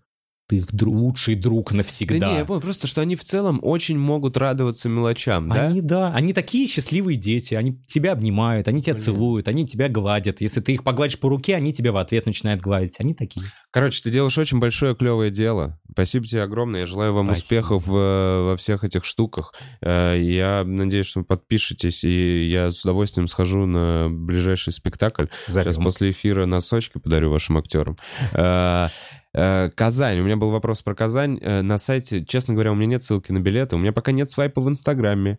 [0.48, 2.18] ты их дру- лучший друг навсегда.
[2.18, 5.66] Да не, я понял, просто, что они в целом очень могут радоваться мелочам, да?
[5.66, 9.04] Они, да, они такие счастливые дети, они тебя обнимают, они тебя Блин.
[9.04, 10.40] целуют, они тебя гладят.
[10.40, 12.94] Если ты их погладишь по руке, они тебя в ответ начинают гладить.
[12.98, 13.44] Они такие.
[13.72, 15.80] Короче, ты делаешь очень большое клевое дело.
[15.90, 16.80] Спасибо тебе огромное.
[16.80, 17.44] Я желаю вам Спасибо.
[17.44, 19.52] успехов во всех этих штуках.
[19.80, 25.26] Э, Я надеюсь, что вы подпишетесь, и я с удовольствием схожу на ближайший спектакль.
[25.46, 25.84] Сейчас Зовем.
[25.84, 27.96] после эфира носочки подарю вашим актерам.
[29.36, 30.20] Э, Казань.
[30.20, 31.38] У меня был вопрос про Казань.
[31.42, 33.76] Э, На сайте, честно говоря, у меня нет ссылки на билеты.
[33.76, 35.38] У меня пока нет свайпа в Инстаграме.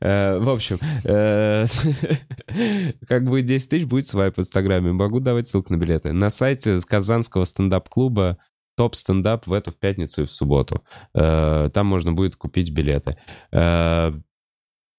[0.00, 0.78] Э, В общем,
[3.06, 4.92] как бы 10 тысяч будет свайп в Инстаграме.
[4.92, 6.12] Могу давать ссылку на билеты.
[6.12, 8.38] На сайте Казанского стендап-клуба
[8.76, 10.82] топ-стендап в эту в пятницу и в субботу.
[11.12, 13.12] Там можно будет купить билеты.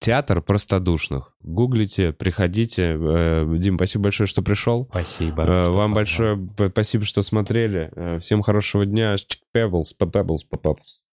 [0.02, 1.32] Театр простодушных.
[1.44, 2.98] Гуглите, приходите.
[3.00, 4.88] Э, Дим, спасибо большое, что пришел.
[4.90, 5.44] Спасибо.
[5.44, 6.42] Э, что Вам большое
[6.72, 7.92] спасибо, что смотрели.
[7.96, 9.14] Э, Всем хорошего дня.
[9.56, 11.06] Pebbles, Pebbles, Pebbles.